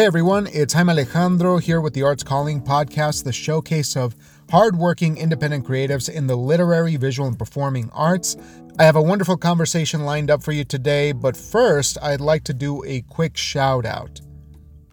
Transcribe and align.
Hey 0.00 0.06
everyone, 0.06 0.48
it's 0.50 0.72
Jaime 0.72 0.92
Alejandro 0.92 1.58
here 1.58 1.82
with 1.82 1.92
the 1.92 2.04
Arts 2.04 2.22
Calling 2.22 2.62
podcast, 2.62 3.22
the 3.22 3.34
showcase 3.34 3.98
of 3.98 4.16
hardworking 4.50 5.18
independent 5.18 5.66
creatives 5.66 6.08
in 6.08 6.26
the 6.26 6.36
literary, 6.36 6.96
visual, 6.96 7.28
and 7.28 7.38
performing 7.38 7.90
arts. 7.92 8.34
I 8.78 8.84
have 8.84 8.96
a 8.96 9.02
wonderful 9.02 9.36
conversation 9.36 10.06
lined 10.06 10.30
up 10.30 10.42
for 10.42 10.52
you 10.52 10.64
today, 10.64 11.12
but 11.12 11.36
first, 11.36 11.98
I'd 12.00 12.22
like 12.22 12.44
to 12.44 12.54
do 12.54 12.82
a 12.86 13.02
quick 13.02 13.36
shout 13.36 13.84
out. 13.84 14.22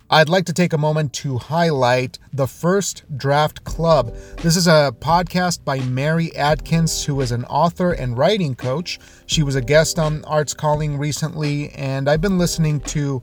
I'd 0.10 0.30
like 0.30 0.46
to 0.46 0.54
take 0.54 0.72
a 0.72 0.78
moment 0.78 1.12
to 1.16 1.38
highlight 1.38 2.18
the 2.32 2.48
First 2.48 3.04
Draft 3.18 3.66
Club. 3.66 4.16
This 4.38 4.56
is 4.56 4.68
a 4.68 4.94
podcast 5.00 5.66
by 5.66 5.80
Mary 5.82 6.34
Adkins, 6.34 7.04
who 7.04 7.20
is 7.20 7.34
an 7.34 7.44
author 7.46 7.92
and 7.92 8.18
writing 8.18 8.56
coach. 8.56 9.00
She 9.26 9.44
was 9.44 9.56
a 9.56 9.62
guest 9.62 10.00
on 10.00 10.24
Arts 10.24 10.54
Calling 10.54 10.98
recently, 10.98 11.72
and 11.72 12.10
I've 12.10 12.22
been 12.22 12.38
listening 12.38 12.80
to 12.82 13.22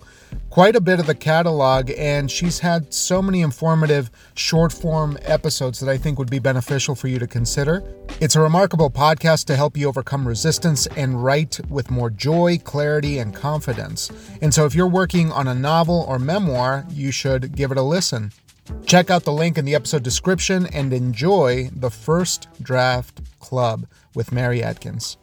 quite 0.55 0.77
a 0.77 0.81
bit 0.81 1.01
of 1.01 1.07
the 1.07 1.15
catalog, 1.17 1.91
and 1.99 2.31
she's 2.31 2.61
had 2.61 2.95
so 2.95 3.21
many 3.21 3.41
informative 3.41 4.09
short 4.37 4.73
form 4.73 5.19
episodes 5.23 5.81
that 5.81 5.91
I 5.91 5.99
think 5.99 6.17
would 6.17 6.31
be 6.31 6.39
beneficial 6.39 6.95
for 6.95 7.09
you 7.09 7.19
to 7.19 7.27
consider. 7.27 7.83
It's 8.21 8.37
a 8.37 8.41
remarkable 8.41 8.89
podcast 8.89 9.47
to 9.47 9.57
help 9.57 9.77
you 9.77 9.89
overcome 9.89 10.29
resistance 10.29 10.87
and 10.97 11.25
write 11.25 11.59
with 11.69 11.91
more 11.91 12.09
joy, 12.09 12.59
clarity, 12.59 13.19
and 13.19 13.35
confidence. 13.35 14.13
And 14.43 14.55
so, 14.55 14.65
if 14.65 14.77
you're 14.77 14.87
working 14.87 15.33
on 15.33 15.49
a 15.49 15.57
novel 15.57 16.05
or 16.07 16.21
memoir, 16.21 16.87
you 16.89 17.11
should 17.11 17.57
give 17.57 17.73
it 17.73 17.77
a 17.77 17.83
listen. 17.83 18.31
Check 18.87 19.11
out 19.11 19.25
the 19.25 19.33
link 19.33 19.59
in 19.59 19.65
the 19.65 19.75
episode 19.75 20.05
description 20.05 20.67
and 20.67 20.93
enjoy 20.93 21.69
the 21.75 21.91
First 21.91 22.47
Draft 22.63 23.21
Club 23.41 23.89
with 24.15 24.31
Mary 24.31 24.63
Adkins. 24.63 25.17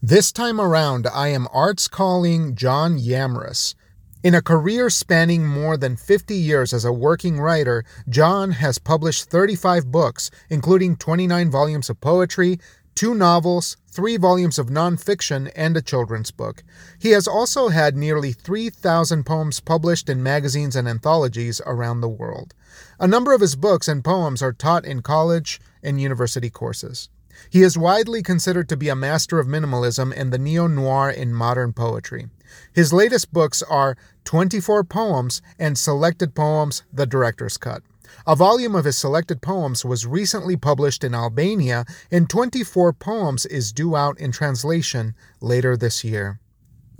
This 0.00 0.30
time 0.30 0.60
around, 0.60 1.08
I 1.12 1.28
am 1.28 1.48
arts 1.52 1.88
calling 1.88 2.54
John 2.54 2.96
Yamrus. 2.96 3.74
In 4.22 4.34
a 4.34 4.42
career 4.42 4.90
spanning 4.90 5.46
more 5.46 5.78
than 5.78 5.96
50 5.96 6.34
years 6.34 6.74
as 6.74 6.84
a 6.84 6.92
working 6.92 7.40
writer, 7.40 7.86
John 8.06 8.50
has 8.50 8.78
published 8.78 9.30
35 9.30 9.90
books, 9.90 10.30
including 10.50 10.96
29 10.96 11.50
volumes 11.50 11.88
of 11.88 12.02
poetry, 12.02 12.60
two 12.94 13.14
novels, 13.14 13.78
three 13.90 14.18
volumes 14.18 14.58
of 14.58 14.66
nonfiction, 14.66 15.50
and 15.56 15.74
a 15.74 15.80
children's 15.80 16.30
book. 16.30 16.62
He 16.98 17.12
has 17.12 17.26
also 17.26 17.68
had 17.68 17.96
nearly 17.96 18.32
3,000 18.32 19.24
poems 19.24 19.58
published 19.58 20.10
in 20.10 20.22
magazines 20.22 20.76
and 20.76 20.86
anthologies 20.86 21.62
around 21.64 22.02
the 22.02 22.08
world. 22.10 22.52
A 22.98 23.08
number 23.08 23.32
of 23.32 23.40
his 23.40 23.56
books 23.56 23.88
and 23.88 24.04
poems 24.04 24.42
are 24.42 24.52
taught 24.52 24.84
in 24.84 25.00
college 25.00 25.62
and 25.82 25.98
university 25.98 26.50
courses. 26.50 27.08
He 27.48 27.62
is 27.62 27.78
widely 27.78 28.22
considered 28.22 28.68
to 28.68 28.76
be 28.76 28.90
a 28.90 28.94
master 28.94 29.38
of 29.38 29.46
minimalism 29.46 30.12
and 30.14 30.30
the 30.30 30.38
neo 30.38 30.66
noir 30.66 31.08
in 31.08 31.32
modern 31.32 31.72
poetry. 31.72 32.28
His 32.72 32.92
latest 32.92 33.32
books 33.32 33.62
are 33.62 33.96
24 34.24 34.84
Poems 34.84 35.42
and 35.58 35.76
Selected 35.76 36.34
Poems, 36.34 36.82
The 36.92 37.06
Director's 37.06 37.56
Cut. 37.56 37.82
A 38.26 38.36
volume 38.36 38.74
of 38.74 38.84
his 38.84 38.98
selected 38.98 39.40
poems 39.40 39.84
was 39.84 40.06
recently 40.06 40.56
published 40.56 41.04
in 41.04 41.14
Albania, 41.14 41.84
and 42.10 42.28
24 42.28 42.92
Poems 42.92 43.46
is 43.46 43.72
due 43.72 43.96
out 43.96 44.18
in 44.18 44.32
translation 44.32 45.14
later 45.40 45.76
this 45.76 46.04
year. 46.04 46.40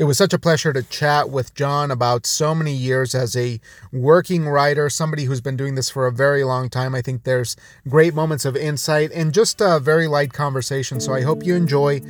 It 0.00 0.04
was 0.04 0.16
such 0.16 0.32
a 0.32 0.38
pleasure 0.38 0.72
to 0.72 0.82
chat 0.82 1.28
with 1.28 1.54
John 1.54 1.90
about 1.90 2.24
so 2.24 2.54
many 2.54 2.72
years 2.72 3.14
as 3.14 3.36
a 3.36 3.60
working 3.92 4.48
writer, 4.48 4.88
somebody 4.88 5.24
who's 5.24 5.42
been 5.42 5.58
doing 5.58 5.74
this 5.74 5.90
for 5.90 6.06
a 6.06 6.12
very 6.12 6.42
long 6.42 6.70
time. 6.70 6.94
I 6.94 7.02
think 7.02 7.24
there's 7.24 7.54
great 7.86 8.14
moments 8.14 8.46
of 8.46 8.56
insight 8.56 9.12
and 9.12 9.34
just 9.34 9.60
a 9.60 9.78
very 9.78 10.06
light 10.06 10.32
conversation, 10.32 11.00
so 11.00 11.12
I 11.12 11.20
hope 11.20 11.44
you 11.44 11.54
enjoy. 11.54 12.00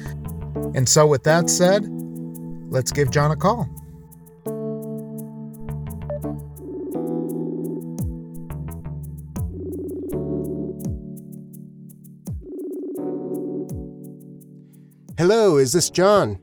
And 0.73 0.89
so, 0.89 1.05
with 1.05 1.25
that 1.25 1.51
said, 1.51 1.83
let's 2.71 2.93
give 2.93 3.11
John 3.11 3.31
a 3.31 3.37
call. 3.37 3.69
Hello, 15.19 15.59
is 15.59 15.75
this 15.75 15.91
John? 15.91 16.39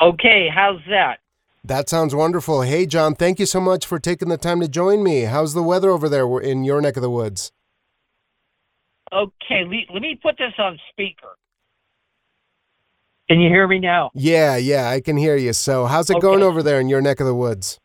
Okay, 0.00 0.48
how's 0.52 0.80
that? 0.88 1.18
That 1.62 1.90
sounds 1.90 2.14
wonderful. 2.14 2.62
Hey, 2.62 2.86
John, 2.86 3.14
thank 3.14 3.38
you 3.38 3.44
so 3.44 3.60
much 3.60 3.84
for 3.84 3.98
taking 3.98 4.30
the 4.30 4.38
time 4.38 4.60
to 4.60 4.68
join 4.68 5.02
me. 5.02 5.22
How's 5.22 5.52
the 5.52 5.62
weather 5.62 5.90
over 5.90 6.08
there 6.08 6.26
in 6.40 6.64
your 6.64 6.80
neck 6.80 6.96
of 6.96 7.02
the 7.02 7.10
woods? 7.10 7.52
Okay, 9.12 9.64
let 9.92 10.00
me 10.00 10.18
put 10.22 10.38
this 10.38 10.54
on 10.58 10.78
speaker. 10.90 11.36
Can 13.28 13.40
you 13.40 13.48
hear 13.48 13.66
me 13.66 13.80
now? 13.80 14.10
Yeah, 14.14 14.56
yeah, 14.56 14.88
I 14.88 15.00
can 15.00 15.16
hear 15.16 15.36
you. 15.36 15.52
So, 15.52 15.86
how's 15.86 16.08
it 16.10 16.16
okay. 16.16 16.20
going 16.20 16.42
over 16.42 16.62
there 16.62 16.80
in 16.80 16.88
your 16.88 17.00
neck 17.00 17.18
of 17.20 17.26
the 17.26 17.34
woods? 17.34 17.80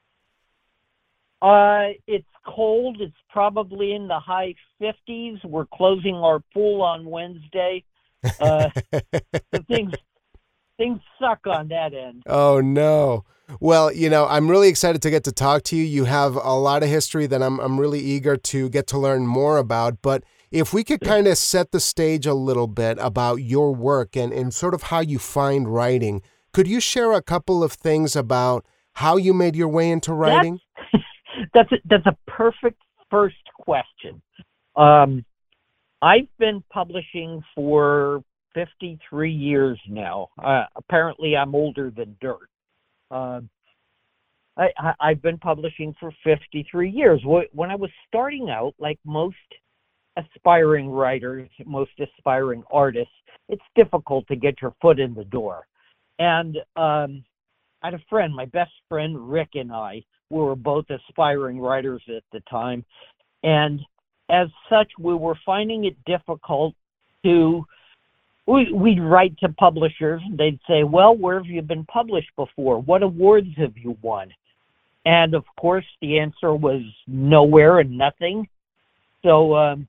Uh, 1.42 1.90
it's 2.06 2.28
cold. 2.46 2.98
It's 3.02 3.16
probably 3.30 3.94
in 3.94 4.08
the 4.08 4.20
high 4.20 4.54
50s. 4.80 5.44
We're 5.44 5.66
closing 5.66 6.16
our 6.16 6.42
pool 6.54 6.82
on 6.82 7.06
Wednesday. 7.06 7.84
Uh, 8.40 8.70
things 9.68 9.94
things 10.78 11.00
suck 11.20 11.46
on 11.48 11.70
that 11.70 11.94
end. 11.94 12.24
Oh 12.28 12.62
no. 12.62 13.26
Well, 13.60 13.92
you 13.92 14.10
know, 14.10 14.28
I'm 14.28 14.50
really 14.50 14.70
excited 14.70 15.02
to 15.02 15.10
get 15.10 15.24
to 15.26 15.32
talk 15.32 15.64
to 15.64 15.76
you. 15.76 15.84
You 15.84 16.06
have 16.06 16.36
a 16.36 16.54
lot 16.54 16.84
of 16.84 16.90
history 16.90 17.26
that 17.28 17.42
I'm 17.42 17.60
I'm 17.60 17.80
really 17.80 18.00
eager 18.00 18.38
to 18.38 18.70
get 18.70 18.88
to 18.88 18.98
learn 18.98 19.26
more 19.26 19.58
about, 19.58 20.02
but 20.02 20.24
if 20.52 20.74
we 20.74 20.84
could 20.84 21.02
kind 21.02 21.28
of 21.28 21.38
set 21.38 21.72
the 21.72 21.80
stage 21.80 22.26
a 22.26 22.34
little 22.34 22.68
bit 22.68 22.98
about 23.00 23.36
your 23.36 23.74
work 23.74 24.18
and, 24.18 24.34
and 24.34 24.54
sort 24.54 24.74
of 24.74 24.84
how 24.84 25.00
you 25.00 25.18
find 25.18 25.74
writing, 25.74 26.22
could 26.54 26.68
you 26.68 26.82
share 26.82 27.14
a 27.14 27.22
couple 27.22 27.64
of 27.64 27.72
things 27.74 28.16
about 28.16 28.66
how 28.94 29.16
you 29.16 29.34
made 29.34 29.56
your 29.56 29.70
way 29.70 29.90
into 29.90 30.14
writing? 30.14 30.60
That's 30.92 31.04
that's 31.54 31.72
a, 31.72 31.76
that's 31.86 32.06
a 32.06 32.18
perfect 32.30 32.82
first 33.10 33.36
question. 33.60 34.22
Um, 34.76 35.24
I've 36.02 36.28
been 36.38 36.64
publishing 36.72 37.42
for 37.56 38.24
53 38.54 39.32
years 39.32 39.80
now. 39.88 40.28
Uh, 40.44 40.66
apparently, 40.76 41.38
I'm 41.38 41.56
older 41.56 41.92
than 41.96 42.18
dirt. 42.20 42.50
Uh, 43.10 43.42
I, 44.58 44.70
have 45.00 45.22
been 45.22 45.38
publishing 45.38 45.96
for 46.00 46.12
53 46.24 46.90
years. 46.90 47.22
When 47.24 47.72
I 47.72 47.76
was 47.76 47.90
starting 48.08 48.50
out, 48.50 48.74
like 48.80 49.00
most 49.06 49.36
aspiring 50.18 50.90
writers, 50.90 51.50
most 51.66 51.92
aspiring 52.00 52.64
artists, 52.72 53.14
it's 53.50 53.64
difficult 53.76 54.28
to 54.28 54.36
get 54.36 54.62
your 54.62 54.74
foot 54.82 55.00
in 55.00 55.14
the 55.14 55.26
door. 55.26 55.68
And 56.20 56.58
um, 56.76 57.24
I 57.82 57.88
had 57.88 57.94
a 57.94 58.04
friend, 58.10 58.34
my 58.34 58.46
best 58.46 58.72
friend 58.88 59.32
Rick, 59.32 59.52
and 59.56 59.72
I, 59.72 60.04
we 60.30 60.40
were 60.40 60.56
both 60.56 60.86
aspiring 60.90 61.60
writers 61.60 62.02
at 62.16 62.24
the 62.32 62.42
time. 62.50 62.86
And 63.44 63.82
as 64.30 64.48
such, 64.70 64.92
we 65.00 65.14
were 65.14 65.38
finding 65.46 65.86
it 65.86 65.96
difficult 66.06 66.76
to 67.24 67.66
we, 68.48 68.72
we'd 68.72 69.00
write 69.00 69.38
to 69.40 69.50
publishers 69.50 70.22
and 70.26 70.38
they'd 70.38 70.60
say, 70.68 70.84
Well, 70.84 71.16
where 71.16 71.38
have 71.38 71.46
you 71.46 71.62
been 71.62 71.86
published 71.86 72.32
before? 72.36 72.82
What 72.82 73.04
awards 73.04 73.50
have 73.58 73.78
you 73.78 73.98
won? 74.02 74.32
And 75.06 75.34
of 75.34 75.46
course, 75.60 75.86
the 76.02 76.20
answer 76.20 76.54
was 76.54 76.82
nowhere 77.08 77.80
and 77.80 77.98
nothing. 77.98 78.48
So 79.24 79.56
um, 79.56 79.88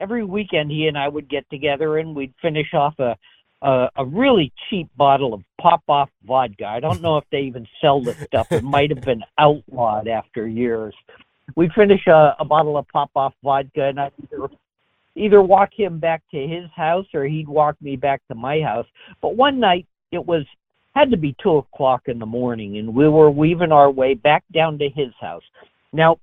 every 0.00 0.24
weekend, 0.24 0.70
he 0.70 0.86
and 0.86 0.98
I 0.98 1.08
would 1.08 1.28
get 1.28 1.48
together 1.50 1.98
and 1.98 2.14
we'd 2.14 2.34
finish 2.40 2.72
off 2.74 2.98
a, 2.98 3.16
a, 3.62 3.88
a 3.96 4.04
really 4.04 4.52
cheap 4.68 4.88
bottle 4.96 5.34
of 5.34 5.42
Popov 5.60 6.08
vodka. 6.26 6.66
I 6.66 6.80
don't 6.80 7.02
know 7.02 7.16
if 7.16 7.24
they 7.30 7.40
even 7.40 7.66
sell 7.80 8.02
this 8.02 8.18
stuff, 8.26 8.50
it 8.52 8.64
might 8.64 8.90
have 8.90 9.02
been 9.02 9.22
outlawed 9.38 10.08
after 10.08 10.46
years. 10.46 10.94
We'd 11.56 11.72
finish 11.72 12.06
a, 12.06 12.36
a 12.38 12.44
bottle 12.44 12.76
of 12.76 12.86
Popov 12.88 13.32
vodka, 13.42 13.84
and 13.84 14.00
I'd 14.00 14.12
either 14.22 14.48
either 15.16 15.42
walk 15.42 15.70
him 15.74 15.98
back 15.98 16.22
to 16.30 16.46
his 16.46 16.70
house 16.76 17.06
or 17.12 17.24
he'd 17.24 17.48
walk 17.48 17.74
me 17.82 17.96
back 17.96 18.22
to 18.28 18.36
my 18.36 18.60
house. 18.60 18.86
But 19.20 19.34
one 19.34 19.58
night 19.58 19.86
it 20.12 20.24
was 20.24 20.44
had 20.94 21.10
to 21.10 21.16
be 21.16 21.34
two 21.42 21.56
o'clock 21.56 22.02
in 22.06 22.18
the 22.18 22.26
morning, 22.26 22.78
and 22.78 22.94
we 22.94 23.08
were 23.08 23.30
weaving 23.30 23.72
our 23.72 23.90
way 23.90 24.14
back 24.14 24.44
down 24.52 24.78
to 24.78 24.88
his 24.88 25.12
house. 25.20 25.42
Now, 25.92 26.18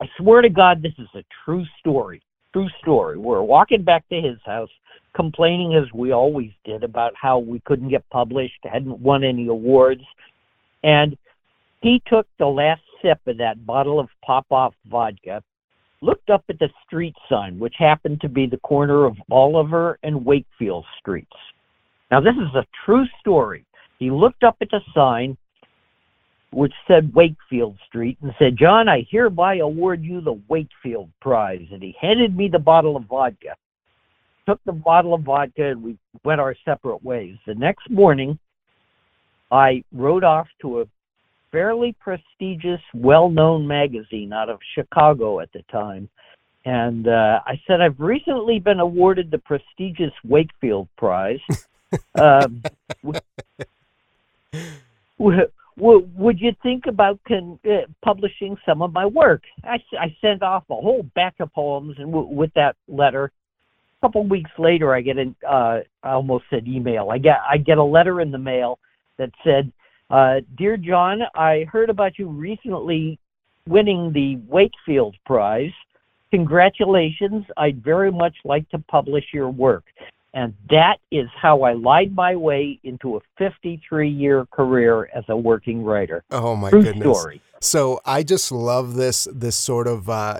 I 0.00 0.06
swear 0.18 0.42
to 0.42 0.48
God, 0.48 0.82
this 0.82 0.94
is 0.98 1.08
a 1.14 1.24
true 1.44 1.64
story. 1.80 2.22
True 2.54 2.68
story. 2.80 3.18
We're 3.18 3.42
walking 3.42 3.82
back 3.82 4.08
to 4.10 4.20
his 4.20 4.38
house, 4.46 4.70
complaining 5.12 5.74
as 5.74 5.92
we 5.92 6.12
always 6.12 6.52
did 6.64 6.84
about 6.84 7.12
how 7.20 7.40
we 7.40 7.58
couldn't 7.58 7.88
get 7.88 8.08
published, 8.10 8.54
hadn't 8.62 9.00
won 9.00 9.24
any 9.24 9.48
awards, 9.48 10.02
and 10.84 11.16
he 11.82 12.00
took 12.06 12.28
the 12.38 12.46
last 12.46 12.80
sip 13.02 13.18
of 13.26 13.38
that 13.38 13.66
bottle 13.66 13.98
of 13.98 14.08
Popov 14.24 14.72
vodka 14.88 15.42
looked 16.00 16.30
up 16.30 16.44
at 16.48 16.60
the 16.60 16.68
street 16.86 17.16
sign, 17.28 17.58
which 17.58 17.74
happened 17.76 18.20
to 18.20 18.28
be 18.28 18.46
the 18.46 18.58
corner 18.58 19.04
of 19.04 19.16
Oliver 19.32 19.98
and 20.04 20.24
Wakefield 20.24 20.84
Streets. 21.00 21.36
Now, 22.12 22.20
this 22.20 22.36
is 22.36 22.54
a 22.54 22.64
true 22.86 23.06
story. 23.18 23.64
He 23.98 24.12
looked 24.12 24.44
up 24.44 24.58
at 24.60 24.70
the 24.70 24.80
sign, 24.94 25.36
which 26.54 26.72
said 26.86 27.12
Wakefield 27.14 27.76
Street, 27.88 28.16
and 28.22 28.32
said, 28.38 28.56
John, 28.56 28.88
I 28.88 29.06
hereby 29.10 29.56
award 29.56 30.02
you 30.04 30.20
the 30.20 30.40
Wakefield 30.48 31.10
Prize. 31.20 31.66
And 31.72 31.82
he 31.82 31.96
handed 32.00 32.36
me 32.36 32.48
the 32.48 32.58
bottle 32.58 32.96
of 32.96 33.04
vodka. 33.04 33.56
Took 34.46 34.62
the 34.64 34.72
bottle 34.72 35.14
of 35.14 35.22
vodka, 35.22 35.70
and 35.70 35.82
we 35.82 35.98
went 36.22 36.40
our 36.40 36.54
separate 36.64 37.02
ways. 37.04 37.36
The 37.46 37.54
next 37.54 37.90
morning, 37.90 38.38
I 39.50 39.82
rode 39.92 40.22
off 40.22 40.46
to 40.60 40.82
a 40.82 40.84
fairly 41.50 41.94
prestigious, 42.00 42.80
well-known 42.94 43.66
magazine 43.66 44.32
out 44.32 44.48
of 44.48 44.58
Chicago 44.74 45.40
at 45.40 45.52
the 45.52 45.62
time. 45.72 46.08
And 46.64 47.08
uh, 47.08 47.40
I 47.46 47.60
said, 47.66 47.80
I've 47.80 48.00
recently 48.00 48.58
been 48.58 48.80
awarded 48.80 49.30
the 49.30 49.38
prestigious 49.38 50.12
Wakefield 50.24 50.88
Prize. 50.96 51.40
um, 52.20 52.62
w- 53.02 53.20
w- 55.18 55.48
would 55.76 56.40
you 56.40 56.52
think 56.62 56.84
about 56.86 57.18
con- 57.26 57.58
uh, 57.64 57.86
publishing 58.04 58.56
some 58.64 58.82
of 58.82 58.92
my 58.92 59.06
work? 59.06 59.42
I, 59.64 59.78
I 59.98 60.16
sent 60.20 60.42
off 60.42 60.64
a 60.70 60.74
whole 60.74 61.04
batch 61.14 61.34
of 61.40 61.52
poems 61.52 61.96
and 61.98 62.12
w- 62.12 62.28
with 62.28 62.52
that 62.54 62.76
letter. 62.88 63.32
A 64.00 64.06
couple 64.06 64.26
weeks 64.26 64.50
later, 64.58 64.94
I 64.94 65.00
get 65.00 65.18
an 65.18 65.34
uh, 65.48 65.80
I 66.02 66.10
almost 66.10 66.44
said 66.50 66.68
email. 66.68 67.10
I 67.10 67.18
get 67.18 67.38
I 67.48 67.56
get 67.56 67.78
a 67.78 67.84
letter 67.84 68.20
in 68.20 68.30
the 68.30 68.38
mail 68.38 68.78
that 69.18 69.30
said, 69.42 69.72
uh, 70.10 70.40
"Dear 70.56 70.76
John, 70.76 71.22
I 71.34 71.64
heard 71.70 71.90
about 71.90 72.18
you 72.18 72.28
recently 72.28 73.18
winning 73.66 74.12
the 74.12 74.36
Wakefield 74.46 75.16
Prize. 75.24 75.72
Congratulations! 76.30 77.46
I'd 77.56 77.82
very 77.82 78.12
much 78.12 78.36
like 78.44 78.68
to 78.70 78.78
publish 78.78 79.24
your 79.32 79.48
work." 79.48 79.84
And 80.34 80.52
that 80.68 80.98
is 81.12 81.28
how 81.40 81.62
I 81.62 81.74
lied 81.74 82.12
my 82.14 82.34
way 82.34 82.80
into 82.82 83.16
a 83.16 83.20
53 83.38 84.10
year 84.10 84.46
career 84.46 85.08
as 85.14 85.24
a 85.28 85.36
working 85.36 85.84
writer. 85.84 86.24
Oh 86.32 86.56
my 86.56 86.70
True 86.70 86.82
goodness. 86.82 87.18
story. 87.18 87.40
So 87.60 88.00
I 88.04 88.24
just 88.24 88.50
love 88.50 88.94
this 88.94 89.28
this 89.32 89.54
sort 89.54 89.86
of 89.86 90.10
uh, 90.10 90.38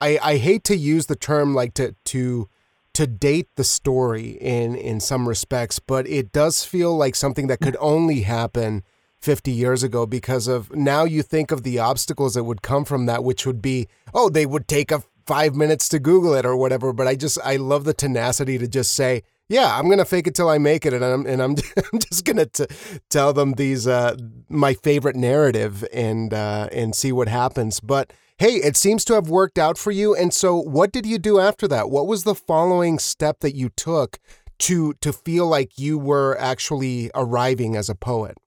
I 0.00 0.18
I 0.22 0.36
hate 0.36 0.62
to 0.64 0.76
use 0.76 1.06
the 1.06 1.16
term 1.16 1.52
like 1.52 1.74
to 1.74 1.96
to 2.04 2.48
to 2.94 3.06
date 3.08 3.48
the 3.56 3.64
story 3.64 4.38
in 4.40 4.76
in 4.76 5.00
some 5.00 5.28
respects, 5.28 5.80
but 5.80 6.06
it 6.06 6.32
does 6.32 6.64
feel 6.64 6.96
like 6.96 7.16
something 7.16 7.48
that 7.48 7.60
could 7.60 7.76
only 7.80 8.20
happen 8.20 8.84
50 9.18 9.50
years 9.50 9.82
ago 9.82 10.06
because 10.06 10.46
of 10.48 10.74
now 10.74 11.04
you 11.04 11.22
think 11.22 11.50
of 11.50 11.62
the 11.62 11.78
obstacles 11.78 12.34
that 12.34 12.44
would 12.44 12.60
come 12.60 12.84
from 12.84 13.06
that 13.06 13.22
which 13.22 13.46
would 13.46 13.62
be 13.62 13.86
oh 14.12 14.28
they 14.28 14.44
would 14.44 14.66
take 14.66 14.90
a 14.90 15.04
5 15.26 15.54
minutes 15.54 15.88
to 15.90 15.98
google 15.98 16.34
it 16.34 16.44
or 16.44 16.56
whatever, 16.56 16.92
but 16.92 17.06
I 17.06 17.14
just 17.14 17.38
I 17.44 17.56
love 17.56 17.84
the 17.84 17.94
tenacity 17.94 18.58
to 18.58 18.68
just 18.68 18.92
say 18.92 19.22
yeah, 19.52 19.78
I'm 19.78 19.90
gonna 19.90 20.06
fake 20.06 20.26
it 20.26 20.34
till 20.34 20.48
I 20.48 20.56
make 20.56 20.86
it, 20.86 20.94
and 20.94 21.04
I'm 21.04 21.26
and 21.26 21.42
I'm, 21.42 21.50
I'm 21.92 21.98
just 21.98 22.24
gonna 22.24 22.46
t- 22.46 22.66
tell 23.10 23.34
them 23.34 23.52
these 23.52 23.86
uh, 23.86 24.16
my 24.48 24.72
favorite 24.72 25.14
narrative 25.14 25.84
and 25.92 26.32
uh, 26.32 26.68
and 26.72 26.94
see 26.94 27.12
what 27.12 27.28
happens. 27.28 27.78
But 27.78 28.12
hey, 28.38 28.54
it 28.54 28.76
seems 28.76 29.04
to 29.06 29.14
have 29.14 29.28
worked 29.28 29.58
out 29.58 29.76
for 29.76 29.90
you. 29.90 30.14
And 30.14 30.32
so, 30.32 30.56
what 30.56 30.90
did 30.90 31.04
you 31.04 31.18
do 31.18 31.38
after 31.38 31.68
that? 31.68 31.90
What 31.90 32.06
was 32.06 32.24
the 32.24 32.34
following 32.34 32.98
step 32.98 33.40
that 33.40 33.54
you 33.54 33.68
took 33.68 34.18
to 34.60 34.94
to 34.94 35.12
feel 35.12 35.46
like 35.46 35.78
you 35.78 35.98
were 35.98 36.36
actually 36.38 37.10
arriving 37.14 37.76
as 37.76 37.90
a 37.90 37.94
poet? 37.94 38.38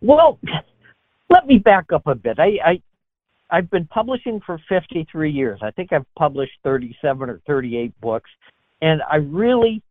Well, 0.00 0.38
let 1.28 1.46
me 1.46 1.58
back 1.58 1.92
up 1.92 2.06
a 2.06 2.14
bit. 2.14 2.38
I, 2.38 2.58
I 2.64 2.82
I've 3.50 3.70
been 3.70 3.86
publishing 3.86 4.40
for 4.44 4.60
53 4.68 5.30
years. 5.30 5.60
I 5.62 5.70
think 5.70 5.92
I've 5.92 6.06
published 6.16 6.52
37 6.64 7.30
or 7.30 7.40
38 7.46 7.98
books, 8.00 8.30
and 8.82 9.02
I 9.10 9.16
really 9.16 9.82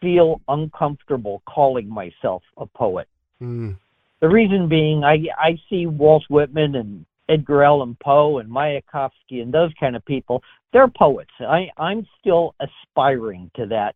feel 0.00 0.40
uncomfortable 0.48 1.42
calling 1.46 1.88
myself 1.88 2.42
a 2.58 2.66
poet. 2.66 3.08
Mm. 3.42 3.76
The 4.20 4.28
reason 4.28 4.68
being, 4.68 5.04
I 5.04 5.24
I 5.38 5.58
see 5.68 5.86
Walt 5.86 6.24
Whitman 6.28 6.74
and 6.74 7.04
Edgar 7.28 7.64
Allan 7.64 7.96
Poe 8.02 8.38
and 8.38 8.50
Mayakovsky 8.50 9.42
and 9.42 9.52
those 9.52 9.72
kind 9.78 9.96
of 9.96 10.04
people. 10.04 10.42
They're 10.72 10.88
poets. 10.88 11.30
I 11.40 11.70
I'm 11.76 12.06
still 12.20 12.54
aspiring 12.60 13.50
to 13.56 13.66
that 13.66 13.94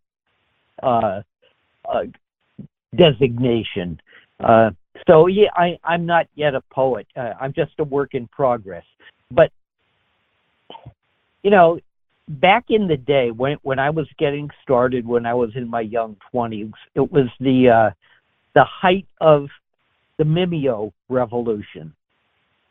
uh, 0.83 1.23
uh, 1.89 2.05
designation. 2.95 4.01
Uh, 4.39 4.71
so 5.07 5.27
yeah, 5.27 5.49
I 5.55 5.79
I'm 5.85 6.07
not 6.07 6.27
yet 6.35 6.55
a 6.55 6.63
poet. 6.73 7.07
Uh, 7.17 7.33
I'm 7.41 7.53
just 7.53 7.73
a 7.79 7.85
work 7.85 8.15
in 8.15 8.27
progress. 8.29 8.85
But 9.31 9.51
you 11.43 11.51
know, 11.51 11.79
back 12.29 12.67
in 12.69 12.89
the 12.89 12.97
day 12.97 13.31
when 13.31 13.57
when 13.63 13.79
I 13.79 13.91
was 13.91 14.07
getting 14.19 14.51
started, 14.63 15.07
when 15.07 15.27
I 15.27 15.35
was 15.35 15.51
in 15.55 15.69
my 15.69 15.81
young 15.81 16.17
twenties, 16.31 16.73
it 16.95 17.13
was 17.13 17.27
the 17.41 17.69
uh, 17.69 17.91
the 18.55 18.65
height 18.65 19.07
of 19.21 19.49
the 20.19 20.25
Mimeo 20.25 20.93
revolution. 21.09 21.95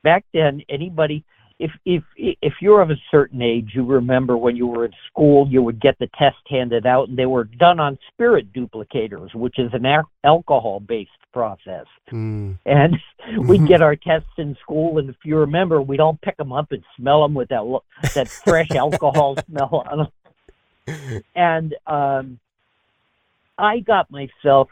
Back 0.03 0.25
then, 0.33 0.61
anybody 0.69 1.25
if 1.59 1.71
if 1.85 2.03
if 2.15 2.53
you're 2.61 2.81
of 2.81 2.89
a 2.89 2.95
certain 3.11 3.41
age, 3.41 3.71
you 3.75 3.83
remember 3.83 4.37
when 4.37 4.55
you 4.55 4.65
were 4.65 4.85
in 4.85 4.93
school, 5.11 5.45
you 5.49 5.61
would 5.61 5.81
get 5.81 5.99
the 5.99 6.09
test 6.17 6.37
handed 6.49 6.85
out, 6.85 7.09
and 7.09 7.17
they 7.17 7.25
were 7.25 7.43
done 7.43 7.81
on 7.81 7.99
spirit 8.13 8.53
duplicators, 8.53 9.35
which 9.35 9.59
is 9.59 9.69
an 9.73 9.85
al- 9.85 10.09
alcohol-based 10.23 11.11
process. 11.33 11.85
Mm. 12.11 12.57
And 12.65 12.97
we'd 13.47 13.67
get 13.67 13.81
our 13.81 13.97
tests 13.97 14.29
in 14.37 14.55
school, 14.61 14.99
and 14.99 15.09
if 15.09 15.17
you 15.23 15.37
remember, 15.37 15.81
we'd 15.81 15.99
all 15.99 16.17
pick 16.21 16.37
them 16.37 16.53
up 16.53 16.71
and 16.71 16.81
smell 16.95 17.23
them 17.23 17.33
with 17.33 17.49
that 17.49 17.65
lo- 17.65 17.83
that 18.15 18.29
fresh 18.29 18.71
alcohol 18.75 19.35
smell 19.49 19.83
on 19.91 20.09
them. 20.87 21.23
And 21.35 21.75
um, 21.85 22.39
I 23.57 23.79
got 23.79 24.09
myself 24.09 24.69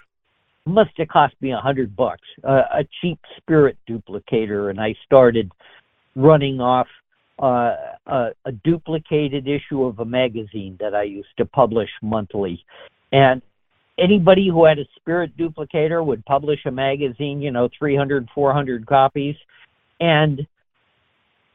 must 0.66 0.92
have 0.98 1.08
cost 1.08 1.34
me 1.40 1.54
a 1.54 1.58
hundred 1.58 1.96
bucks 1.96 2.28
uh, 2.44 2.64
a 2.74 2.88
cheap 3.02 3.20
spirit 3.38 3.78
duplicator, 3.90 4.70
and 4.70 4.82
I 4.82 4.96
started 5.06 5.50
running 6.18 6.60
off 6.60 6.88
uh, 7.42 7.76
a, 8.08 8.30
a 8.46 8.52
duplicated 8.64 9.48
issue 9.48 9.84
of 9.84 10.00
a 10.00 10.06
magazine 10.06 10.76
that 10.80 10.96
I 10.96 11.04
used 11.04 11.30
to 11.38 11.46
publish 11.46 11.90
monthly. 12.02 12.66
And 13.12 13.42
anybody 14.00 14.50
who 14.50 14.66
had 14.66 14.80
a 14.80 14.86
spirit 14.96 15.38
duplicator 15.38 16.04
would 16.04 16.26
publish 16.26 16.66
a 16.66 16.72
magazine, 16.72 17.40
you 17.40 17.52
know, 17.52 17.70
300, 17.78 18.28
400 18.34 18.88
copies. 18.88 19.36
And 20.00 20.46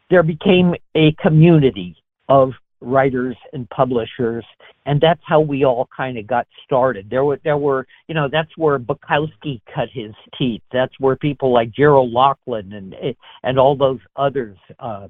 there 0.09 0.23
became 0.23 0.76
a 0.94 1.12
community 1.12 1.97
of 2.29 2.53
writers 2.82 3.37
and 3.52 3.69
publishers 3.70 4.44
and 4.87 5.00
that's 5.00 5.20
how 5.25 5.40
we 5.40 5.64
all 5.64 5.88
kind 5.96 6.19
of 6.19 6.26
got 6.26 6.46
started. 6.64 7.08
There 7.08 7.25
were 7.25 7.38
there 7.44 7.56
were 7.56 7.87
you 8.09 8.14
know 8.14 8.28
that's 8.30 8.50
where 8.56 8.78
bukowski 8.78 9.61
cut 9.73 9.88
his 9.92 10.12
teeth. 10.37 10.62
That's 10.73 10.92
where 10.99 11.16
people 11.16 11.52
like 11.52 11.71
gerald 11.71 12.12
Locklin 12.12 12.75
and 12.75 12.95
and 13.42 13.59
all 13.59 13.76
those 13.76 14.00
others 14.16 14.59
uh, 14.80 15.09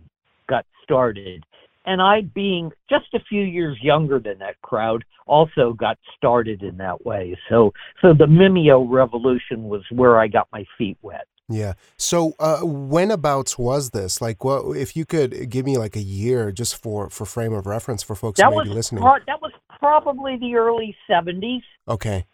got 0.48 0.66
started. 0.82 1.44
And 1.84 2.00
i 2.00 2.20
being 2.20 2.70
just 2.88 3.06
a 3.14 3.20
few 3.28 3.42
years 3.42 3.76
younger 3.82 4.20
than 4.20 4.38
that 4.38 4.60
crowd 4.62 5.04
also 5.26 5.72
got 5.72 5.98
started 6.16 6.62
in 6.62 6.76
that 6.76 7.04
way. 7.04 7.36
So 7.48 7.72
so 8.00 8.12
the 8.12 8.26
mimeo 8.26 8.86
revolution 8.88 9.64
was 9.64 9.82
where 9.90 10.20
i 10.20 10.28
got 10.28 10.48
my 10.52 10.64
feet 10.76 10.98
wet 11.02 11.26
Yeah. 11.52 11.74
So, 11.96 12.34
uh, 12.38 12.60
whenabouts 12.62 13.58
was 13.58 13.90
this? 13.90 14.20
Like, 14.20 14.44
what 14.44 14.76
if 14.76 14.96
you 14.96 15.04
could 15.04 15.50
give 15.50 15.64
me 15.64 15.76
like 15.78 15.96
a 15.96 16.02
year 16.02 16.52
just 16.52 16.80
for 16.82 17.10
for 17.10 17.24
frame 17.24 17.52
of 17.52 17.66
reference 17.66 18.02
for 18.02 18.14
folks 18.14 18.38
that 18.40 18.50
who 18.50 18.58
may 18.58 18.64
be 18.64 18.70
listening? 18.70 19.02
pro- 19.02 19.18
that 19.26 19.40
was 19.40 19.52
probably 19.78 20.36
the 20.36 20.54
early 20.54 20.96
70s 21.10 21.62
Okay. 21.88 22.24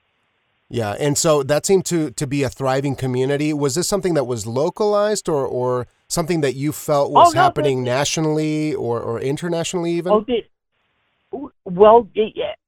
Yeah, 0.71 0.95
and 1.01 1.17
so 1.17 1.43
that 1.45 1.65
seemed 1.65 1.87
to 1.87 2.11
to 2.11 2.27
be 2.27 2.43
a 2.43 2.51
thriving 2.51 2.95
community. 2.95 3.55
Was 3.55 3.75
this 3.75 3.89
something 3.89 4.13
that 4.15 4.25
was 4.25 4.47
localized, 4.47 5.27
or 5.27 5.47
or 5.47 5.87
something 6.09 6.43
that 6.43 6.55
you 6.57 6.73
felt 6.73 7.11
was 7.11 7.29
Oh, 7.29 7.33
no, 7.35 7.41
happening 7.41 7.83
nationally 7.83 8.75
or 8.75 9.01
or 9.01 9.19
internationally 9.19 9.93
even? 9.93 10.13
Oh, 10.13 11.51
well, 11.65 12.09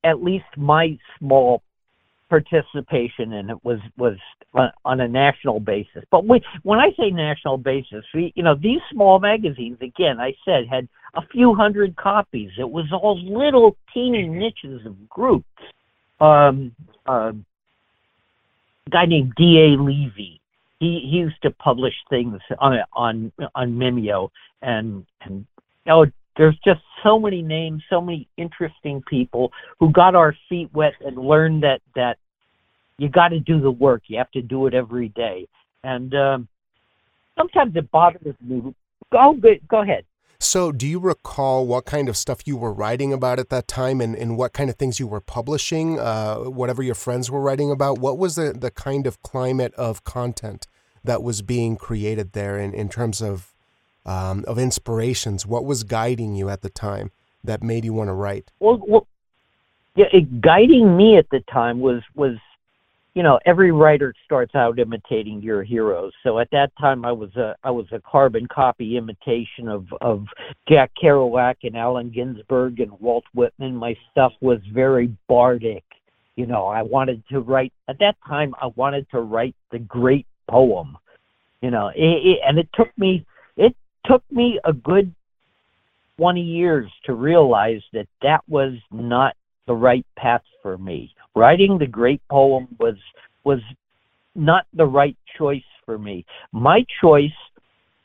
at 0.02 0.22
least 0.22 0.46
my 0.56 0.98
small 1.18 1.62
participation 2.30 3.32
in 3.32 3.50
it 3.50 3.62
was 3.64 3.80
was 3.98 4.16
on, 4.84 5.00
a 5.00 5.08
national 5.08 5.60
basis. 5.60 6.04
But 6.10 6.26
we, 6.26 6.40
when 6.62 6.78
I 6.78 6.90
say 6.98 7.10
national 7.10 7.58
basis, 7.58 8.04
we, 8.14 8.32
you 8.36 8.42
know, 8.42 8.54
these 8.54 8.80
small 8.90 9.18
magazines, 9.18 9.78
again, 9.82 10.18
I 10.20 10.34
said 10.44 10.66
had 10.68 10.88
a 11.14 11.26
few 11.26 11.54
hundred 11.54 11.96
copies. 11.96 12.50
It 12.58 12.70
was 12.70 12.86
all 12.92 13.20
little 13.20 13.76
teeny 13.92 14.26
niches 14.28 14.86
of 14.86 15.08
groups. 15.08 15.44
Um, 16.20 16.72
uh, 17.06 17.32
a 18.86 18.90
guy 18.90 19.06
named 19.06 19.34
D. 19.36 19.58
A. 19.58 19.82
Levy. 19.82 20.40
He, 20.78 21.00
he 21.10 21.18
used 21.18 21.42
to 21.42 21.50
publish 21.50 21.94
things 22.08 22.40
on 22.58 22.78
on 22.94 23.32
on 23.54 23.72
Mimeo, 23.72 24.30
and 24.62 25.04
and 25.22 25.44
oh, 25.88 26.06
there's 26.40 26.58
just 26.64 26.80
so 27.02 27.18
many 27.18 27.42
names, 27.42 27.82
so 27.90 28.00
many 28.00 28.26
interesting 28.38 29.02
people 29.06 29.52
who 29.78 29.92
got 29.92 30.14
our 30.14 30.34
feet 30.48 30.70
wet 30.72 30.94
and 31.04 31.18
learned 31.18 31.64
that 31.64 31.82
that 31.94 32.16
you 32.96 33.10
got 33.10 33.28
to 33.28 33.40
do 33.40 33.60
the 33.60 33.70
work. 33.70 34.04
You 34.06 34.16
have 34.16 34.30
to 34.30 34.40
do 34.40 34.66
it 34.66 34.72
every 34.72 35.10
day, 35.10 35.48
and 35.84 36.14
um, 36.14 36.48
sometimes 37.36 37.76
it 37.76 37.90
bothers 37.90 38.34
me. 38.40 38.74
Go 39.12 39.38
go, 39.68 39.82
ahead. 39.82 40.06
So, 40.38 40.72
do 40.72 40.86
you 40.86 40.98
recall 40.98 41.66
what 41.66 41.84
kind 41.84 42.08
of 42.08 42.16
stuff 42.16 42.46
you 42.46 42.56
were 42.56 42.72
writing 42.72 43.12
about 43.12 43.38
at 43.38 43.50
that 43.50 43.68
time, 43.68 44.00
and, 44.00 44.16
and 44.16 44.38
what 44.38 44.54
kind 44.54 44.70
of 44.70 44.76
things 44.76 44.98
you 44.98 45.06
were 45.06 45.20
publishing? 45.20 46.00
Uh, 46.00 46.36
whatever 46.44 46.82
your 46.82 46.94
friends 46.94 47.30
were 47.30 47.42
writing 47.42 47.70
about, 47.70 47.98
what 47.98 48.16
was 48.16 48.36
the 48.36 48.54
the 48.58 48.70
kind 48.70 49.06
of 49.06 49.22
climate 49.22 49.74
of 49.74 50.04
content 50.04 50.66
that 51.04 51.22
was 51.22 51.42
being 51.42 51.76
created 51.76 52.32
there 52.32 52.58
in 52.58 52.72
in 52.72 52.88
terms 52.88 53.20
of 53.20 53.49
um, 54.06 54.44
of 54.46 54.58
inspirations? 54.58 55.46
What 55.46 55.64
was 55.64 55.82
guiding 55.82 56.34
you 56.34 56.48
at 56.48 56.62
the 56.62 56.70
time 56.70 57.10
that 57.44 57.62
made 57.62 57.84
you 57.84 57.92
want 57.92 58.08
to 58.08 58.14
write? 58.14 58.50
Well, 58.60 58.82
well 58.86 59.06
yeah, 59.94 60.06
it, 60.12 60.40
guiding 60.40 60.96
me 60.96 61.16
at 61.16 61.28
the 61.30 61.40
time 61.50 61.80
was 61.80 62.02
was 62.14 62.36
you 63.14 63.24
know, 63.24 63.40
every 63.44 63.72
writer 63.72 64.14
starts 64.24 64.54
out 64.54 64.78
imitating 64.78 65.42
your 65.42 65.64
heroes. 65.64 66.12
So 66.22 66.38
at 66.38 66.50
that 66.52 66.70
time, 66.78 67.04
I 67.04 67.12
was 67.12 67.34
a 67.36 67.56
I 67.64 67.70
was 67.70 67.86
a 67.92 68.00
carbon 68.00 68.46
copy 68.46 68.96
imitation 68.96 69.68
of 69.68 69.86
of 70.00 70.26
Jack 70.68 70.92
Kerouac 71.02 71.56
and 71.64 71.76
Allen 71.76 72.10
Ginsberg 72.10 72.78
and 72.80 72.92
Walt 73.00 73.24
Whitman. 73.34 73.74
My 73.74 73.96
stuff 74.10 74.32
was 74.40 74.60
very 74.72 75.14
bardic. 75.28 75.84
You 76.36 76.46
know, 76.46 76.66
I 76.66 76.82
wanted 76.82 77.22
to 77.30 77.40
write 77.40 77.72
at 77.88 77.98
that 77.98 78.16
time. 78.26 78.54
I 78.62 78.68
wanted 78.76 79.10
to 79.10 79.20
write 79.20 79.56
the 79.72 79.80
great 79.80 80.26
poem. 80.48 80.96
You 81.60 81.70
know, 81.70 81.88
it, 81.88 81.98
it, 82.00 82.38
and 82.46 82.58
it 82.58 82.68
took 82.74 82.96
me 82.96 83.26
took 84.04 84.22
me 84.30 84.58
a 84.64 84.72
good 84.72 85.14
20 86.18 86.40
years 86.40 86.90
to 87.04 87.14
realize 87.14 87.80
that 87.92 88.06
that 88.22 88.42
was 88.48 88.74
not 88.90 89.34
the 89.66 89.74
right 89.74 90.04
path 90.16 90.42
for 90.62 90.76
me. 90.76 91.14
Writing 91.34 91.78
the 91.78 91.86
great 91.86 92.20
poem 92.28 92.68
was 92.78 92.96
was 93.44 93.60
not 94.34 94.66
the 94.74 94.84
right 94.84 95.16
choice 95.38 95.64
for 95.86 95.98
me. 95.98 96.24
My 96.52 96.84
choice, 97.00 97.32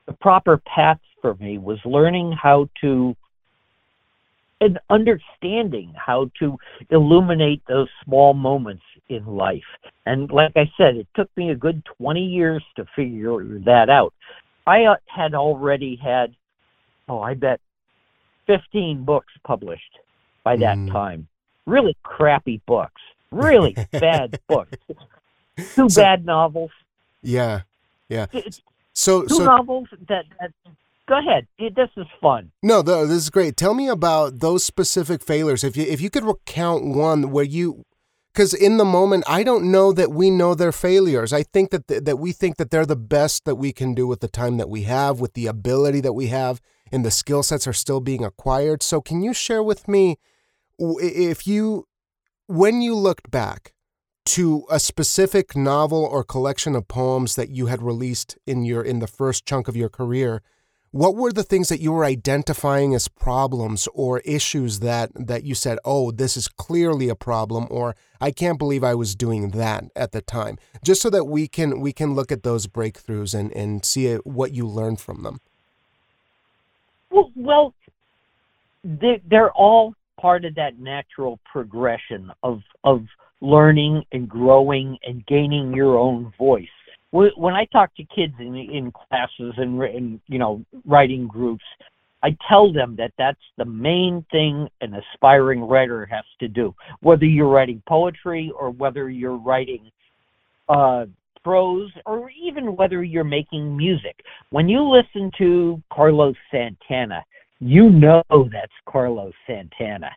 the 0.05 0.13
proper 0.13 0.57
path 0.65 0.99
for 1.21 1.35
me 1.35 1.57
was 1.57 1.79
learning 1.83 2.31
how 2.31 2.69
to 2.81 3.15
and 4.61 4.79
understanding 4.89 5.93
how 5.95 6.29
to 6.39 6.57
illuminate 6.89 7.61
those 7.67 7.89
small 8.03 8.33
moments 8.33 8.83
in 9.09 9.25
life. 9.25 9.63
And 10.05 10.31
like 10.31 10.53
I 10.55 10.71
said, 10.77 10.95
it 10.95 11.07
took 11.15 11.29
me 11.35 11.49
a 11.49 11.55
good 11.55 11.83
20 11.97 12.23
years 12.23 12.63
to 12.77 12.85
figure 12.95 13.59
that 13.65 13.89
out. 13.89 14.13
I 14.65 14.85
uh, 14.85 14.95
had 15.05 15.33
already 15.33 15.95
had, 15.95 16.35
oh, 17.07 17.19
I 17.19 17.33
bet 17.33 17.59
15 18.47 19.03
books 19.05 19.33
published 19.43 19.99
by 20.43 20.57
that 20.57 20.77
mm. 20.77 20.91
time. 20.91 21.27
Really 21.65 21.97
crappy 22.03 22.61
books. 22.65 23.01
Really 23.31 23.75
bad 23.91 24.39
books. 24.47 24.77
Two 25.75 25.89
so, 25.89 26.01
bad 26.01 26.25
novels. 26.25 26.71
Yeah. 27.21 27.61
Yeah. 28.09 28.27
So 28.93 29.23
two 29.23 29.35
so, 29.35 29.45
novels 29.45 29.87
that, 30.07 30.25
that 30.39 30.51
go 31.07 31.17
ahead. 31.19 31.47
This 31.59 31.89
is 31.97 32.05
fun. 32.21 32.51
No, 32.61 32.81
this 32.81 33.09
is 33.09 33.29
great. 33.29 33.57
Tell 33.57 33.73
me 33.73 33.87
about 33.87 34.39
those 34.39 34.63
specific 34.63 35.23
failures. 35.23 35.63
If 35.63 35.75
you 35.75 35.83
if 35.83 36.01
you 36.01 36.09
could 36.09 36.23
recount 36.23 36.85
one 36.85 37.31
where 37.31 37.43
you 37.43 37.85
because 38.35 38.53
in 38.53 38.75
the 38.75 38.85
moment 38.85 39.23
I 39.27 39.43
don't 39.43 39.71
know 39.71 39.93
that 39.93 40.11
we 40.11 40.29
know 40.29 40.55
their 40.55 40.73
failures. 40.73 41.31
I 41.31 41.43
think 41.43 41.71
that 41.71 41.87
th- 41.87 42.03
that 42.03 42.19
we 42.19 42.33
think 42.33 42.57
that 42.57 42.69
they're 42.69 42.85
the 42.85 42.95
best 42.97 43.45
that 43.45 43.55
we 43.55 43.71
can 43.71 43.95
do 43.95 44.05
with 44.07 44.19
the 44.19 44.27
time 44.27 44.57
that 44.57 44.69
we 44.69 44.83
have, 44.83 45.21
with 45.21 45.33
the 45.33 45.47
ability 45.47 46.01
that 46.01 46.13
we 46.13 46.27
have, 46.27 46.59
and 46.91 47.05
the 47.05 47.11
skill 47.11 47.43
sets 47.43 47.65
are 47.65 47.73
still 47.73 48.01
being 48.01 48.25
acquired. 48.25 48.83
So 48.83 48.99
can 48.99 49.23
you 49.23 49.33
share 49.33 49.63
with 49.63 49.87
me 49.87 50.17
if 50.77 51.47
you 51.47 51.87
when 52.47 52.81
you 52.81 52.93
looked 52.93 53.31
back 53.31 53.73
to 54.25 54.65
a 54.69 54.79
specific 54.79 55.55
novel 55.55 56.03
or 56.03 56.23
collection 56.23 56.75
of 56.75 56.89
poems 56.89 57.35
that 57.35 57.49
you 57.49 57.67
had 57.67 57.81
released 57.81 58.37
in 58.45 58.65
your 58.65 58.83
in 58.83 58.99
the 58.99 59.07
first 59.07 59.45
chunk 59.45 59.69
of 59.69 59.77
your 59.77 59.89
career, 59.89 60.41
what 60.95 61.13
were 61.13 61.33
the 61.33 61.43
things 61.43 61.67
that 61.67 61.81
you 61.81 61.91
were 61.91 62.05
identifying 62.05 62.95
as 62.95 63.09
problems 63.09 63.85
or 63.93 64.19
issues 64.19 64.79
that 64.79 65.11
that 65.13 65.43
you 65.43 65.53
said, 65.53 65.77
"Oh, 65.83 66.09
this 66.09 66.37
is 66.37 66.47
clearly 66.47 67.09
a 67.09 67.15
problem," 67.15 67.67
or 67.69 67.97
"I 68.21 68.31
can't 68.31 68.57
believe 68.57 68.81
I 68.81 68.95
was 68.95 69.13
doing 69.13 69.49
that 69.49 69.83
at 69.93 70.13
the 70.13 70.21
time," 70.21 70.57
just 70.85 71.01
so 71.01 71.09
that 71.09 71.25
we 71.25 71.49
can 71.49 71.81
we 71.81 71.91
can 71.91 72.15
look 72.15 72.31
at 72.31 72.43
those 72.43 72.65
breakthroughs 72.67 73.37
and 73.37 73.51
and 73.51 73.83
see 73.83 74.13
uh, 74.13 74.19
what 74.19 74.53
you 74.53 74.65
learned 74.65 75.01
from 75.01 75.23
them. 75.23 75.41
Well, 77.09 77.29
well, 77.35 77.73
they, 78.85 79.21
they're 79.29 79.51
all 79.51 79.95
part 80.17 80.45
of 80.45 80.55
that 80.55 80.79
natural 80.79 81.39
progression 81.43 82.31
of 82.41 82.63
of 82.85 83.05
learning 83.41 84.05
and 84.13 84.29
growing 84.29 84.97
and 85.03 85.25
gaining 85.25 85.73
your 85.73 85.97
own 85.97 86.31
voice. 86.37 86.74
When 87.15 87.53
I 87.53 87.65
talk 87.65 87.95
to 87.95 88.03
kids 88.03 88.33
in 88.39 88.55
in 88.55 88.91
classes 88.91 89.53
and 89.57 89.81
in 89.83 90.21
you 90.27 90.37
know 90.37 90.63
writing 90.85 91.27
groups, 91.27 91.63
I 92.23 92.35
tell 92.49 92.73
them 92.73 92.95
that 92.97 93.13
that's 93.17 93.39
the 93.57 93.65
main 93.65 94.25
thing 94.31 94.67
an 94.81 94.95
aspiring 94.95 95.61
writer 95.61 96.05
has 96.07 96.25
to 96.39 96.47
do. 96.47 96.75
Whether 97.01 97.25
you're 97.25 97.47
writing 97.47 97.81
poetry 97.87 98.51
or 98.57 98.69
whether 98.71 99.09
you're 99.09 99.37
writing 99.37 99.91
uh, 100.67 101.05
prose 101.45 101.91
or 102.05 102.29
even 102.31 102.75
whether 102.75 103.03
you're 103.03 103.23
making 103.23 103.77
music. 103.77 104.19
When 104.49 104.67
you 104.67 104.83
listen 104.83 105.31
to 105.37 105.81
Carlos 105.93 106.35
Santana, 106.51 107.23
you 107.59 107.89
know 107.89 108.23
that's 108.29 108.73
Carlos 108.89 109.33
Santana, 109.47 110.09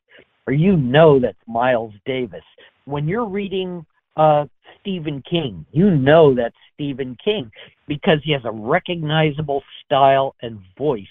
or 0.47 0.55
you 0.55 0.77
know 0.77 1.21
that's 1.21 1.39
Miles 1.47 1.93
Davis. 2.07 2.43
When 2.87 3.07
you're 3.07 3.29
reading 3.29 3.85
uh, 4.19 4.47
Stephen 4.81 5.23
King, 5.29 5.65
you 5.73 5.91
know 5.91 6.35
that's 6.35 6.57
Stephen 6.75 7.17
King 7.25 7.51
because 7.87 8.19
he 8.25 8.33
has 8.33 8.43
a 8.45 8.53
recognizable 8.53 9.63
style 9.85 10.35
and 10.43 10.61
voice. 10.77 11.07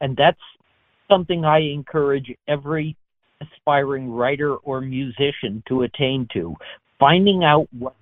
And 0.00 0.16
that's 0.16 0.40
something 1.08 1.44
I 1.44 1.60
encourage 1.60 2.32
every 2.48 2.96
aspiring 3.40 4.10
writer 4.10 4.56
or 4.56 4.80
musician 4.80 5.62
to 5.68 5.82
attain 5.82 6.28
to 6.32 6.54
finding 6.98 7.42
out 7.44 7.68
what's 7.76 7.96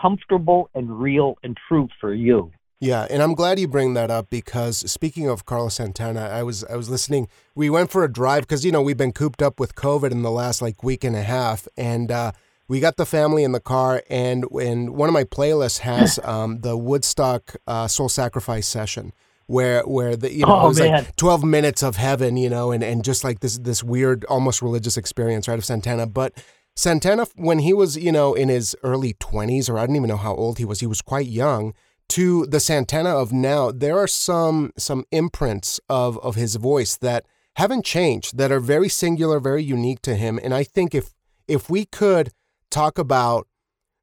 comfortable 0.00 0.70
and 0.74 1.00
real 1.00 1.36
and 1.42 1.56
true 1.68 1.88
for 2.00 2.14
you. 2.14 2.50
Yeah, 2.78 3.06
and 3.08 3.22
I'm 3.22 3.34
glad 3.34 3.58
you 3.58 3.68
bring 3.68 3.94
that 3.94 4.10
up 4.10 4.28
because 4.28 4.78
speaking 4.90 5.28
of 5.28 5.46
Carlos 5.46 5.74
Santana, 5.74 6.28
I 6.30 6.42
was 6.42 6.62
I 6.64 6.76
was 6.76 6.90
listening. 6.90 7.26
We 7.54 7.70
went 7.70 7.90
for 7.90 8.04
a 8.04 8.12
drive 8.12 8.42
because 8.42 8.66
you 8.66 8.72
know 8.72 8.82
we've 8.82 8.98
been 8.98 9.12
cooped 9.12 9.40
up 9.40 9.58
with 9.58 9.74
COVID 9.74 10.10
in 10.10 10.20
the 10.20 10.30
last 10.30 10.60
like 10.60 10.82
week 10.82 11.02
and 11.02 11.16
a 11.16 11.22
half, 11.22 11.66
and 11.78 12.10
uh, 12.10 12.32
we 12.68 12.80
got 12.80 12.96
the 12.96 13.06
family 13.06 13.44
in 13.44 13.52
the 13.52 13.60
car, 13.60 14.02
and 14.10 14.44
and 14.52 14.90
one 14.90 15.08
of 15.08 15.12
my 15.12 15.24
playlists 15.24 15.78
has 15.80 16.18
um, 16.24 16.60
the 16.60 16.76
Woodstock 16.76 17.56
uh, 17.66 17.88
Soul 17.88 18.08
Sacrifice 18.08 18.66
session, 18.66 19.12
where 19.46 19.82
where 19.82 20.16
the 20.16 20.32
you 20.32 20.46
know 20.46 20.60
oh, 20.60 20.64
it 20.66 20.68
was 20.68 20.80
man. 20.80 20.92
like 20.92 21.16
12 21.16 21.44
minutes 21.44 21.82
of 21.82 21.96
heaven, 21.96 22.36
you 22.36 22.50
know, 22.50 22.72
and 22.72 22.82
and 22.82 23.04
just 23.04 23.24
like 23.24 23.40
this 23.40 23.58
this 23.58 23.82
weird 23.82 24.24
almost 24.26 24.62
religious 24.62 24.96
experience, 24.96 25.48
right, 25.48 25.58
of 25.58 25.64
Santana, 25.64 26.06
but. 26.06 26.32
Santana, 26.78 27.24
when 27.36 27.60
he 27.60 27.72
was, 27.72 27.96
you 27.96 28.12
know, 28.12 28.34
in 28.34 28.50
his 28.50 28.76
early 28.82 29.14
20s, 29.14 29.70
or 29.70 29.78
I 29.78 29.86
don't 29.86 29.96
even 29.96 30.10
know 30.10 30.18
how 30.18 30.34
old 30.34 30.58
he 30.58 30.66
was, 30.66 30.80
he 30.80 30.86
was 30.86 31.00
quite 31.00 31.26
young 31.26 31.72
to 32.08 32.46
the 32.46 32.60
Santana 32.60 33.10
of 33.10 33.32
now, 33.32 33.70
there 33.70 33.98
are 33.98 34.06
some 34.06 34.72
some 34.76 35.04
imprints 35.10 35.80
of 35.88 36.18
of 36.18 36.34
his 36.34 36.56
voice 36.56 36.96
that 36.96 37.26
haven't 37.56 37.84
changed, 37.84 38.36
that 38.36 38.52
are 38.52 38.60
very 38.60 38.88
singular, 38.88 39.40
very 39.40 39.62
unique 39.62 40.02
to 40.02 40.14
him. 40.14 40.38
And 40.42 40.54
I 40.54 40.62
think 40.62 40.94
if 40.94 41.14
if 41.48 41.68
we 41.70 41.84
could 41.84 42.32
talk 42.70 42.98
about 42.98 43.46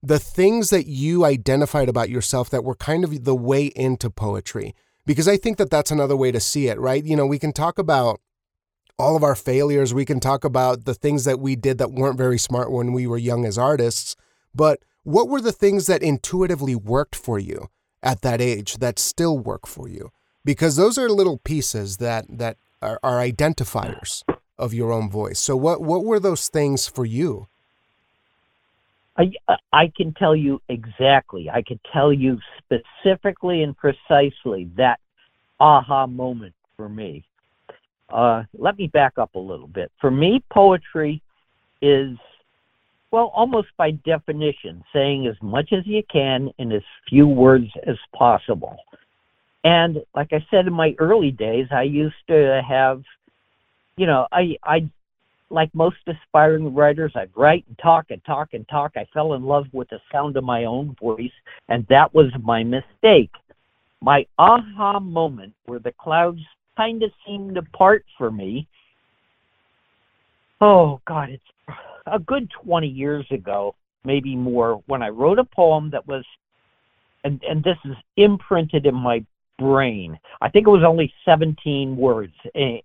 the 0.01 0.19
things 0.19 0.69
that 0.69 0.85
you 0.85 1.23
identified 1.23 1.89
about 1.89 2.09
yourself 2.09 2.49
that 2.49 2.63
were 2.63 2.75
kind 2.75 3.03
of 3.03 3.23
the 3.23 3.35
way 3.35 3.67
into 3.75 4.09
poetry, 4.09 4.75
because 5.05 5.27
I 5.27 5.37
think 5.37 5.57
that 5.57 5.69
that's 5.69 5.91
another 5.91 6.17
way 6.17 6.31
to 6.31 6.39
see 6.39 6.67
it, 6.67 6.79
right? 6.79 7.03
You 7.03 7.15
know, 7.15 7.25
we 7.25 7.39
can 7.39 7.53
talk 7.53 7.79
about 7.79 8.19
all 8.99 9.15
of 9.15 9.23
our 9.23 9.35
failures, 9.35 9.93
we 9.93 10.05
can 10.05 10.19
talk 10.19 10.43
about 10.43 10.85
the 10.85 10.93
things 10.93 11.23
that 11.23 11.39
we 11.39 11.55
did 11.55 11.77
that 11.77 11.91
weren't 11.91 12.17
very 12.17 12.37
smart 12.37 12.71
when 12.71 12.93
we 12.93 13.07
were 13.07 13.17
young 13.17 13.45
as 13.45 13.57
artists, 13.57 14.15
but 14.53 14.79
what 15.03 15.27
were 15.27 15.41
the 15.41 15.51
things 15.51 15.87
that 15.87 16.03
intuitively 16.03 16.75
worked 16.75 17.15
for 17.15 17.39
you? 17.39 17.69
at 18.03 18.21
that 18.21 18.41
age 18.41 18.77
that 18.77 18.99
still 18.99 19.39
work 19.39 19.65
for 19.65 19.87
you 19.87 20.11
because 20.45 20.75
those 20.75 20.97
are 20.97 21.09
little 21.09 21.37
pieces 21.39 21.97
that 21.97 22.25
that 22.29 22.57
are, 22.81 22.99
are 23.01 23.17
identifiers 23.19 24.23
of 24.57 24.73
your 24.73 24.91
own 24.91 25.09
voice 25.09 25.39
so 25.39 25.55
what 25.55 25.81
what 25.81 26.03
were 26.03 26.19
those 26.19 26.49
things 26.49 26.87
for 26.87 27.05
you 27.05 27.47
I, 29.17 29.31
I 29.71 29.91
can 29.95 30.13
tell 30.13 30.35
you 30.35 30.61
exactly. 30.69 31.49
I 31.49 31.61
can 31.61 31.79
tell 31.91 32.11
you 32.11 32.39
specifically 32.57 33.61
and 33.63 33.75
precisely 33.77 34.69
that 34.75 34.99
aha 35.59 36.07
moment 36.07 36.55
for 36.75 36.89
me. 36.89 37.23
Uh, 38.09 38.43
let 38.57 38.77
me 38.77 38.87
back 38.87 39.17
up 39.17 39.35
a 39.35 39.39
little 39.39 39.67
bit. 39.67 39.91
For 39.99 40.11
me, 40.11 40.43
poetry 40.51 41.21
is 41.81 42.17
well, 43.13 43.31
almost 43.35 43.67
by 43.77 43.91
definition, 43.91 44.83
saying 44.91 45.27
as 45.27 45.35
much 45.39 45.71
as 45.71 45.85
you 45.85 46.01
can 46.11 46.49
in 46.57 46.71
as 46.71 46.81
few 47.07 47.27
words 47.27 47.67
as 47.85 47.97
possible. 48.15 48.75
And 49.63 49.99
like 50.15 50.33
I 50.33 50.43
said 50.49 50.65
in 50.65 50.73
my 50.73 50.95
early 50.97 51.29
days, 51.29 51.67
I 51.69 51.83
used 51.83 52.15
to 52.29 52.59
have, 52.67 53.03
you 53.97 54.07
know, 54.07 54.25
I 54.31 54.57
I 54.63 54.89
like 55.53 55.73
most 55.75 55.97
aspiring 56.07 56.73
writers, 56.73 57.11
I'd 57.15 57.29
write 57.35 57.63
and 57.67 57.77
talk 57.77 58.07
and 58.09 58.23
talk 58.25 58.53
and 58.53 58.67
talk. 58.67 58.93
I 58.95 59.05
fell 59.13 59.33
in 59.33 59.43
love 59.43 59.67
with 59.71 59.87
the 59.89 59.99
sound 60.11 60.35
of 60.35 60.43
my 60.43 60.65
own 60.65 60.95
voice, 60.99 61.31
and 61.69 61.85
that 61.89 62.13
was 62.13 62.31
my 62.41 62.63
mistake. 62.63 63.31
My 64.01 64.25
aha 64.37 64.99
moment 64.99 65.53
where 65.65 65.79
the 65.79 65.93
clouds 65.93 66.41
kind 66.75 67.03
of 67.03 67.11
seemed 67.25 67.55
to 67.55 67.61
part 67.61 68.03
for 68.17 68.31
me. 68.31 68.67
Oh 70.59 70.99
God, 71.05 71.29
it's 71.29 71.77
a 72.07 72.19
good 72.19 72.49
20 72.63 72.87
years 72.87 73.25
ago, 73.29 73.75
maybe 74.03 74.35
more, 74.35 74.81
when 74.87 75.03
I 75.03 75.09
wrote 75.09 75.39
a 75.39 75.43
poem 75.43 75.91
that 75.91 76.07
was, 76.07 76.25
and, 77.23 77.41
and 77.47 77.63
this 77.63 77.77
is 77.85 77.95
imprinted 78.17 78.85
in 78.85 78.95
my 78.95 79.23
brain. 79.57 80.19
I 80.41 80.49
think 80.49 80.67
it 80.67 80.71
was 80.71 80.83
only 80.83 81.13
17 81.25 81.95
words, 81.95 82.33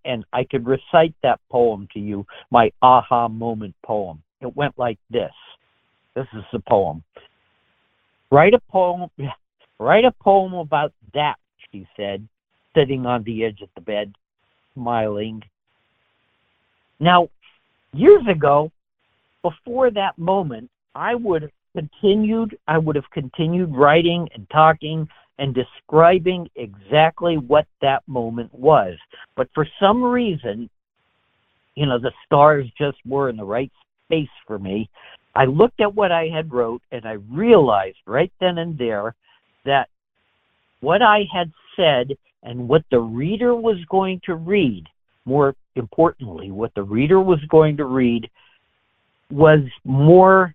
and, 0.05 0.25
I 0.33 0.45
could 0.45 0.67
recite 0.67 1.15
that 1.23 1.41
poem 1.51 1.89
to 1.95 2.01
you, 2.01 2.27
my 2.51 2.71
aha 2.83 3.29
moment 3.29 3.75
poem. 3.85 4.23
It 4.41 4.55
went 4.57 4.79
like 4.79 4.99
this. 5.11 5.33
This 6.15 6.27
is 6.33 6.45
the 6.53 6.61
poem. 6.61 7.03
Write 8.31 8.55
a 8.55 8.61
poem. 8.71 9.11
Write 9.81 10.05
a 10.05 10.11
poem 10.11 10.55
about 10.55 10.93
that, 11.15 11.37
she 11.71 11.87
said, 11.97 12.27
sitting 12.75 13.07
on 13.07 13.23
the 13.23 13.45
edge 13.45 13.61
of 13.63 13.69
the 13.77 13.81
bed, 13.81 14.13
smiling. 14.75 15.43
Now, 16.99 17.29
years 17.93 18.27
ago, 18.29 18.73
before 19.43 19.93
that 19.93 20.19
moment, 20.19 20.69
I 20.97 21.15
would 21.15 21.43
have 21.43 21.53
continued. 21.77 22.59
I 22.67 22.79
would 22.79 22.97
have 22.97 23.09
continued 23.13 23.75
writing 23.75 24.29
and 24.35 24.51
talking 24.51 25.09
and 25.39 25.55
describing 25.55 26.49
exactly 26.57 27.37
what 27.37 27.67
that 27.81 28.03
moment 28.07 28.53
was. 28.53 28.97
But 29.37 29.49
for 29.55 29.67
some 29.81 30.03
reason, 30.03 30.69
you 31.75 31.87
know, 31.87 31.99
the 31.99 32.13
stars 32.27 32.67
just 32.77 32.99
were 33.07 33.29
in 33.29 33.37
the 33.37 33.45
right 33.45 33.71
space 34.07 34.29
for 34.47 34.59
me. 34.59 34.91
I 35.35 35.45
looked 35.45 35.81
at 35.81 35.95
what 35.95 36.11
I 36.11 36.27
had 36.27 36.53
wrote 36.53 36.83
and 36.91 37.07
I 37.07 37.13
realized 37.31 37.99
right 38.07 38.33
then 38.41 38.59
and 38.59 38.77
there 38.77 39.15
that 39.65 39.89
what 40.81 41.03
I 41.03 41.25
had 41.33 41.53
said 41.77 42.17
and 42.43 42.69
what 42.69 42.83
the 42.91 43.01
reader 43.01 43.55
was 43.55 43.79
going 43.89 44.21
to 44.25 44.35
read, 44.35 44.87
more 45.25 45.55
importantly, 45.77 46.51
what 46.51 46.75
the 46.75 46.83
reader 46.83 47.21
was 47.21 47.41
going 47.49 47.77
to 47.77 47.85
read 47.85 48.29
was 49.31 49.61
more 49.85 50.55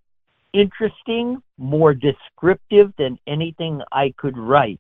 interesting, 0.54 1.42
more 1.58 1.94
descriptive 1.94 2.94
than 2.98 3.20
anything 3.28 3.82
I 3.92 4.14
could 4.18 4.38
write. 4.38 4.80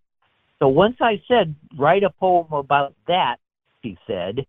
So 0.60 0.68
once 0.68 0.98
I 1.01 1.22
said, 1.27 1.53
write 1.77 2.03
a 2.03 2.10
poem 2.10 2.51
about 2.51 2.94
that, 3.08 3.38
she 3.84 3.98
said, 4.08 4.46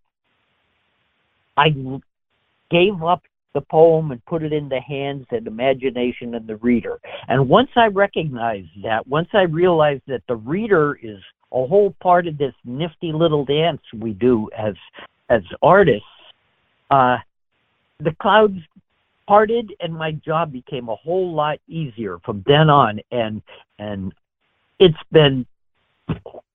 I 1.57 1.75
gave 2.71 3.02
up 3.02 3.23
the 3.54 3.61
poem 3.61 4.11
and 4.11 4.25
put 4.26 4.43
it 4.43 4.52
in 4.52 4.69
the 4.69 4.81
hands 4.81 5.26
and 5.31 5.47
imagination 5.47 6.35
of 6.35 6.47
the 6.47 6.57
reader. 6.57 6.99
And 7.28 7.49
once 7.49 7.71
I 7.76 7.87
recognized 7.87 8.71
that, 8.83 9.07
once 9.07 9.28
I 9.33 9.43
realized 9.43 10.02
that 10.09 10.23
the 10.28 10.37
reader 10.37 10.99
is 11.02 11.19
a 11.52 11.66
whole 11.66 11.95
part 12.00 12.26
of 12.26 12.37
this 12.37 12.54
nifty 12.64 13.12
little 13.12 13.45
dance 13.45 13.81
we 13.97 14.12
do 14.12 14.50
as 14.57 14.75
as 15.31 15.43
artists, 15.62 16.04
uh, 16.90 17.16
the 18.00 18.14
clouds 18.21 18.59
parted 19.26 19.75
and 19.81 19.95
my 19.95 20.12
job 20.12 20.52
became 20.52 20.88
a 20.88 20.97
whole 20.97 21.35
lot 21.35 21.59
easier 21.69 22.19
from 22.25 22.43
then 22.47 22.71
on. 22.71 23.00
And 23.11 23.43
and 23.78 24.14
it's 24.78 24.99
been 25.11 25.47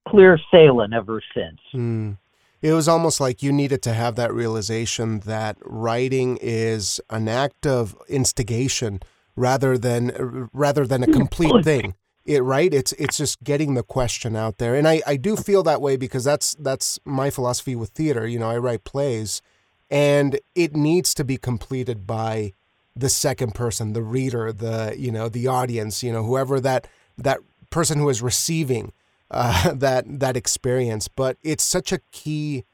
clear 0.07 0.39
sailing 0.51 0.93
ever 0.93 1.21
since. 1.33 1.59
Mm. 1.73 2.17
it 2.61 2.73
was 2.73 2.87
almost 2.87 3.19
like 3.19 3.43
you 3.43 3.51
needed 3.51 3.81
to 3.83 3.93
have 3.93 4.15
that 4.15 4.33
realization 4.33 5.21
that 5.21 5.57
writing 5.61 6.37
is 6.41 6.99
an 7.09 7.27
act 7.27 7.65
of 7.65 7.95
instigation 8.07 8.99
rather 9.35 9.77
than 9.77 10.49
rather 10.53 10.85
than 10.85 11.03
a 11.03 11.07
complete 11.07 11.63
thing. 11.63 11.95
It 12.25 12.41
right? 12.41 12.71
It's 12.73 12.91
it's 12.93 13.17
just 13.17 13.43
getting 13.43 13.73
the 13.73 13.83
question 13.83 14.35
out 14.35 14.57
there. 14.57 14.75
And 14.75 14.87
i 14.87 15.01
i 15.07 15.15
do 15.15 15.35
feel 15.35 15.63
that 15.63 15.81
way 15.81 15.95
because 15.95 16.23
that's 16.23 16.55
that's 16.59 16.99
my 17.05 17.29
philosophy 17.29 17.75
with 17.75 17.89
theater. 17.89 18.27
You 18.27 18.39
know 18.39 18.49
i 18.49 18.57
write 18.57 18.83
plays 18.83 19.41
and 19.89 20.39
it 20.55 20.75
needs 20.75 21.13
to 21.15 21.23
be 21.23 21.37
completed 21.37 22.05
by 22.05 22.53
the 22.99 23.09
second 23.09 23.55
person, 23.55 23.93
the 23.93 24.03
reader, 24.03 24.51
the 24.51 24.95
you 24.97 25.11
know 25.11 25.29
the 25.29 25.47
audience, 25.47 26.03
you 26.03 26.11
know 26.11 26.23
whoever 26.23 26.59
that 26.59 26.87
that 27.17 27.39
person 27.69 27.99
who 27.99 28.09
is 28.09 28.21
receiving 28.21 28.91
uh, 29.31 29.73
that 29.73 30.05
that 30.19 30.37
experience. 30.37 31.07
But 31.07 31.37
it's 31.41 31.63
such 31.63 31.91
a 31.91 31.99
key 32.11 32.65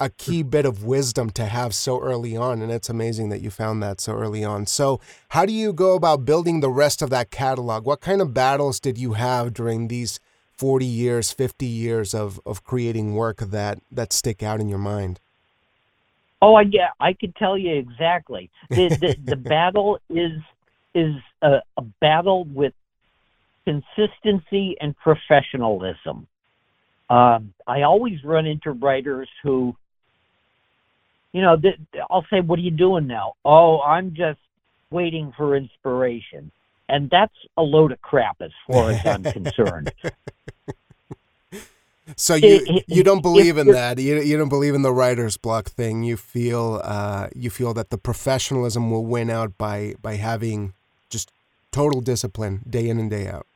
a 0.00 0.10
key 0.10 0.42
bit 0.42 0.66
of 0.66 0.84
wisdom 0.84 1.30
to 1.30 1.46
have 1.46 1.72
so 1.74 2.00
early 2.00 2.36
on, 2.36 2.60
and 2.60 2.72
it's 2.72 2.90
amazing 2.90 3.28
that 3.28 3.40
you 3.40 3.50
found 3.50 3.82
that 3.82 4.00
so 4.00 4.12
early 4.12 4.44
on. 4.44 4.66
So, 4.66 5.00
how 5.28 5.46
do 5.46 5.52
you 5.52 5.72
go 5.72 5.94
about 5.94 6.24
building 6.24 6.60
the 6.60 6.70
rest 6.70 7.02
of 7.02 7.10
that 7.10 7.30
catalog? 7.30 7.86
What 7.86 8.00
kind 8.00 8.20
of 8.20 8.34
battles 8.34 8.80
did 8.80 8.98
you 8.98 9.12
have 9.12 9.54
during 9.54 9.88
these 9.88 10.18
forty 10.50 10.86
years, 10.86 11.32
fifty 11.32 11.66
years 11.66 12.14
of 12.14 12.40
of 12.44 12.64
creating 12.64 13.14
work 13.14 13.38
that 13.38 13.78
that 13.90 14.12
stick 14.12 14.42
out 14.42 14.60
in 14.60 14.68
your 14.68 14.78
mind? 14.78 15.20
Oh, 16.42 16.56
I 16.56 16.62
yeah, 16.62 16.88
I 16.98 17.12
could 17.12 17.36
tell 17.36 17.56
you 17.56 17.74
exactly. 17.76 18.50
The 18.68 18.88
the, 18.88 19.16
the 19.24 19.36
battle 19.36 20.00
is 20.10 20.32
is 20.94 21.14
a, 21.40 21.62
a 21.76 21.82
battle 22.00 22.44
with 22.44 22.74
consistency 23.64 24.76
and 24.80 24.96
professionalism. 24.98 26.26
Um, 27.08 27.54
I 27.66 27.82
always 27.82 28.24
run 28.24 28.46
into 28.46 28.72
writers 28.72 29.28
who, 29.42 29.76
you 31.32 31.42
know, 31.42 31.56
th- 31.56 31.78
I'll 32.10 32.26
say, 32.28 32.40
"What 32.40 32.58
are 32.58 32.62
you 32.62 32.72
doing 32.72 33.06
now?" 33.06 33.34
Oh, 33.44 33.80
I'm 33.80 34.12
just 34.14 34.40
waiting 34.90 35.32
for 35.36 35.56
inspiration, 35.56 36.50
and 36.88 37.08
that's 37.08 37.34
a 37.56 37.62
load 37.62 37.92
of 37.92 38.02
crap 38.02 38.42
as 38.42 38.50
far 38.66 38.90
as 38.90 39.06
I'm 39.06 39.22
concerned. 39.22 39.92
So 42.16 42.34
you 42.34 42.80
you 42.86 43.02
don't 43.02 43.22
believe 43.22 43.58
in 43.58 43.68
that. 43.68 43.98
You 43.98 44.20
you 44.20 44.36
don't 44.36 44.48
believe 44.48 44.74
in 44.74 44.82
the 44.82 44.92
writer's 44.92 45.36
block 45.36 45.68
thing. 45.68 46.02
You 46.02 46.16
feel 46.16 46.80
uh, 46.82 47.28
you 47.34 47.48
feel 47.48 47.74
that 47.74 47.90
the 47.90 47.98
professionalism 47.98 48.90
will 48.90 49.04
win 49.04 49.30
out 49.30 49.56
by 49.56 49.94
by 50.02 50.16
having 50.16 50.72
just 51.10 51.30
total 51.70 52.00
discipline 52.00 52.62
day 52.68 52.88
in 52.88 52.98
and 52.98 53.10
day 53.10 53.28
out. 53.28 53.46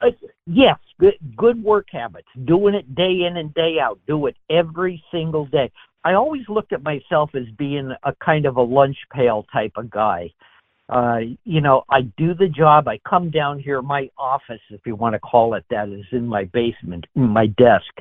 Uh, 0.00 0.10
yes, 0.46 0.78
good 0.98 1.14
good 1.36 1.62
work 1.62 1.88
habits. 1.90 2.28
Doing 2.44 2.74
it 2.74 2.94
day 2.94 3.22
in 3.26 3.36
and 3.36 3.52
day 3.52 3.76
out. 3.80 3.98
Do 4.06 4.26
it 4.26 4.36
every 4.48 5.02
single 5.10 5.44
day. 5.46 5.70
I 6.02 6.14
always 6.14 6.48
looked 6.48 6.72
at 6.72 6.82
myself 6.82 7.34
as 7.34 7.44
being 7.58 7.92
a 8.02 8.14
kind 8.14 8.46
of 8.46 8.56
a 8.56 8.62
lunch 8.62 8.96
pail 9.12 9.46
type 9.52 9.72
of 9.76 9.90
guy. 9.90 10.32
Uh, 10.90 11.20
you 11.44 11.60
know, 11.60 11.84
I 11.88 12.02
do 12.18 12.34
the 12.34 12.48
job. 12.48 12.88
I 12.88 12.98
come 13.08 13.30
down 13.30 13.60
here. 13.60 13.80
My 13.80 14.10
office, 14.18 14.60
if 14.70 14.80
you 14.84 14.96
want 14.96 15.14
to 15.14 15.20
call 15.20 15.54
it 15.54 15.64
that, 15.70 15.88
is 15.88 16.04
in 16.10 16.26
my 16.26 16.44
basement, 16.44 17.06
my 17.14 17.46
desk. 17.46 17.92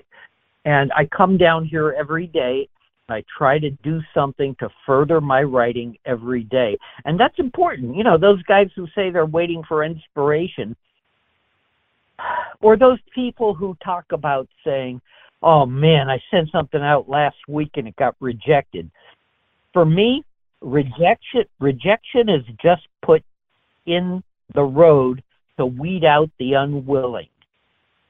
And 0.65 0.91
I 0.93 1.05
come 1.05 1.37
down 1.37 1.65
here 1.65 1.95
every 1.97 2.27
day. 2.27 2.67
I 3.07 3.23
try 3.37 3.59
to 3.59 3.69
do 3.69 4.01
something 4.13 4.55
to 4.59 4.69
further 4.85 5.21
my 5.21 5.43
writing 5.43 5.97
every 6.05 6.43
day. 6.43 6.77
And 7.05 7.19
that's 7.19 7.37
important. 7.39 7.95
You 7.95 8.03
know, 8.03 8.17
those 8.17 8.41
guys 8.43 8.69
who 8.75 8.87
say 8.95 9.09
they're 9.09 9.25
waiting 9.25 9.63
for 9.67 9.83
inspiration, 9.83 10.75
or 12.61 12.75
those 12.75 12.99
people 13.13 13.53
who 13.53 13.77
talk 13.83 14.05
about 14.11 14.47
saying, 14.65 15.01
oh 15.41 15.65
man, 15.65 16.09
I 16.09 16.21
sent 16.31 16.51
something 16.51 16.81
out 16.81 17.07
last 17.09 17.37
week 17.47 17.71
and 17.75 17.87
it 17.87 17.95
got 17.95 18.15
rejected. 18.19 18.89
For 19.73 19.85
me, 19.85 20.23
rejection 20.61 21.45
rejection 21.59 22.29
is 22.29 22.43
just 22.61 22.87
put 23.01 23.23
in 23.85 24.23
the 24.53 24.63
road 24.63 25.23
to 25.57 25.65
weed 25.65 26.03
out 26.03 26.29
the 26.39 26.53
unwilling. 26.53 27.27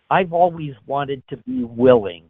I've 0.09 0.33
always 0.33 0.73
wanted 0.87 1.23
to 1.29 1.37
be 1.37 1.63
willing. 1.63 2.23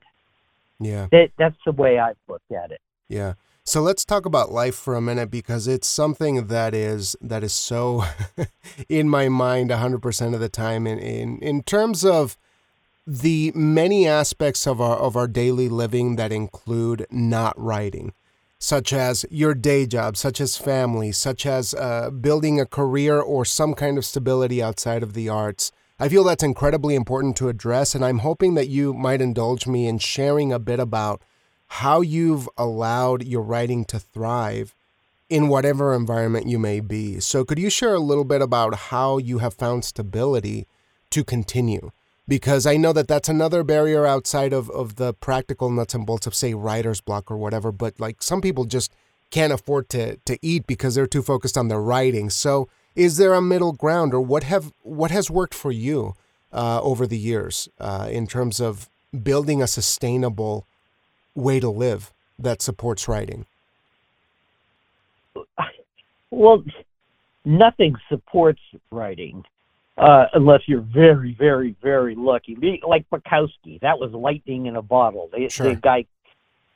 Yeah. 0.79 1.07
That, 1.11 1.31
that's 1.37 1.57
the 1.65 1.71
way 1.71 1.99
I've 1.99 2.17
looked 2.27 2.51
at 2.51 2.71
it. 2.71 2.81
Yeah. 3.07 3.33
So 3.63 3.81
let's 3.81 4.03
talk 4.03 4.25
about 4.25 4.51
life 4.51 4.75
for 4.75 4.95
a 4.95 5.01
minute 5.01 5.29
because 5.29 5.67
it's 5.67 5.87
something 5.87 6.47
that 6.47 6.73
is 6.73 7.15
that 7.21 7.43
is 7.43 7.53
so 7.53 8.03
in 8.89 9.09
my 9.09 9.29
mind 9.29 9.69
100% 9.69 10.33
of 10.33 10.39
the 10.39 10.49
time 10.49 10.87
in 10.87 10.97
in 10.97 11.37
in 11.39 11.63
terms 11.63 12.03
of 12.03 12.37
the 13.05 13.51
many 13.53 14.07
aspects 14.07 14.65
of 14.65 14.81
our 14.81 14.97
of 14.97 15.15
our 15.15 15.27
daily 15.27 15.69
living 15.69 16.15
that 16.15 16.31
include 16.31 17.05
not 17.11 17.53
writing 17.59 18.13
such 18.59 18.91
as 18.91 19.25
your 19.29 19.53
day 19.53 19.85
job, 19.85 20.17
such 20.17 20.41
as 20.41 20.57
family, 20.57 21.11
such 21.11 21.45
as 21.45 21.73
uh, 21.73 22.09
building 22.09 22.59
a 22.59 22.65
career 22.65 23.19
or 23.19 23.45
some 23.45 23.73
kind 23.73 23.97
of 23.97 24.05
stability 24.05 24.61
outside 24.61 25.01
of 25.01 25.13
the 25.13 25.29
arts. 25.29 25.71
I 25.97 26.09
feel 26.09 26.23
that's 26.23 26.43
incredibly 26.43 26.95
important 26.95 27.37
to 27.37 27.49
address, 27.49 27.95
and 27.95 28.03
I'm 28.03 28.19
hoping 28.19 28.55
that 28.55 28.67
you 28.67 28.93
might 28.93 29.21
indulge 29.21 29.65
me 29.65 29.87
in 29.87 29.97
sharing 29.97 30.51
a 30.51 30.59
bit 30.59 30.79
about 30.79 31.21
how 31.67 32.01
you've 32.01 32.49
allowed 32.57 33.23
your 33.23 33.41
writing 33.41 33.85
to 33.85 33.99
thrive 33.99 34.75
in 35.29 35.47
whatever 35.47 35.93
environment 35.93 36.47
you 36.47 36.57
may 36.57 36.79
be. 36.79 37.19
So, 37.19 37.45
could 37.45 37.59
you 37.59 37.69
share 37.69 37.93
a 37.93 37.99
little 37.99 38.23
bit 38.23 38.41
about 38.41 38.75
how 38.75 39.17
you 39.17 39.37
have 39.37 39.53
found 39.53 39.85
stability 39.85 40.67
to 41.11 41.23
continue? 41.23 41.91
Because 42.29 42.67
I 42.67 42.77
know 42.77 42.93
that 42.93 43.07
that's 43.07 43.27
another 43.27 43.63
barrier 43.63 44.05
outside 44.05 44.53
of, 44.53 44.69
of 44.69 44.95
the 44.95 45.13
practical 45.15 45.69
nuts 45.71 45.95
and 45.95 46.05
bolts 46.05 46.27
of 46.27 46.35
say 46.35 46.53
writer's 46.53 47.01
block 47.01 47.29
or 47.31 47.37
whatever. 47.37 47.71
But 47.71 47.99
like 47.99 48.21
some 48.21 48.39
people 48.39 48.65
just 48.65 48.93
can't 49.31 49.51
afford 49.51 49.89
to 49.89 50.17
to 50.17 50.37
eat 50.41 50.67
because 50.67 50.95
they're 50.95 51.07
too 51.07 51.23
focused 51.23 51.57
on 51.57 51.67
their 51.67 51.81
writing. 51.81 52.29
So 52.29 52.69
is 52.95 53.17
there 53.17 53.33
a 53.33 53.41
middle 53.41 53.73
ground, 53.73 54.13
or 54.13 54.21
what 54.21 54.43
have 54.43 54.71
what 54.83 55.11
has 55.11 55.29
worked 55.31 55.55
for 55.55 55.71
you 55.71 56.13
uh, 56.53 56.81
over 56.81 57.07
the 57.07 57.17
years 57.17 57.67
uh, 57.79 58.07
in 58.11 58.27
terms 58.27 58.59
of 58.59 58.89
building 59.23 59.61
a 59.61 59.67
sustainable 59.67 60.65
way 61.35 61.59
to 61.59 61.69
live 61.69 62.13
that 62.37 62.61
supports 62.61 63.07
writing? 63.07 63.45
Well, 66.31 66.63
nothing 67.43 67.95
supports 68.07 68.61
writing 68.91 69.45
uh, 69.99 70.27
unless 70.33 70.61
you're 70.65 70.81
very, 70.81 71.35
very, 71.37 71.75
very 71.81 72.15
lucky. 72.15 72.55
Like 72.87 73.09
Bukowski, 73.09 73.79
that 73.81 73.99
was 73.99 74.11
lightning 74.11 74.67
in 74.67 74.75
a 74.77 74.81
bottle. 74.81 75.29
The, 75.33 75.49
sure. 75.49 75.69
the 75.69 75.75
guy 75.75 76.05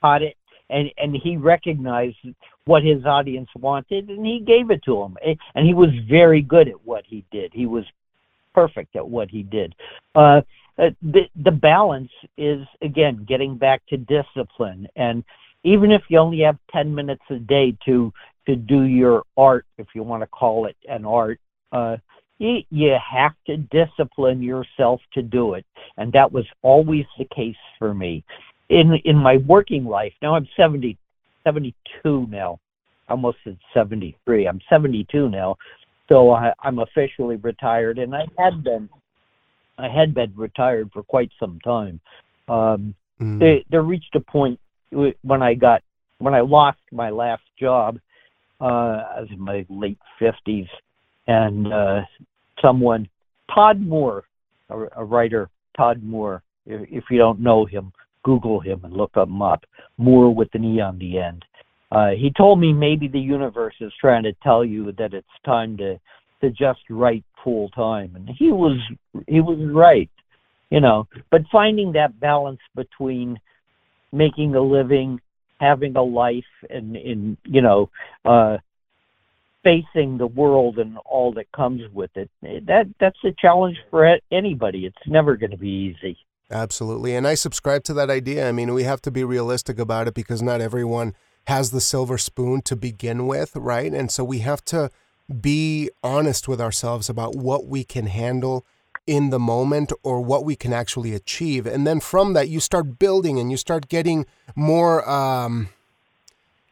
caught 0.02 0.22
it, 0.22 0.36
and 0.68 0.90
and 0.98 1.16
he 1.16 1.36
recognized 1.36 2.18
what 2.66 2.82
his 2.82 3.04
audience 3.04 3.48
wanted, 3.56 4.10
and 4.10 4.24
he 4.24 4.40
gave 4.40 4.70
it 4.70 4.82
to 4.84 4.96
them. 4.98 5.16
And 5.54 5.66
he 5.66 5.74
was 5.74 5.90
very 6.08 6.42
good 6.42 6.68
at 6.68 6.84
what 6.84 7.04
he 7.06 7.24
did. 7.30 7.52
He 7.52 7.66
was 7.66 7.84
perfect 8.54 8.94
at 8.94 9.08
what 9.08 9.30
he 9.30 9.42
did. 9.42 9.74
Uh, 10.14 10.42
uh, 10.78 10.90
the 11.02 11.22
the 11.36 11.50
balance 11.50 12.10
is 12.36 12.66
again 12.82 13.24
getting 13.28 13.56
back 13.56 13.82
to 13.86 13.96
discipline, 13.96 14.88
and 14.96 15.24
even 15.62 15.90
if 15.90 16.02
you 16.08 16.18
only 16.18 16.40
have 16.40 16.58
ten 16.70 16.94
minutes 16.94 17.22
a 17.30 17.36
day 17.36 17.76
to 17.86 18.12
to 18.46 18.56
do 18.56 18.82
your 18.82 19.22
art, 19.36 19.64
if 19.78 19.86
you 19.94 20.02
want 20.02 20.22
to 20.22 20.26
call 20.26 20.66
it 20.66 20.76
an 20.88 21.06
art, 21.06 21.40
uh, 21.72 21.96
you, 22.38 22.62
you 22.70 22.96
have 23.12 23.32
to 23.46 23.56
discipline 23.56 24.42
yourself 24.42 25.00
to 25.12 25.22
do 25.22 25.54
it, 25.54 25.64
and 25.96 26.12
that 26.12 26.32
was 26.32 26.44
always 26.62 27.04
the 27.18 27.26
case 27.34 27.56
for 27.78 27.94
me. 27.94 28.24
In 28.68 28.94
in 29.04 29.16
my 29.16 29.36
working 29.46 29.84
life, 29.84 30.12
now 30.22 30.34
I'm 30.34 30.48
70, 30.56 30.96
72 31.44 32.26
now, 32.30 32.58
almost 33.08 33.38
at 33.46 33.56
73. 33.74 34.48
I'm 34.48 34.60
72 34.68 35.28
now, 35.28 35.56
so 36.08 36.30
I, 36.32 36.52
I'm 36.62 36.78
officially 36.78 37.36
retired, 37.36 37.98
and 37.98 38.14
I 38.14 38.26
had 38.38 38.64
been 38.64 38.88
I 39.78 39.88
had 39.88 40.14
been 40.14 40.32
retired 40.36 40.90
for 40.92 41.02
quite 41.02 41.30
some 41.38 41.58
time. 41.60 42.00
Um, 42.48 42.94
mm. 43.20 43.38
there, 43.38 43.60
there 43.70 43.82
reached 43.82 44.14
a 44.14 44.20
point 44.20 44.58
when 44.90 45.42
I 45.42 45.54
got 45.54 45.82
when 46.18 46.34
I 46.34 46.40
lost 46.40 46.78
my 46.92 47.10
last 47.10 47.42
job. 47.58 47.98
Uh, 48.60 49.02
I 49.16 49.20
was 49.20 49.28
in 49.30 49.40
my 49.40 49.66
late 49.68 49.98
fifties, 50.18 50.68
and 51.26 51.72
uh, 51.72 52.00
someone, 52.60 53.08
Todd 53.52 53.80
Moore, 53.80 54.24
a, 54.70 54.78
a 54.96 55.04
writer, 55.04 55.48
Todd 55.76 56.02
Moore. 56.02 56.42
If, 56.66 56.88
if 56.90 57.04
you 57.10 57.18
don't 57.18 57.40
know 57.40 57.64
him, 57.64 57.92
Google 58.22 58.60
him 58.60 58.80
and 58.84 58.92
look 58.92 59.14
him 59.16 59.42
up. 59.42 59.64
Moore 59.98 60.34
with 60.34 60.48
an 60.54 60.64
e 60.64 60.80
on 60.80 60.98
the 60.98 61.18
end. 61.18 61.44
Uh, 61.92 62.10
he 62.10 62.32
told 62.36 62.58
me 62.58 62.72
maybe 62.72 63.06
the 63.06 63.20
universe 63.20 63.74
is 63.80 63.92
trying 64.00 64.24
to 64.24 64.32
tell 64.42 64.64
you 64.64 64.92
that 64.92 65.14
it's 65.14 65.26
time 65.44 65.76
to 65.76 65.98
to 66.40 66.50
just 66.50 66.80
write 66.90 67.24
full 67.42 67.68
time, 67.70 68.16
and 68.16 68.28
he 68.36 68.50
was 68.50 68.78
he 69.28 69.40
was 69.40 69.58
right, 69.72 70.10
you 70.70 70.80
know. 70.80 71.06
But 71.30 71.42
finding 71.52 71.92
that 71.92 72.18
balance 72.18 72.60
between 72.74 73.38
making 74.12 74.54
a 74.54 74.60
living, 74.60 75.20
having 75.60 75.96
a 75.96 76.02
life, 76.02 76.44
and 76.68 76.96
in 76.96 77.36
you 77.44 77.62
know 77.62 77.90
uh, 78.24 78.56
facing 79.64 80.18
the 80.18 80.26
world 80.26 80.78
and 80.78 80.98
all 81.04 81.32
that 81.32 81.50
comes 81.52 81.82
with 81.92 82.10
it, 82.16 82.30
that 82.42 82.86
that's 83.00 83.18
a 83.24 83.32
challenge 83.32 83.78
for 83.90 84.18
anybody. 84.30 84.86
It's 84.86 84.96
never 85.08 85.36
going 85.36 85.50
to 85.50 85.56
be 85.56 85.96
easy. 85.96 86.16
Absolutely, 86.50 87.16
and 87.16 87.26
I 87.26 87.34
subscribe 87.34 87.82
to 87.84 87.94
that 87.94 88.10
idea. 88.10 88.48
I 88.48 88.52
mean, 88.52 88.74
we 88.74 88.84
have 88.84 89.00
to 89.02 89.10
be 89.10 89.24
realistic 89.24 89.78
about 89.78 90.06
it 90.06 90.14
because 90.14 90.42
not 90.42 90.60
everyone 90.60 91.14
has 91.46 91.70
the 91.70 91.80
silver 91.80 92.18
spoon 92.18 92.62
to 92.62 92.76
begin 92.76 93.26
with, 93.26 93.56
right? 93.56 93.92
And 93.92 94.10
so 94.10 94.22
we 94.22 94.38
have 94.40 94.64
to 94.66 94.90
be 95.40 95.90
honest 96.02 96.48
with 96.48 96.60
ourselves 96.60 97.08
about 97.08 97.34
what 97.34 97.66
we 97.66 97.82
can 97.82 98.06
handle 98.06 98.64
in 99.06 99.30
the 99.30 99.38
moment 99.38 99.92
or 100.02 100.20
what 100.20 100.44
we 100.44 100.56
can 100.56 100.72
actually 100.72 101.14
achieve. 101.14 101.66
And 101.66 101.86
then 101.86 102.00
from 102.00 102.32
that, 102.34 102.48
you 102.48 102.60
start 102.60 102.98
building 102.98 103.38
and 103.38 103.50
you 103.50 103.56
start 103.56 103.88
getting 103.88 104.26
more, 104.54 105.08
um, 105.08 105.68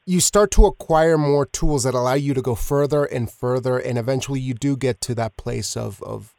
you 0.05 0.21
start 0.21 0.51
to 0.53 0.67
acquire 0.67 1.17
more 1.17 1.47
tools 1.47 1.85
that 1.85 1.95
allow 1.95 2.15
you 2.15 2.35
to 2.35 2.43
go 2.43 2.55
further 2.55 3.05
and 3.05 3.31
further. 3.31 3.79
And 3.79 3.99
eventually 3.99 4.41
you 4.41 4.55
do 4.55 4.77
get 4.77 5.01
to 5.03 5.15
that 5.15 5.37
place 5.37 5.77
of, 5.77 6.03
of 6.03 6.35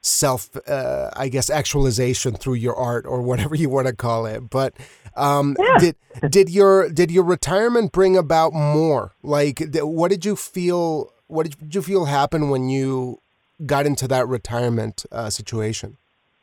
self, 0.00 0.56
uh, 0.68 1.10
I 1.16 1.28
guess, 1.28 1.50
actualization 1.50 2.34
through 2.34 2.54
your 2.54 2.76
art 2.76 3.06
or 3.06 3.22
whatever 3.22 3.54
you 3.54 3.68
want 3.68 3.88
to 3.88 3.94
call 3.94 4.26
it. 4.26 4.50
But 4.50 4.74
um, 5.16 5.56
yeah. 5.58 5.78
did 5.78 5.96
did 6.30 6.50
your 6.50 6.88
did 6.88 7.10
your 7.10 7.24
retirement 7.24 7.92
bring 7.92 8.16
about 8.16 8.52
more? 8.52 9.12
Like, 9.22 9.62
what 9.74 10.10
did 10.10 10.24
you 10.24 10.36
feel? 10.36 11.12
What 11.26 11.50
did 11.50 11.74
you 11.74 11.82
feel 11.82 12.06
happen 12.06 12.48
when 12.48 12.68
you 12.68 13.20
got 13.66 13.84
into 13.84 14.08
that 14.08 14.26
retirement 14.28 15.04
uh, 15.12 15.28
situation? 15.28 15.96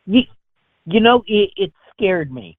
You, 0.06 0.24
you 0.86 1.00
know, 1.00 1.24
it, 1.26 1.52
it 1.56 1.74
scared 1.94 2.32
me. 2.32 2.58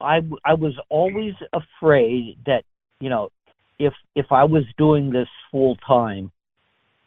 I 0.00 0.22
I 0.44 0.54
was 0.54 0.74
always 0.90 1.34
afraid 1.52 2.38
that 2.46 2.64
you 3.00 3.08
know 3.08 3.30
if 3.78 3.94
if 4.14 4.32
I 4.32 4.44
was 4.44 4.64
doing 4.76 5.10
this 5.10 5.28
full 5.50 5.76
time, 5.76 6.30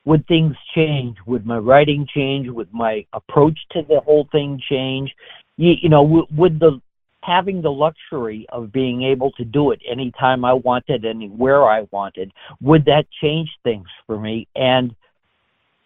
would 0.05 0.27
things 0.27 0.55
change? 0.73 1.17
Would 1.25 1.45
my 1.45 1.57
writing 1.57 2.07
change? 2.13 2.49
Would 2.49 2.73
my 2.73 3.05
approach 3.13 3.59
to 3.71 3.83
the 3.87 3.99
whole 3.99 4.27
thing 4.31 4.61
change? 4.69 5.15
You, 5.57 5.75
you 5.81 5.89
know, 5.89 6.03
w- 6.03 6.27
would 6.35 6.59
the 6.59 6.81
having 7.21 7.61
the 7.61 7.71
luxury 7.71 8.47
of 8.49 8.71
being 8.71 9.03
able 9.03 9.31
to 9.33 9.45
do 9.45 9.71
it 9.71 9.79
anytime 9.87 10.43
I 10.43 10.53
wanted, 10.53 11.05
anywhere 11.05 11.69
I 11.69 11.87
wanted, 11.91 12.31
would 12.61 12.85
that 12.85 13.05
change 13.21 13.49
things 13.63 13.87
for 14.07 14.19
me? 14.19 14.47
And 14.55 14.95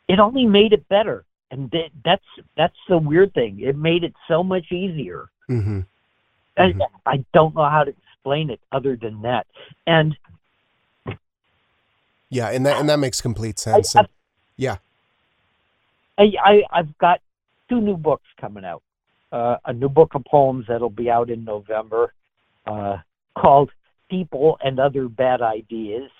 it 0.08 0.20
only 0.20 0.46
made 0.46 0.72
it 0.72 0.88
better. 0.88 1.26
And 1.52 1.72
th- 1.72 1.92
that's 2.04 2.24
that's 2.56 2.78
the 2.88 2.98
weird 2.98 3.34
thing. 3.34 3.60
It 3.60 3.78
made 3.78 4.04
it 4.04 4.14
so 4.28 4.44
much 4.44 4.72
easier. 4.72 5.30
Mm-hmm. 5.50 5.82
Mm-hmm. 6.58 6.82
I, 7.06 7.12
I 7.12 7.26
don't 7.34 7.54
know 7.56 7.70
how 7.70 7.84
to 7.84 7.92
explain 7.92 8.50
it 8.50 8.60
other 8.72 8.96
than 8.96 9.22
that. 9.24 9.46
And 9.88 10.18
yeah, 12.30 12.50
and 12.50 12.66
that 12.66 12.80
and 12.80 12.90
that 12.90 13.00
makes 13.00 13.22
complete 13.22 13.60
sense. 13.60 13.96
I, 13.96 14.00
and, 14.00 14.08
yeah, 14.58 14.78
I, 16.18 16.34
I 16.44 16.64
I've 16.72 16.98
got 16.98 17.22
two 17.70 17.82
new 17.82 17.98
books 17.98 18.26
coming 18.40 18.66
out. 18.66 18.82
Uh, 19.32 19.58
a 19.66 19.74
new 19.74 19.90
book 19.90 20.16
of 20.16 20.24
poems 20.26 20.66
that'll 20.68 20.90
be 20.90 21.10
out 21.10 21.30
in 21.30 21.44
November, 21.44 22.14
uh, 22.66 22.98
called 23.38 23.72
"People 24.10 24.58
and 24.64 24.80
Other 24.80 25.08
Bad 25.08 25.42
Ideas," 25.42 26.12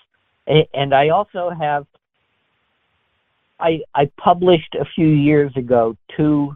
and 0.46 0.94
I 0.94 1.08
also 1.10 1.50
have. 1.50 1.86
I 3.58 3.80
I 3.94 4.10
published 4.18 4.74
a 4.74 4.84
few 4.84 5.08
years 5.08 5.56
ago 5.56 5.96
two 6.16 6.54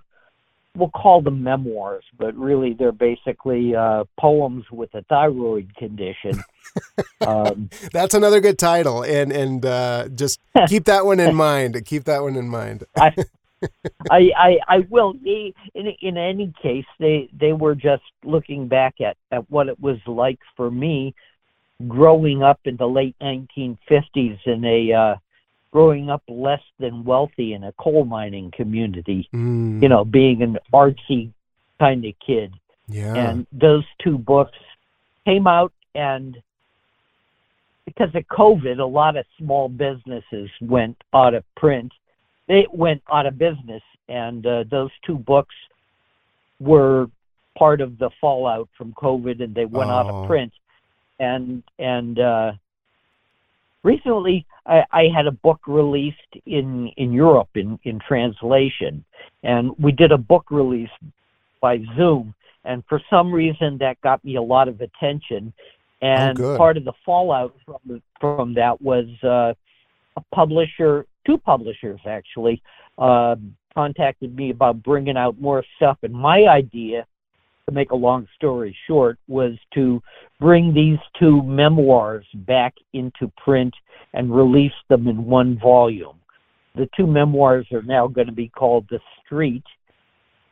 we'll 0.76 0.90
call 0.90 1.22
them 1.22 1.42
memoirs, 1.42 2.04
but 2.18 2.34
really 2.36 2.74
they're 2.74 2.92
basically 2.92 3.74
uh, 3.74 4.04
poems 4.18 4.64
with 4.70 4.94
a 4.94 5.02
thyroid 5.02 5.74
condition. 5.76 6.42
um, 7.26 7.70
That's 7.92 8.14
another 8.14 8.40
good 8.40 8.58
title, 8.58 9.02
and 9.02 9.32
and 9.32 9.64
uh, 9.64 10.08
just 10.08 10.40
keep 10.68 10.84
that 10.84 11.04
one 11.04 11.20
in 11.20 11.34
mind. 11.34 11.84
Keep 11.84 12.04
that 12.04 12.22
one 12.22 12.36
in 12.36 12.48
mind. 12.48 12.84
I, 12.96 13.14
I, 14.10 14.30
I 14.36 14.58
I 14.68 14.78
will. 14.88 15.14
in 15.24 15.52
in 15.74 16.16
any 16.16 16.52
case, 16.62 16.86
they 16.98 17.28
they 17.38 17.52
were 17.52 17.74
just 17.74 18.04
looking 18.24 18.68
back 18.68 19.00
at 19.00 19.16
at 19.32 19.50
what 19.50 19.68
it 19.68 19.80
was 19.80 19.98
like 20.06 20.38
for 20.56 20.70
me 20.70 21.14
growing 21.88 22.42
up 22.42 22.60
in 22.64 22.76
the 22.76 22.86
late 22.86 23.16
1950s 23.22 24.38
in 24.44 24.64
a 24.64 24.92
uh, 24.92 25.16
growing 25.72 26.10
up 26.10 26.22
less 26.28 26.62
than 26.78 27.04
wealthy 27.04 27.52
in 27.52 27.64
a 27.64 27.72
coal 27.72 28.04
mining 28.04 28.50
community, 28.50 29.28
mm. 29.32 29.80
you 29.82 29.88
know, 29.88 30.04
being 30.04 30.42
an 30.42 30.58
artsy 30.72 31.30
kind 31.78 32.04
of 32.04 32.14
kid. 32.24 32.52
Yeah. 32.88 33.14
And 33.14 33.46
those 33.52 33.84
two 34.02 34.18
books 34.18 34.58
came 35.24 35.46
out 35.46 35.72
and 35.94 36.36
because 37.84 38.14
of 38.14 38.22
COVID, 38.28 38.78
a 38.78 38.84
lot 38.84 39.16
of 39.16 39.24
small 39.38 39.68
businesses 39.68 40.48
went 40.60 40.96
out 41.12 41.34
of 41.34 41.44
print. 41.56 41.92
They 42.46 42.66
went 42.72 43.02
out 43.10 43.26
of 43.26 43.38
business, 43.38 43.82
and 44.08 44.46
uh, 44.46 44.64
those 44.70 44.90
two 45.04 45.16
books 45.16 45.54
were 46.60 47.08
part 47.58 47.80
of 47.80 47.98
the 47.98 48.10
fallout 48.20 48.68
from 48.76 48.92
COVID, 48.92 49.42
and 49.42 49.54
they 49.54 49.64
went 49.64 49.90
oh. 49.90 49.94
out 49.94 50.06
of 50.06 50.24
oh. 50.24 50.26
print. 50.26 50.52
And 51.18 51.62
and 51.78 52.18
uh, 52.18 52.52
recently 53.82 54.46
I, 54.66 54.84
I 54.92 55.04
had 55.14 55.26
a 55.26 55.32
book 55.32 55.60
released 55.66 56.18
in 56.46 56.88
in 56.96 57.12
Europe 57.12 57.50
in 57.54 57.78
in 57.84 57.98
translation, 58.06 59.04
and 59.42 59.72
we 59.78 59.92
did 59.92 60.12
a 60.12 60.18
book 60.18 60.46
release 60.50 60.90
by 61.60 61.78
Zoom, 61.96 62.34
and 62.64 62.82
for 62.88 63.00
some 63.10 63.32
reason 63.32 63.78
that 63.78 64.00
got 64.00 64.24
me 64.24 64.36
a 64.36 64.42
lot 64.42 64.68
of 64.68 64.80
attention. 64.80 65.52
And 66.02 66.40
oh, 66.40 66.56
part 66.56 66.78
of 66.78 66.84
the 66.84 66.94
fallout 67.04 67.54
from 67.66 68.02
from 68.20 68.54
that 68.54 68.80
was 68.80 69.06
uh, 69.22 69.52
a 70.16 70.20
publisher, 70.34 71.06
two 71.26 71.38
publishers 71.38 72.00
actually, 72.06 72.62
uh, 72.98 73.36
contacted 73.74 74.34
me 74.34 74.50
about 74.50 74.82
bringing 74.82 75.16
out 75.16 75.40
more 75.40 75.64
stuff. 75.76 75.98
And 76.02 76.14
my 76.14 76.44
idea 76.44 77.06
to 77.70 77.74
make 77.74 77.92
a 77.92 77.96
long 77.96 78.26
story 78.36 78.76
short, 78.86 79.18
was 79.28 79.52
to 79.74 80.02
bring 80.38 80.74
these 80.74 80.98
two 81.18 81.42
memoirs 81.42 82.26
back 82.34 82.74
into 82.92 83.30
print 83.42 83.74
and 84.12 84.34
release 84.34 84.72
them 84.88 85.06
in 85.06 85.24
one 85.24 85.58
volume. 85.58 86.16
The 86.74 86.88
two 86.96 87.06
memoirs 87.06 87.66
are 87.72 87.82
now 87.82 88.06
going 88.08 88.26
to 88.26 88.32
be 88.32 88.48
called 88.48 88.86
The 88.90 89.00
Street, 89.24 89.64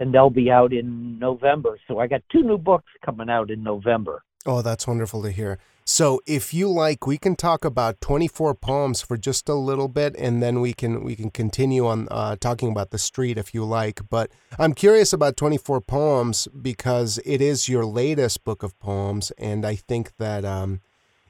and 0.01 0.15
they'll 0.15 0.31
be 0.31 0.51
out 0.51 0.73
in 0.73 1.19
November. 1.19 1.79
So 1.89 1.99
I 1.99 2.07
got 2.07 2.23
two 2.31 2.43
new 2.43 2.59
books 2.59 2.91
coming 3.05 3.29
out 3.29 3.51
in 3.51 3.63
November. 3.63 4.23
Oh, 4.47 4.63
that's 4.63 4.87
wonderful 4.87 5.23
to 5.23 5.31
hear. 5.31 5.59
So 5.91 6.21
if 6.27 6.53
you 6.53 6.71
like, 6.71 7.07
we 7.07 7.17
can 7.17 7.35
talk 7.35 7.65
about 7.65 8.03
24 8.03 8.55
poems 8.57 9.01
for 9.01 9.17
just 9.17 9.49
a 9.49 9.55
little 9.55 9.89
bit, 9.89 10.15
and 10.19 10.43
then 10.43 10.61
we 10.61 10.75
can 10.75 11.03
we 11.03 11.17
can 11.17 11.31
continue 11.31 11.87
on 11.87 12.09
uh, 12.11 12.37
talking 12.37 12.71
about 12.71 12.91
the 12.91 12.99
street 12.99 13.39
if 13.39 13.55
you 13.55 13.65
like. 13.65 14.03
But 14.11 14.31
I'm 14.59 14.75
curious 14.75 15.15
about 15.15 15.39
24 15.39 15.81
poems 15.81 16.47
because 16.49 17.19
it 17.25 17.41
is 17.41 17.71
your 17.71 17.87
latest 17.87 18.45
book 18.45 18.63
of 18.63 18.79
poems, 18.79 19.31
and 19.39 19.65
I 19.65 19.77
think 19.77 20.13
that 20.19 20.45
um, 20.45 20.83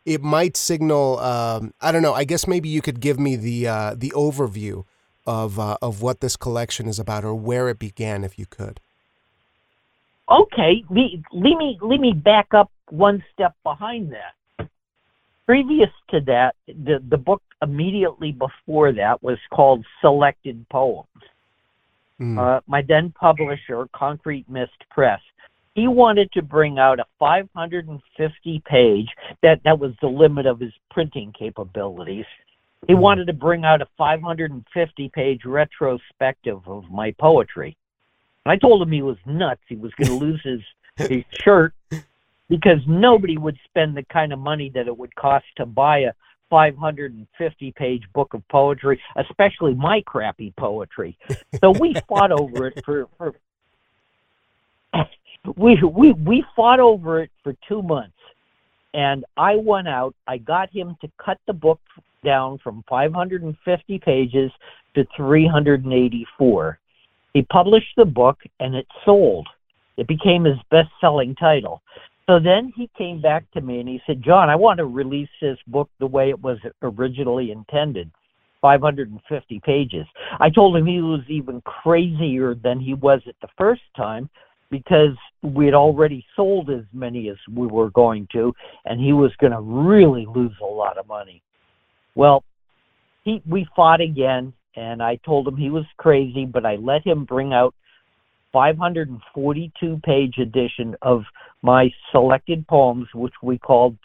it 0.04 0.22
might 0.22 0.56
signal. 0.56 1.20
Um, 1.20 1.72
I 1.80 1.92
don't 1.92 2.02
know. 2.02 2.14
I 2.14 2.24
guess 2.24 2.48
maybe 2.48 2.68
you 2.68 2.82
could 2.82 2.98
give 2.98 3.20
me 3.20 3.36
the 3.36 3.68
uh, 3.68 3.94
the 3.96 4.10
overview 4.16 4.86
of 5.24 5.60
uh, 5.60 5.76
of 5.80 6.02
what 6.02 6.20
this 6.20 6.34
collection 6.36 6.88
is 6.88 6.98
about 6.98 7.24
or 7.24 7.36
where 7.36 7.68
it 7.68 7.78
began, 7.78 8.24
if 8.24 8.40
you 8.40 8.46
could. 8.46 8.80
Okay, 10.28 10.82
let 10.90 11.56
me 11.56 11.78
let 11.80 12.00
me 12.00 12.12
back 12.12 12.48
up 12.52 12.72
one 12.90 13.22
step 13.32 13.54
behind 13.62 14.10
that. 14.10 14.34
Previous 15.48 15.90
to 16.10 16.20
that, 16.26 16.54
the 16.66 17.02
the 17.08 17.16
book 17.16 17.42
immediately 17.62 18.32
before 18.32 18.92
that 18.92 19.22
was 19.22 19.38
called 19.50 19.84
Selected 20.02 20.66
Poems. 20.68 21.06
Mm. 22.20 22.38
Uh, 22.38 22.60
my 22.66 22.82
then 22.86 23.12
publisher, 23.18 23.88
Concrete 23.94 24.48
Mist 24.50 24.72
Press, 24.90 25.20
he 25.74 25.86
wanted 25.86 26.30
to 26.32 26.42
bring 26.42 26.78
out 26.78 26.98
a 26.98 27.04
550 27.18 28.62
page 28.66 29.06
that 29.42 29.60
that 29.64 29.78
was 29.78 29.92
the 30.02 30.08
limit 30.08 30.44
of 30.44 30.58
his 30.60 30.72
printing 30.90 31.32
capabilities 31.38 32.24
he 32.86 32.94
mm. 32.94 32.98
wanted 32.98 33.26
to 33.26 33.32
bring 33.32 33.64
out 33.64 33.80
a 33.80 33.86
550 33.96 35.10
page 35.14 35.44
retrospective 35.44 36.60
of 36.66 36.90
my 36.90 37.12
poetry 37.12 37.76
and 38.44 38.52
i 38.52 38.56
told 38.56 38.82
him 38.82 38.90
he 38.90 39.02
was 39.02 39.16
nuts 39.26 39.60
he 39.68 39.76
was 39.76 39.92
going 39.94 40.08
to 40.18 40.24
lose 40.24 40.40
his 40.42 40.60
his 41.08 41.24
shirt 41.44 41.72
because 42.48 42.78
nobody 42.86 43.36
would 43.36 43.58
spend 43.64 43.96
the 43.96 44.04
kind 44.04 44.32
of 44.32 44.38
money 44.38 44.70
that 44.74 44.86
it 44.86 44.96
would 44.96 45.14
cost 45.14 45.44
to 45.56 45.66
buy 45.66 45.98
a 46.00 46.12
550 46.50 47.72
page 47.72 48.02
book 48.14 48.32
of 48.32 48.46
poetry 48.48 48.98
especially 49.16 49.74
my 49.74 50.00
crappy 50.06 50.52
poetry 50.56 51.18
so 51.60 51.70
we 51.72 51.94
fought 52.08 52.32
over 52.32 52.68
it 52.68 52.82
for, 52.84 53.06
for 53.18 53.34
we 55.56 55.80
we 55.82 56.12
we 56.12 56.44
fought 56.54 56.80
over 56.80 57.22
it 57.22 57.30
for 57.42 57.54
two 57.68 57.82
months, 57.82 58.16
and 58.94 59.24
I 59.36 59.56
went 59.56 59.88
out. 59.88 60.14
I 60.26 60.38
got 60.38 60.70
him 60.70 60.96
to 61.00 61.10
cut 61.22 61.38
the 61.46 61.52
book 61.52 61.80
down 62.24 62.58
from 62.58 62.84
550 62.88 63.98
pages 64.00 64.50
to 64.94 65.06
384. 65.16 66.78
He 67.34 67.42
published 67.42 67.94
the 67.96 68.04
book, 68.04 68.38
and 68.58 68.74
it 68.74 68.86
sold. 69.04 69.48
It 69.96 70.06
became 70.06 70.44
his 70.44 70.58
best-selling 70.70 71.34
title. 71.36 71.82
So 72.28 72.38
then 72.38 72.72
he 72.76 72.90
came 72.96 73.22
back 73.22 73.50
to 73.52 73.62
me 73.62 73.80
and 73.80 73.88
he 73.88 74.02
said, 74.06 74.22
"John, 74.22 74.50
I 74.50 74.56
want 74.56 74.78
to 74.78 74.84
release 74.84 75.30
this 75.40 75.58
book 75.66 75.88
the 75.98 76.06
way 76.06 76.28
it 76.28 76.40
was 76.40 76.58
originally 76.82 77.50
intended." 77.50 78.10
550 78.60 79.60
pages. 79.60 80.06
I 80.40 80.50
told 80.50 80.76
him 80.76 80.84
he 80.84 81.00
was 81.00 81.22
even 81.28 81.60
crazier 81.62 82.54
than 82.54 82.80
he 82.80 82.94
was 82.94 83.20
at 83.28 83.36
the 83.40 83.48
first 83.56 83.82
time 83.96 84.28
because 84.70 85.16
we 85.42 85.64
had 85.64 85.74
already 85.74 86.24
sold 86.36 86.68
as 86.68 86.84
many 86.92 87.28
as 87.30 87.36
we 87.54 87.66
were 87.66 87.90
going 87.90 88.26
to, 88.32 88.52
and 88.84 89.00
he 89.00 89.12
was 89.12 89.32
going 89.36 89.52
to 89.52 89.60
really 89.60 90.26
lose 90.26 90.56
a 90.60 90.66
lot 90.66 90.98
of 90.98 91.06
money. 91.06 91.40
Well, 92.14 92.44
he 93.24 93.40
we 93.48 93.66
fought 93.74 94.00
again, 94.00 94.52
and 94.76 95.02
I 95.02 95.16
told 95.24 95.48
him 95.48 95.56
he 95.56 95.70
was 95.70 95.86
crazy, 95.96 96.44
but 96.44 96.66
I 96.66 96.76
let 96.76 97.06
him 97.06 97.24
bring 97.24 97.52
out 97.52 97.74
542 98.52 100.00
page 100.04 100.38
edition 100.38 100.96
of 101.02 101.24
my 101.62 101.90
selected 102.12 102.66
poems, 102.66 103.08
which 103.14 103.34
we 103.42 103.58
called 103.58 103.96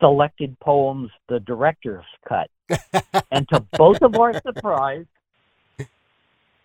selected 0.00 0.58
poems, 0.60 1.10
the 1.28 1.40
director's 1.40 2.04
cut. 2.28 2.50
and 3.32 3.48
to 3.48 3.60
both 3.72 4.02
of 4.02 4.14
our 4.16 4.34
surprise, 4.42 5.06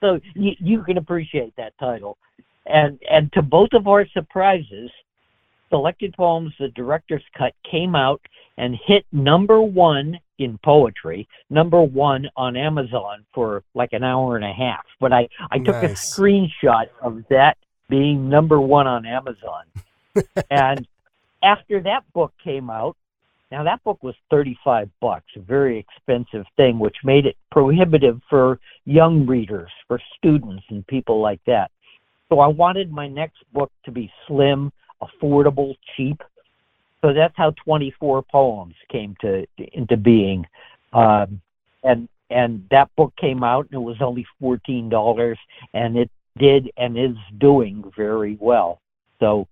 so 0.02 0.20
you, 0.36 0.52
you 0.60 0.84
can 0.84 0.98
appreciate 0.98 1.56
that 1.56 1.74
title. 1.80 2.18
And 2.66 3.00
and 3.10 3.32
to 3.34 3.42
both 3.42 3.70
of 3.74 3.88
our 3.88 4.06
surprises, 4.14 4.92
Selected 5.74 6.14
Poems, 6.14 6.54
the 6.60 6.68
director's 6.68 7.24
cut, 7.36 7.54
came 7.70 7.96
out 7.96 8.22
and 8.60 8.78
hit 8.86 9.08
number 9.12 9.60
one 9.60 10.20
in 10.38 10.60
poetry, 10.60 11.28
number 11.50 11.82
one 11.82 12.30
on 12.38 12.56
Amazon 12.56 13.26
for 13.34 13.64
like 13.74 13.92
an 13.92 14.04
hour 14.04 14.36
and 14.36 14.46
a 14.46 14.54
half. 14.54 14.86
But 15.00 15.14
I, 15.14 15.28
I 15.50 15.58
took 15.58 15.82
nice. 15.82 15.92
a 16.16 16.22
screenshot 16.22 16.90
of 17.02 17.24
that 17.32 17.58
being 17.90 18.30
number 18.30 18.62
one 18.62 18.86
on 18.86 19.08
Amazon. 19.08 19.64
and 20.52 20.88
after 21.42 21.82
that 21.82 22.04
book 22.14 22.34
came 22.44 22.70
out, 22.70 22.96
now 23.52 23.64
that 23.64 23.84
book 23.84 24.04
was 24.04 24.14
35 24.30 24.92
bucks, 25.00 25.26
a 25.36 25.40
very 25.40 25.80
expensive 25.80 26.46
thing, 26.56 26.78
which 26.78 26.98
made 27.04 27.26
it 27.26 27.36
prohibitive 27.52 28.22
for 28.30 28.60
young 28.86 29.26
readers, 29.26 29.72
for 29.88 30.00
students 30.20 30.66
and 30.70 30.86
people 30.86 31.20
like 31.20 31.42
that. 31.48 31.72
So 32.30 32.42
I 32.42 32.48
wanted 32.48 32.92
my 32.92 33.08
next 33.08 33.38
book 33.54 33.72
to 33.86 33.92
be 33.92 34.12
slim, 34.28 34.72
affordable, 35.08 35.76
cheap. 35.96 36.22
So 37.02 37.14
that's 37.14 37.34
how 37.36 37.52
24 37.66 38.24
poems 38.24 38.76
came 38.90 39.16
to 39.22 39.46
into 39.58 39.98
being, 39.98 40.46
um, 40.94 41.42
and 41.84 42.08
and 42.30 42.66
that 42.72 42.90
book 42.96 43.14
came 43.20 43.44
out 43.44 43.66
and 43.66 43.76
it 43.82 43.86
was 43.86 43.98
only 44.02 44.26
fourteen 44.40 44.90
dollars, 44.90 45.38
and 45.74 45.98
it 45.98 46.10
did 46.38 46.72
and 46.78 46.98
is 46.98 47.18
doing 47.38 47.84
very 47.96 48.38
well. 48.40 48.80
So 49.20 49.48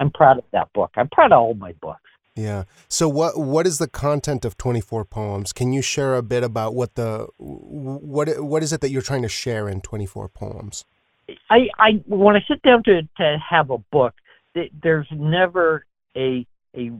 I'm 0.00 0.10
proud 0.10 0.38
of 0.38 0.44
that 0.52 0.72
book. 0.72 0.92
I'm 0.96 1.08
proud 1.08 1.32
of 1.32 1.38
all 1.38 1.54
my 1.54 1.72
books. 1.72 2.00
Yeah. 2.34 2.64
So 2.88 3.08
what 3.08 3.36
what 3.36 3.66
is 3.66 3.78
the 3.78 3.88
content 3.88 4.44
of 4.44 4.56
24 4.56 5.04
poems? 5.04 5.52
Can 5.52 5.72
you 5.72 5.82
share 5.82 6.14
a 6.14 6.22
bit 6.22 6.44
about 6.44 6.74
what 6.74 6.94
the 6.94 7.26
what 7.38 8.28
what 8.40 8.62
is 8.62 8.72
it 8.72 8.80
that 8.80 8.90
you're 8.90 9.02
trying 9.02 9.22
to 9.22 9.28
share 9.28 9.68
in 9.68 9.80
24 9.80 10.28
poems? 10.28 10.84
I, 11.50 11.68
I 11.78 12.02
when 12.06 12.36
I 12.36 12.44
sit 12.46 12.62
down 12.62 12.84
to 12.84 13.02
to 13.16 13.38
have 13.50 13.70
a 13.70 13.78
book, 13.78 14.14
there's 14.82 15.08
never 15.12 15.84
a 16.16 16.46
a 16.74 16.90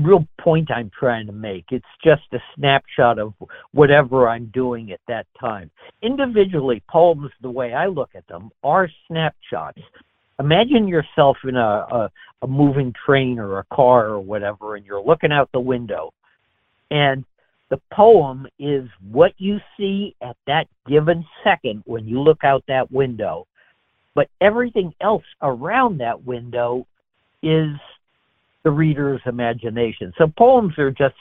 real 0.00 0.26
point 0.40 0.70
I'm 0.70 0.90
trying 0.98 1.26
to 1.26 1.32
make. 1.32 1.66
It's 1.70 1.84
just 2.02 2.22
a 2.32 2.38
snapshot 2.54 3.18
of 3.18 3.34
whatever 3.72 4.28
I'm 4.28 4.46
doing 4.46 4.92
at 4.92 5.00
that 5.08 5.26
time. 5.38 5.70
Individually, 6.02 6.82
poems, 6.88 7.30
the 7.42 7.50
way 7.50 7.74
I 7.74 7.86
look 7.86 8.10
at 8.14 8.26
them, 8.28 8.50
are 8.62 8.88
snapshots. 9.08 9.80
Imagine 10.38 10.86
yourself 10.86 11.36
in 11.44 11.56
a, 11.56 11.60
a, 11.60 12.10
a 12.42 12.46
moving 12.46 12.94
train 13.04 13.38
or 13.38 13.58
a 13.58 13.64
car 13.72 14.06
or 14.06 14.20
whatever, 14.20 14.76
and 14.76 14.86
you're 14.86 15.02
looking 15.02 15.32
out 15.32 15.50
the 15.52 15.60
window, 15.60 16.12
and 16.90 17.24
the 17.68 17.80
poem 17.92 18.46
is 18.58 18.88
what 19.10 19.32
you 19.38 19.58
see 19.76 20.14
at 20.22 20.36
that 20.46 20.66
given 20.88 21.24
second 21.44 21.82
when 21.86 22.06
you 22.06 22.20
look 22.20 22.42
out 22.42 22.64
that 22.66 22.90
window. 22.90 23.46
But 24.14 24.28
everything 24.40 24.92
else 25.00 25.24
around 25.40 25.98
that 25.98 26.24
window 26.24 26.86
is 27.42 27.76
the 28.62 28.70
reader's 28.70 29.20
imagination. 29.26 30.12
So 30.18 30.26
poems 30.26 30.78
are 30.78 30.90
just 30.90 31.14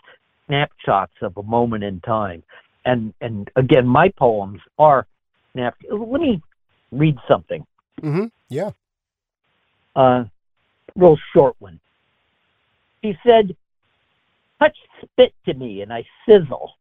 snapshots 0.47 1.13
of 1.21 1.37
a 1.37 1.43
moment 1.43 1.83
in 1.83 2.01
time. 2.01 2.43
And 2.85 3.13
and 3.21 3.49
again, 3.55 3.87
my 3.87 4.09
poems 4.09 4.61
are 4.77 5.05
snap. 5.53 5.75
Let 5.89 6.21
me 6.21 6.41
read 6.91 7.17
something. 7.27 7.65
Mm-hmm. 8.01 8.25
Yeah. 8.49 8.71
Uh, 9.95 10.25
real 10.95 11.17
short 11.33 11.55
one. 11.59 11.79
He 13.01 13.17
said, 13.25 13.55
touch 14.59 14.77
spit 15.01 15.33
to 15.45 15.53
me 15.53 15.81
and 15.81 15.93
I 15.93 16.05
sizzle. 16.27 16.73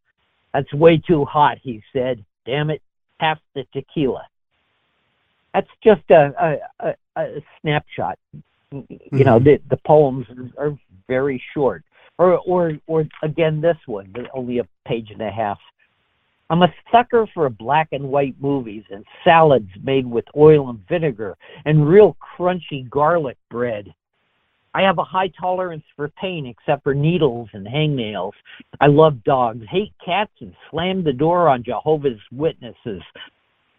That's 0.53 0.73
way 0.73 0.99
too 0.99 1.25
hot, 1.25 1.59
he 1.63 1.83
said. 1.93 2.25
Damn 2.47 2.71
it, 2.71 2.83
half 3.21 3.39
the 3.55 3.65
tequila. 3.73 4.27
That's 5.55 5.69
just 5.83 6.03
a, 6.11 6.61
a, 6.81 6.89
a, 6.89 6.95
a 7.21 7.45
snapshot. 7.61 8.19
You 8.71 8.83
mm-hmm. 8.83 9.19
know, 9.23 9.39
the, 9.39 9.61
the 9.71 9.79
poems 9.79 10.27
are 10.59 10.79
very 11.07 11.43
short. 11.55 11.85
Or, 12.19 12.39
or, 12.39 12.73
or 12.87 13.07
again, 13.23 13.61
this 13.61 13.77
one, 13.87 14.13
only 14.35 14.59
a 14.59 14.69
page 14.87 15.11
and 15.11 15.23
a 15.23 15.31
half. 15.31 15.59
I'm 16.51 16.63
a 16.63 16.75
sucker 16.91 17.27
for 17.33 17.49
black 17.51 17.89
and 17.93 18.09
white 18.09 18.35
movies 18.41 18.85
and 18.91 19.05
salads 19.23 19.69
made 19.83 20.07
with 20.07 20.25
oil 20.37 20.71
and 20.71 20.81
vinegar 20.89 21.37
and 21.65 21.87
real 21.87 22.17
crunchy 22.37 22.89
garlic 22.89 23.37
bread. 23.51 23.95
I 24.75 24.83
have 24.83 24.99
a 24.99 25.05
high 25.05 25.29
tolerance 25.29 25.85
for 25.97 26.09
pain 26.09 26.47
except 26.47 26.85
for 26.85 26.95
needles 26.95 27.49
and 27.53 27.67
hangnails. 27.67 28.33
I 28.81 28.87
love 28.87 29.23
dogs, 29.25 29.65
hate 29.69 29.93
cats, 30.05 30.33
and 30.41 30.55
slam 30.71 31.05
the 31.05 31.13
door 31.13 31.49
on 31.49 31.63
Jehovah's 31.63 32.21
Witnesses. 32.33 33.03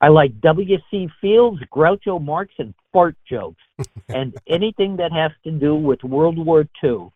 I 0.01 0.07
like 0.07 0.39
W.C. 0.41 1.09
Fields, 1.19 1.61
Groucho 1.73 2.23
Marx, 2.23 2.53
and 2.57 2.73
fart 2.93 3.15
jokes, 3.29 3.61
and 4.09 4.35
anything 4.47 4.95
that 4.97 5.11
has 5.11 5.31
to 5.43 5.51
do 5.51 5.75
with 5.75 6.03
World 6.03 6.37
War 6.37 6.65
II. 6.83 7.09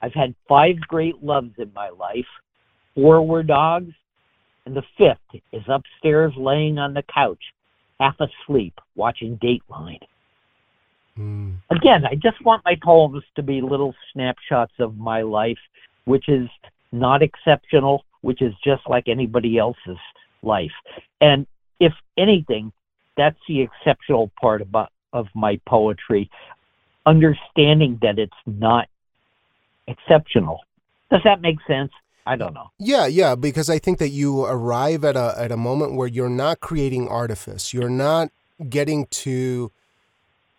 I've 0.00 0.14
had 0.14 0.34
five 0.48 0.76
great 0.80 1.22
loves 1.22 1.52
in 1.58 1.72
my 1.74 1.88
life. 1.88 2.26
Four 2.94 3.26
were 3.26 3.42
dogs, 3.42 3.92
and 4.66 4.76
the 4.76 4.84
fifth 4.96 5.42
is 5.52 5.62
upstairs 5.66 6.32
laying 6.36 6.78
on 6.78 6.94
the 6.94 7.02
couch, 7.12 7.42
half 7.98 8.16
asleep, 8.20 8.78
watching 8.94 9.38
Dateline. 9.38 9.98
Mm. 11.18 11.56
Again, 11.70 12.04
I 12.04 12.14
just 12.14 12.44
want 12.44 12.64
my 12.64 12.76
poems 12.82 13.24
to 13.36 13.42
be 13.42 13.60
little 13.60 13.94
snapshots 14.12 14.72
of 14.78 14.96
my 14.96 15.22
life, 15.22 15.58
which 16.04 16.28
is 16.28 16.48
not 16.92 17.22
exceptional, 17.22 18.04
which 18.22 18.42
is 18.42 18.52
just 18.64 18.82
like 18.88 19.08
anybody 19.08 19.58
else's 19.58 19.98
life. 20.42 20.72
And 21.20 21.46
if 21.84 21.92
anything, 22.16 22.72
that's 23.16 23.38
the 23.46 23.60
exceptional 23.60 24.30
part 24.40 24.60
about 24.62 24.90
of 25.12 25.26
my 25.34 25.60
poetry, 25.66 26.28
understanding 27.06 27.98
that 28.02 28.18
it's 28.18 28.42
not 28.46 28.88
exceptional. 29.86 30.60
Does 31.10 31.20
that 31.24 31.40
make 31.40 31.58
sense? 31.66 31.92
I 32.26 32.36
don't 32.36 32.54
know. 32.54 32.70
Yeah, 32.78 33.06
yeah, 33.06 33.34
because 33.34 33.68
I 33.68 33.78
think 33.78 33.98
that 33.98 34.08
you 34.08 34.44
arrive 34.44 35.04
at 35.04 35.14
a 35.14 35.34
at 35.36 35.52
a 35.52 35.56
moment 35.56 35.94
where 35.94 36.08
you're 36.08 36.30
not 36.44 36.60
creating 36.60 37.06
artifice. 37.06 37.74
You're 37.74 37.90
not 37.90 38.30
getting 38.68 39.06
to 39.24 39.70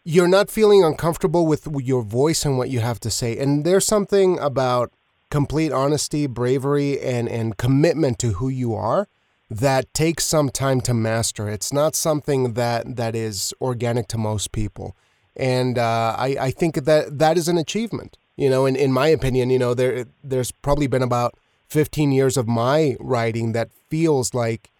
you're 0.03 0.27
not 0.27 0.51
feeling 0.51 0.83
uncomfortable 0.83 1.47
with 1.47 1.67
your 1.81 2.03
voice 2.03 2.45
and 2.45 2.57
what 2.59 2.69
you 2.69 2.79
have 2.81 2.99
to 2.99 3.09
say. 3.09 3.37
And 3.37 3.65
there's 3.65 3.85
something 3.85 4.37
about 4.37 4.91
complete 5.31 5.71
honesty, 5.71 6.27
bravery 6.27 7.01
and 7.01 7.27
and 7.27 7.57
commitment 7.57 8.19
to 8.19 8.33
who 8.33 8.47
you 8.47 8.75
are 8.75 9.07
that 9.49 9.93
takes 9.93 10.25
some 10.25 10.49
time 10.49 10.81
to 10.81 10.93
master. 10.93 11.47
It's 11.49 11.71
not 11.71 11.95
something 11.95 12.53
that 12.53 12.95
that 12.95 13.15
is 13.15 13.53
organic 13.61 14.07
to 14.09 14.17
most 14.17 14.51
people. 14.51 14.95
And 15.35 15.77
uh, 15.77 16.15
I, 16.17 16.37
I 16.39 16.51
think 16.51 16.85
that 16.85 17.19
that 17.19 17.37
is 17.37 17.47
an 17.47 17.57
achievement. 17.57 18.17
You 18.37 18.49
know, 18.49 18.65
in, 18.65 18.75
in 18.75 18.91
my 18.91 19.07
opinion, 19.07 19.49
you 19.49 19.59
know, 19.59 19.73
there 19.73 20.05
there's 20.23 20.51
probably 20.51 20.87
been 20.87 21.03
about 21.03 21.35
15 21.69 22.11
years 22.11 22.37
of 22.37 22.47
my 22.47 22.95
writing 22.99 23.51
that 23.53 23.69
feels 23.89 24.33
like 24.33 24.71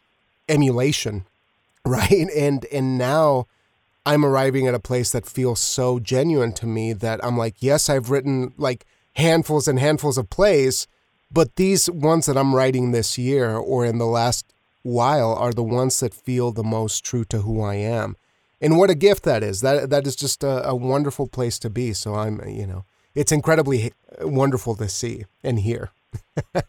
emulation 0.47 1.25
right 1.86 2.28
and 2.36 2.65
and 2.71 2.97
now 2.97 3.47
i'm 4.06 4.23
arriving 4.23 4.67
at 4.67 4.73
a 4.73 4.80
place 4.80 5.12
that 5.12 5.25
feels 5.25 5.60
so 5.60 5.99
genuine 5.99 6.54
to 6.54 6.65
me 6.65 6.93
that 6.93 7.23
i'm 7.23 7.38
like 7.38 7.56
yes 7.60 7.89
i've 7.89 8.10
written 8.10 8.54
like 8.58 8.86
handfuls 9.13 9.67
and 9.67 9.80
handfuls 9.80 10.17
of 10.17 10.30
plays 10.30 10.88
but 11.32 11.56
these 11.56 11.89
ones 11.89 12.28
that 12.28 12.38
i'm 12.38 12.56
writing 12.56 12.91
this 12.91 13.17
year 13.17 13.56
or 13.56 13.86
in 13.86 13.97
the 13.97 14.06
last 14.06 14.54
while 14.86 15.34
are 15.34 15.52
the 15.52 15.63
ones 15.63 16.00
that 16.00 16.13
feel 16.13 16.52
the 16.52 16.63
most 16.63 17.04
true 17.04 17.26
to 17.26 17.39
who 17.39 17.62
i 17.62 17.76
am 17.76 18.15
and 18.62 18.78
what 18.78 18.89
a 18.89 18.95
gift 18.95 19.24
that 19.24 19.41
is 19.41 19.62
that 19.62 19.89
that 19.89 20.06
is 20.06 20.15
just 20.15 20.43
a, 20.43 20.67
a 20.67 20.76
wonderful 20.76 21.28
place 21.28 21.58
to 21.58 21.69
be 21.69 21.91
so 21.91 22.13
i'm 22.13 22.39
you 22.48 22.67
know 22.67 22.86
it's 23.15 23.32
incredibly 23.32 23.91
wonderful 24.21 24.76
to 24.76 24.88
see 24.88 25.26
and 25.43 25.60
hear 25.60 25.89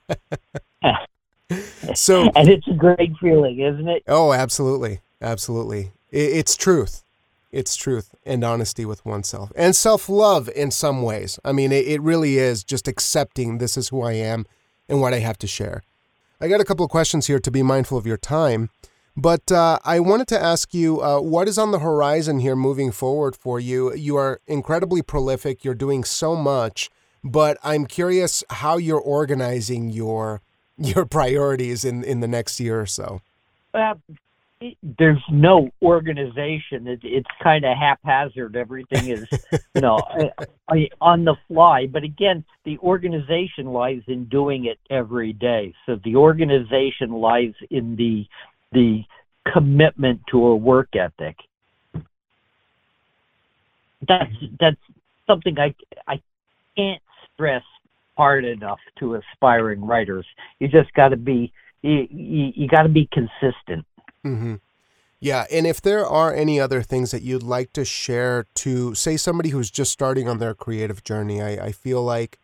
so 1.95 2.31
and 2.35 2.49
it's 2.49 2.67
a 2.69 2.75
great 2.75 3.13
feeling, 3.21 3.61
isn't 3.61 3.89
it? 3.89 4.03
Oh, 4.07 4.33
absolutely, 4.33 5.01
absolutely. 5.21 5.93
It's 6.11 6.57
truth. 6.57 7.03
It's 7.53 7.77
truth 7.77 8.15
and 8.25 8.45
honesty 8.45 8.85
with 8.85 9.05
oneself 9.07 9.53
and 9.57 9.75
self 9.75 10.09
love 10.09 10.51
in 10.55 10.71
some 10.71 11.03
ways. 11.03 11.39
I 11.45 11.53
mean, 11.53 11.73
it 11.73 12.01
really 12.03 12.39
is 12.39 12.65
just 12.65 12.89
accepting 12.89 13.59
this 13.59 13.77
is 13.77 13.89
who 13.89 14.03
I 14.03 14.13
am 14.13 14.47
and 14.89 15.01
what 15.01 15.15
I 15.15 15.21
have 15.21 15.39
to 15.39 15.47
share. 15.47 15.83
I 16.41 16.49
got 16.49 16.61
a 16.61 16.65
couple 16.65 16.85
of 16.85 16.91
questions 16.91 17.27
here 17.27 17.39
to 17.41 17.51
be 17.51 17.63
mindful 17.63 17.97
of 17.97 18.07
your 18.07 18.17
time, 18.17 18.71
but 19.17 19.51
uh, 19.51 19.79
I 19.85 20.01
wanted 20.01 20.29
to 20.29 20.43
ask 20.43 20.75
you 20.75 21.01
uh, 21.01 21.21
what 21.21 21.49
is 21.49 21.59
on 21.59 21.71
the 21.71 21.79
horizon 21.79 22.41
here 22.41 22.57
moving 22.57 22.93
forward 22.93 23.35
for 23.35 23.59
you? 23.59 23.95
You 23.95 24.17
are 24.17 24.41
incredibly 24.47 25.03
prolific, 25.03 25.65
you're 25.65 25.75
doing 25.75 26.05
so 26.05 26.37
much 26.37 26.91
but 27.31 27.59
I'm 27.63 27.87
curious 27.87 28.45
how 28.51 28.77
you're 28.77 29.01
organizing 29.01 29.91
your 29.91 30.41
your 30.79 31.05
priorities 31.19 31.85
in 31.85 32.05
in 32.05 32.21
the 32.21 32.29
next 32.29 32.61
year 32.61 32.81
or 32.81 32.87
so. 32.87 33.21
Uh, 33.75 33.95
there's 34.99 35.23
no 35.31 35.71
organization. 35.83 36.87
It, 36.87 37.01
it's 37.03 37.29
kind 37.43 37.65
of 37.65 37.77
haphazard. 37.77 38.57
Everything 38.57 39.09
is, 39.09 39.27
you 39.75 39.81
know, 39.81 39.97
uh, 40.39 40.45
uh, 40.69 40.75
on 41.01 41.25
the 41.25 41.37
fly. 41.49 41.87
But 41.87 42.05
again, 42.05 42.45
the 42.65 42.79
organization 42.79 43.67
lies 43.67 44.03
in 44.07 44.27
doing 44.27 44.67
it 44.67 44.79
every 44.91 45.33
day. 45.33 45.75
So 45.85 45.97
the 46.05 46.17
organization 46.17 47.13
lies 47.13 47.55
in 47.71 47.97
the 47.97 48.27
the 48.73 49.05
commitment 49.53 50.21
to 50.31 50.47
a 50.47 50.57
work 50.57 50.97
ethic. 50.97 51.37
That's 54.07 54.33
that's 54.59 54.81
something 55.27 55.59
I 55.59 55.75
I 56.07 56.21
can't 56.77 57.03
stress 57.35 57.63
hard 58.17 58.45
enough 58.47 58.81
to 58.99 59.17
aspiring 59.17 59.85
writers. 59.85 60.27
You 60.59 60.69
just 60.69 60.93
got 60.95 61.09
to 61.09 61.17
be 61.17 61.53
you, 61.83 62.07
you, 62.11 62.53
you 62.55 62.69
got 62.69 62.83
to 62.83 62.89
be 62.89 63.09
consistent. 63.13 63.85
Mm-hmm. 64.27 64.55
Yeah, 65.19 65.47
and 65.51 65.67
if 65.67 65.81
there 65.81 66.05
are 66.07 66.35
any 66.35 66.61
other 66.61 66.83
things 66.83 67.11
that 67.11 67.23
you'd 67.23 67.43
like 67.43 67.73
to 67.73 67.85
share 67.85 68.45
to 68.57 68.95
say 68.95 69.17
somebody 69.17 69.49
who's 69.49 69.71
just 69.71 69.91
starting 69.91 70.29
on 70.29 70.39
their 70.39 70.55
creative 70.55 71.03
journey, 71.03 71.41
I, 71.41 71.67
I 71.67 71.73
feel 71.73 72.03
like 72.03 72.39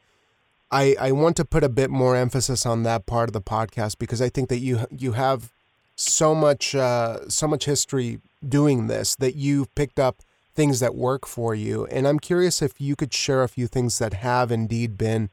I 0.70 0.96
I 0.98 1.12
want 1.12 1.36
to 1.36 1.44
put 1.44 1.62
a 1.62 1.68
bit 1.68 1.90
more 1.90 2.16
emphasis 2.16 2.64
on 2.64 2.82
that 2.84 3.04
part 3.04 3.28
of 3.28 3.34
the 3.34 3.42
podcast 3.42 3.98
because 3.98 4.22
I 4.22 4.30
think 4.30 4.48
that 4.48 4.58
you 4.58 4.86
you 4.90 5.12
have 5.12 5.52
so 5.96 6.34
much 6.34 6.74
uh, 6.74 7.28
so 7.28 7.46
much 7.46 7.66
history 7.66 8.20
doing 8.46 8.86
this 8.86 9.14
that 9.16 9.36
you've 9.36 9.72
picked 9.74 9.98
up 9.98 10.16
things 10.54 10.80
that 10.80 10.94
work 10.94 11.26
for 11.26 11.54
you. 11.54 11.86
And 11.86 12.08
I'm 12.08 12.18
curious 12.18 12.62
if 12.62 12.80
you 12.80 12.96
could 12.96 13.12
share 13.12 13.42
a 13.42 13.48
few 13.48 13.66
things 13.66 13.98
that 13.98 14.14
have 14.14 14.50
indeed 14.50 14.98
been 14.98 15.30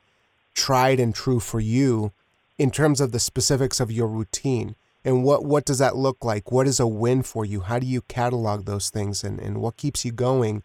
tried 0.54 1.00
and 1.00 1.16
true 1.16 1.40
for 1.40 1.60
you 1.60 2.12
in 2.58 2.72
terms 2.72 3.02
of 3.02 3.12
the 3.12 3.20
specifics 3.20 3.80
of 3.80 3.92
your 3.92 4.08
routine. 4.08 4.76
And 5.06 5.24
what, 5.24 5.46
what 5.46 5.66
does 5.66 5.80
that 5.80 5.96
look 5.96 6.24
like? 6.24 6.52
What 6.52 6.68
is 6.68 6.80
a 6.80 6.88
win 6.88 7.24
for 7.24 7.46
you? 7.46 7.62
How 7.62 7.80
do 7.80 7.88
you 7.88 8.02
catalog 8.02 8.66
those 8.66 8.90
things 8.90 9.24
and, 9.24 9.40
and 9.40 9.62
what 9.62 9.78
keeps 9.78 10.04
you 10.04 10.12
going 10.12 10.64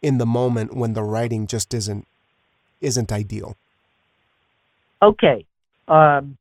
in 0.00 0.18
the 0.18 0.26
moment 0.26 0.74
when 0.74 0.94
the 0.94 1.02
writing 1.02 1.46
just 1.46 1.74
isn't 1.74 2.06
isn't 2.80 3.12
ideal? 3.12 3.56
Okay. 5.00 5.44
Um, 5.88 6.36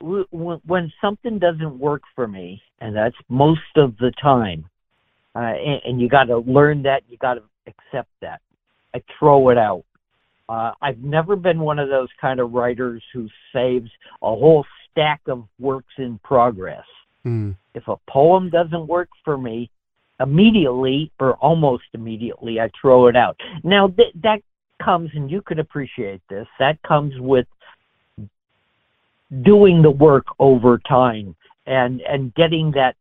when 0.00 0.92
something 1.00 1.38
doesn't 1.38 1.78
work 1.78 2.02
for 2.14 2.26
me, 2.26 2.62
and 2.80 2.94
that's 2.94 3.16
most 3.28 3.60
of 3.76 3.96
the 3.98 4.12
time, 4.20 4.66
uh, 5.34 5.38
and, 5.38 5.80
and 5.84 6.00
you 6.00 6.08
got 6.08 6.24
to 6.24 6.38
learn 6.38 6.82
that. 6.82 7.02
You 7.08 7.16
got 7.16 7.34
to 7.34 7.42
accept 7.66 8.10
that. 8.20 8.40
I 8.94 9.02
throw 9.18 9.48
it 9.48 9.58
out. 9.58 9.84
Uh, 10.48 10.72
I've 10.82 10.98
never 10.98 11.36
been 11.36 11.60
one 11.60 11.78
of 11.78 11.88
those 11.88 12.08
kind 12.20 12.38
of 12.38 12.52
writers 12.52 13.02
who 13.12 13.28
saves 13.52 13.90
a 14.22 14.26
whole 14.26 14.66
stack 14.94 15.20
of 15.26 15.44
works 15.58 15.92
in 15.98 16.18
progress. 16.22 16.84
Mm. 17.26 17.56
If 17.74 17.88
a 17.88 17.96
poem 18.08 18.50
doesn't 18.50 18.86
work 18.86 19.08
for 19.24 19.36
me, 19.36 19.70
immediately 20.20 21.10
or 21.18 21.34
almost 21.34 21.84
immediately, 21.92 22.60
I 22.60 22.70
throw 22.80 23.08
it 23.08 23.16
out. 23.16 23.38
Now 23.64 23.88
th- 23.88 24.14
that 24.22 24.40
comes, 24.82 25.10
and 25.14 25.30
you 25.30 25.42
can 25.42 25.58
appreciate 25.58 26.22
this. 26.28 26.46
That 26.58 26.80
comes 26.82 27.18
with 27.18 27.46
doing 29.42 29.82
the 29.82 29.90
work 29.90 30.26
over 30.38 30.78
time 30.78 31.34
and 31.66 32.00
and 32.02 32.32
getting 32.34 32.70
that 32.72 32.94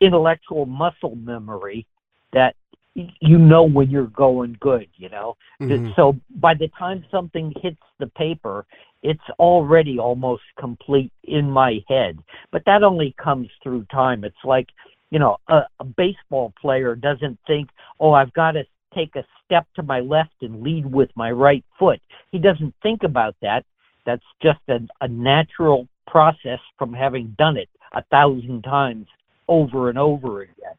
intellectual 0.00 0.66
muscle 0.66 1.16
memory 1.16 1.86
that 2.32 2.56
you 2.94 3.38
know 3.38 3.64
when 3.64 3.90
you're 3.90 4.06
going 4.06 4.56
good, 4.60 4.88
you 4.96 5.08
know. 5.08 5.36
Mm-hmm. 5.60 5.90
So 5.96 6.16
by 6.36 6.54
the 6.54 6.68
time 6.78 7.04
something 7.10 7.52
hits 7.60 7.80
the 7.98 8.06
paper, 8.06 8.66
it's 9.02 9.22
already 9.38 9.98
almost 9.98 10.42
complete 10.58 11.12
in 11.24 11.50
my 11.50 11.84
head. 11.88 12.18
But 12.52 12.64
that 12.66 12.82
only 12.82 13.14
comes 13.22 13.48
through 13.62 13.86
time. 13.90 14.24
It's 14.24 14.36
like, 14.44 14.68
you 15.10 15.18
know, 15.18 15.36
a, 15.48 15.62
a 15.80 15.84
baseball 15.84 16.52
player 16.60 16.94
doesn't 16.94 17.38
think, 17.46 17.68
"Oh, 18.00 18.12
I've 18.12 18.32
got 18.32 18.52
to 18.52 18.64
take 18.94 19.16
a 19.16 19.24
step 19.44 19.66
to 19.74 19.82
my 19.82 20.00
left 20.00 20.42
and 20.42 20.62
lead 20.62 20.86
with 20.86 21.10
my 21.16 21.30
right 21.32 21.64
foot." 21.78 22.00
He 22.30 22.38
doesn't 22.38 22.74
think 22.82 23.02
about 23.02 23.34
that. 23.42 23.64
That's 24.06 24.24
just 24.40 24.60
a, 24.68 24.80
a 25.00 25.08
natural 25.08 25.88
process 26.06 26.60
from 26.78 26.92
having 26.92 27.34
done 27.38 27.56
it 27.56 27.68
a 27.92 28.02
thousand 28.04 28.62
times 28.62 29.06
over 29.48 29.88
and 29.88 29.98
over 29.98 30.42
again. 30.42 30.76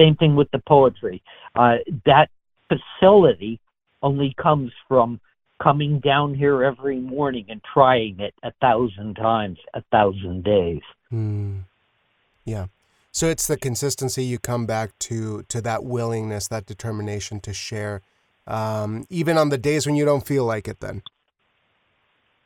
Same 0.00 0.16
thing 0.16 0.34
with 0.34 0.50
the 0.50 0.60
poetry. 0.60 1.22
Uh, 1.54 1.76
that 2.06 2.30
facility 2.68 3.60
only 4.02 4.34
comes 4.40 4.72
from 4.88 5.20
coming 5.62 6.00
down 6.00 6.34
here 6.34 6.64
every 6.64 6.98
morning 6.98 7.44
and 7.48 7.60
trying 7.74 8.18
it 8.18 8.34
a 8.42 8.52
thousand 8.60 9.14
times, 9.16 9.58
a 9.74 9.82
thousand 9.92 10.42
days. 10.42 10.80
Mm. 11.12 11.64
Yeah. 12.44 12.66
So 13.12 13.26
it's 13.26 13.46
the 13.46 13.58
consistency 13.58 14.24
you 14.24 14.38
come 14.38 14.66
back 14.66 14.98
to 15.00 15.42
to 15.48 15.60
that 15.62 15.84
willingness, 15.84 16.48
that 16.48 16.66
determination 16.66 17.40
to 17.40 17.52
share, 17.52 18.02
um, 18.46 19.06
even 19.10 19.36
on 19.36 19.48
the 19.48 19.58
days 19.58 19.86
when 19.86 19.96
you 19.96 20.04
don't 20.04 20.26
feel 20.26 20.44
like 20.44 20.68
it. 20.68 20.80
Then. 20.80 21.02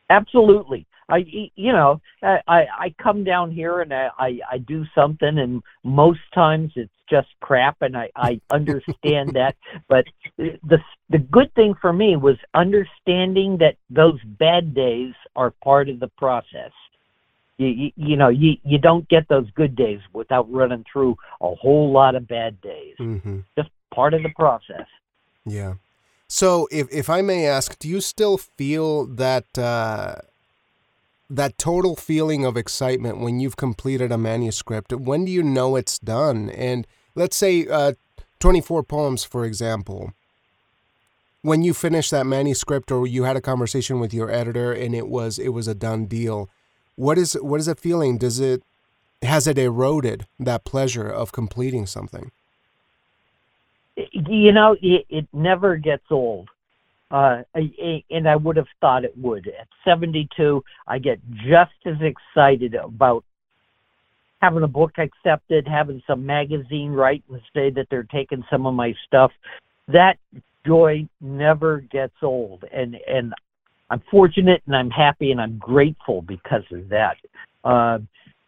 Absolutely. 0.09 0.85
I 1.07 1.17
you 1.55 1.71
know 1.71 2.01
I 2.23 2.39
I 2.47 2.95
come 3.01 3.23
down 3.23 3.51
here 3.51 3.81
and 3.81 3.93
I, 3.93 4.09
I 4.17 4.39
I 4.53 4.57
do 4.57 4.85
something 4.95 5.37
and 5.37 5.61
most 5.83 6.21
times 6.33 6.71
it's 6.75 6.91
just 7.09 7.27
crap 7.39 7.77
and 7.81 7.95
I 7.95 8.09
I 8.15 8.41
understand 8.49 9.33
that 9.33 9.55
but 9.87 10.05
the 10.37 10.79
the 11.09 11.19
good 11.19 11.53
thing 11.53 11.75
for 11.79 11.93
me 11.93 12.15
was 12.15 12.37
understanding 12.53 13.57
that 13.57 13.75
those 13.89 14.19
bad 14.23 14.73
days 14.73 15.13
are 15.35 15.51
part 15.63 15.89
of 15.89 15.99
the 15.99 16.07
process. 16.07 16.71
You, 17.57 17.67
you, 17.67 17.91
you 17.95 18.15
know 18.17 18.29
you 18.29 18.57
you 18.63 18.77
don't 18.77 19.07
get 19.07 19.27
those 19.27 19.49
good 19.51 19.75
days 19.75 19.99
without 20.13 20.51
running 20.51 20.85
through 20.91 21.17
a 21.41 21.53
whole 21.55 21.91
lot 21.91 22.15
of 22.15 22.27
bad 22.27 22.59
days. 22.61 22.95
Mm-hmm. 22.99 23.39
Just 23.55 23.69
part 23.93 24.13
of 24.13 24.23
the 24.23 24.31
process. 24.35 24.87
Yeah. 25.45 25.75
So 26.27 26.67
if 26.71 26.91
if 26.91 27.09
I 27.09 27.21
may 27.21 27.45
ask, 27.47 27.77
do 27.79 27.87
you 27.87 28.01
still 28.01 28.37
feel 28.37 29.05
that 29.05 29.57
uh 29.57 30.15
that 31.29 31.57
total 31.57 31.95
feeling 31.95 32.45
of 32.45 32.57
excitement 32.57 33.19
when 33.19 33.39
you've 33.39 33.57
completed 33.57 34.11
a 34.11 34.17
manuscript 34.17 34.93
when 34.93 35.25
do 35.25 35.31
you 35.31 35.41
know 35.41 35.75
it's 35.75 35.97
done 35.97 36.51
and 36.51 36.85
let's 37.15 37.35
say 37.35 37.67
uh, 37.67 37.93
24 38.39 38.83
poems 38.83 39.23
for 39.23 39.45
example. 39.45 40.13
When 41.41 41.61
you 41.61 41.73
finished 41.73 42.11
that 42.11 42.25
manuscript 42.25 42.91
or 42.91 43.05
you 43.05 43.23
had 43.23 43.37
a 43.37 43.41
conversation 43.41 43.99
with 43.99 44.13
your 44.13 44.31
editor 44.31 44.71
and 44.73 44.95
it 44.95 45.07
was 45.07 45.39
it 45.39 45.49
was 45.49 45.67
a 45.67 45.75
done 45.75 46.05
deal 46.05 46.49
what 46.95 47.17
is 47.17 47.33
what 47.33 47.59
is 47.59 47.67
it 47.67 47.79
feeling? 47.79 48.17
Does 48.17 48.39
it 48.39 48.63
has 49.21 49.47
it 49.47 49.57
eroded 49.57 50.25
that 50.39 50.63
pleasure 50.63 51.07
of 51.07 51.31
completing 51.31 51.85
something? 51.85 52.31
You 53.95 54.51
know 54.51 54.75
it, 54.81 55.05
it 55.09 55.27
never 55.33 55.77
gets 55.77 56.05
old. 56.09 56.49
Uh, 57.11 57.43
and 57.53 58.27
I 58.27 58.35
would 58.35 58.57
have 58.57 58.67
thought 58.81 59.05
it 59.05 59.15
would. 59.17 59.47
At 59.47 59.67
72, 59.85 60.63
I 60.87 60.97
get 60.97 61.19
just 61.47 61.71
as 61.85 61.95
excited 62.01 62.73
about 62.73 63.23
having 64.41 64.63
a 64.63 64.67
book 64.67 64.93
accepted, 64.97 65.67
having 65.67 66.01
some 66.07 66.25
magazine 66.25 66.91
write 66.91 67.23
and 67.29 67.41
say 67.53 67.69
that 67.71 67.87
they're 67.89 68.03
taking 68.03 68.43
some 68.49 68.65
of 68.65 68.73
my 68.73 68.93
stuff. 69.07 69.31
That 69.87 70.17
joy 70.65 71.07
never 71.21 71.81
gets 71.81 72.15
old 72.23 72.63
and 72.71 72.97
and 73.07 73.33
I'm 73.89 74.01
fortunate 74.09 74.63
and 74.65 74.75
I'm 74.75 74.89
happy 74.89 75.31
and 75.31 75.39
I'm 75.39 75.57
grateful 75.57 76.21
because 76.23 76.63
of 76.71 76.89
that. 76.89 77.17
Uh, 77.63 77.99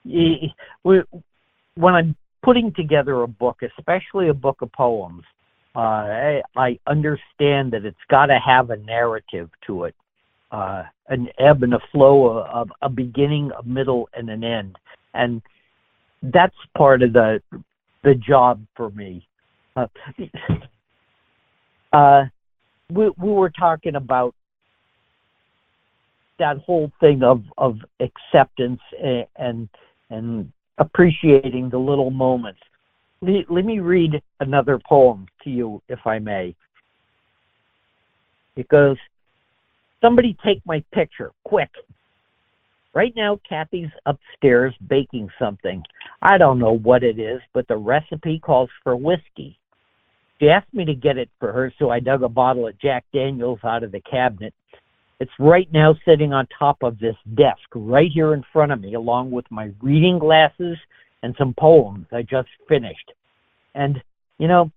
when 0.04 1.94
I'm 1.94 2.16
putting 2.44 2.74
together 2.74 3.22
a 3.22 3.28
book, 3.28 3.62
especially 3.78 4.30
a 4.30 4.34
book 4.34 4.62
of 4.62 4.72
poems, 4.72 5.24
uh, 5.76 5.80
I, 5.80 6.42
I 6.56 6.80
understand 6.88 7.74
that 7.74 7.86
it's 7.86 7.98
got 8.10 8.28
to 8.28 8.40
have 8.44 8.72
a 8.72 8.78
narrative 8.78 9.50
to 9.68 9.84
it, 9.84 9.96
uh, 10.52 10.84
an 11.10 11.28
ebb 11.38 11.62
and 11.62 11.76
a 11.76 11.80
flow 11.92 12.40
of 12.40 12.72
a 12.82 12.90
beginning, 12.90 13.52
a 13.58 13.64
middle, 13.64 14.10
and 14.14 14.30
an 14.30 14.44
end, 14.44 14.76
and 15.14 15.42
that's 16.22 16.56
part 16.76 17.02
of 17.02 17.14
the 17.14 17.42
the 18.04 18.16
job 18.16 18.66
for 18.76 18.90
me. 18.92 19.28
Uh, 19.76 19.88
uh, 21.94 22.26
we, 22.92 23.10
we 23.18 23.32
were 23.32 23.50
talking 23.50 23.96
about 23.96 24.34
that 26.40 26.58
whole 26.60 26.92
thing 27.00 27.24
of 27.24 27.44
of 27.58 27.80
acceptance 28.00 28.82
and 29.04 29.26
and, 29.38 29.70
and 30.10 30.52
appreciating 30.78 31.70
the 31.70 31.78
little 31.78 32.12
moments. 32.12 32.62
Let, 33.22 33.50
let 33.50 33.66
me 33.66 33.80
read 33.80 34.22
another 34.40 34.80
poem 34.80 35.28
to 35.44 35.50
you, 35.50 35.82
if 35.90 36.06
I 36.06 36.20
may. 36.20 36.56
It 38.56 38.68
goes, 38.68 38.98
Somebody 40.02 40.38
take 40.44 40.62
my 40.66 40.84
picture, 40.94 41.32
quick. 41.44 41.70
Right 42.98 43.14
now, 43.16 43.40
Kathy's 43.48 43.92
upstairs 44.08 44.74
baking 44.90 45.30
something. 45.38 45.84
I 46.24 46.40
don't 46.40 46.58
know 46.58 46.80
what 46.80 47.04
it 47.04 47.20
is, 47.20 47.40
but 47.54 47.68
the 47.68 47.78
recipe 47.78 48.40
calls 48.40 48.72
for 48.84 48.96
whiskey. 48.96 49.60
She 50.40 50.50
asked 50.50 50.74
me 50.74 50.84
to 50.86 50.96
get 50.96 51.16
it 51.16 51.30
for 51.40 51.52
her, 51.52 51.72
so 51.78 51.92
I 51.92 52.00
dug 52.00 52.24
a 52.24 52.28
bottle 52.28 52.68
of 52.68 52.80
Jack 52.80 53.06
Daniels 53.14 53.60
out 53.64 53.84
of 53.84 53.92
the 53.92 54.02
cabinet. 54.02 54.52
It's 55.20 55.32
right 55.38 55.72
now 55.72 55.94
sitting 56.06 56.34
on 56.34 56.48
top 56.58 56.82
of 56.82 56.98
this 56.98 57.16
desk, 57.36 57.62
right 57.76 58.10
here 58.12 58.34
in 58.34 58.44
front 58.52 58.72
of 58.72 58.82
me, 58.82 58.96
along 58.96 59.30
with 59.30 59.46
my 59.52 59.70
reading 59.80 60.18
glasses 60.18 60.80
and 61.22 61.36
some 61.38 61.54
poems 61.54 62.08
I 62.12 62.24
just 62.24 62.50
finished. 62.68 63.12
And, 63.76 64.02
you 64.40 64.48
know, 64.48 64.72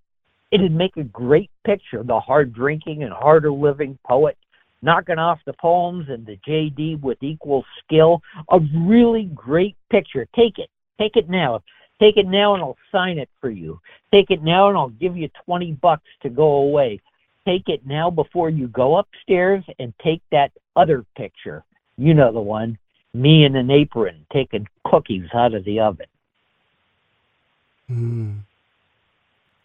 it'd 0.51 0.71
make 0.71 0.95
a 0.95 1.03
great 1.05 1.49
picture 1.65 2.03
the 2.03 2.19
hard 2.19 2.53
drinking 2.53 3.01
and 3.01 3.11
harder 3.11 3.51
living 3.51 3.97
poet 4.05 4.37
knocking 4.81 5.19
off 5.19 5.39
the 5.45 5.53
poems 5.53 6.09
and 6.09 6.25
the 6.25 6.37
JD 6.47 7.01
with 7.01 7.21
equal 7.21 7.65
skill. 7.83 8.21
A 8.49 8.59
really 8.75 9.25
great 9.35 9.75
picture. 9.89 10.27
Take 10.35 10.57
it. 10.59 10.69
Take 10.99 11.15
it 11.15 11.29
now. 11.29 11.61
Take 11.99 12.17
it 12.17 12.27
now 12.27 12.55
and 12.55 12.63
I'll 12.63 12.77
sign 12.91 13.19
it 13.19 13.29
for 13.39 13.49
you. 13.49 13.79
Take 14.11 14.31
it 14.31 14.41
now 14.41 14.69
and 14.69 14.77
I'll 14.77 14.89
give 14.89 15.15
you 15.15 15.29
20 15.45 15.73
bucks 15.73 16.09
to 16.23 16.29
go 16.29 16.43
away. 16.43 16.99
Take 17.45 17.69
it 17.69 17.85
now 17.85 18.09
before 18.09 18.49
you 18.49 18.67
go 18.67 18.97
upstairs 18.97 19.63
and 19.79 19.93
take 20.03 20.21
that 20.31 20.51
other 20.75 21.05
picture. 21.15 21.63
You 21.97 22.13
know 22.13 22.31
the 22.31 22.41
one. 22.41 22.77
Me 23.13 23.43
in 23.43 23.55
an 23.55 23.69
apron 23.69 24.25
taking 24.31 24.67
cookies 24.85 25.27
out 25.33 25.53
of 25.53 25.63
the 25.63 25.79
oven. 25.79 26.05
Mm. 27.89 28.39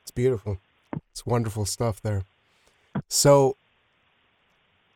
It's 0.03 0.11
beautiful. 0.11 0.59
It's 1.13 1.25
wonderful 1.25 1.65
stuff 1.65 2.03
there. 2.03 2.25
So, 3.09 3.57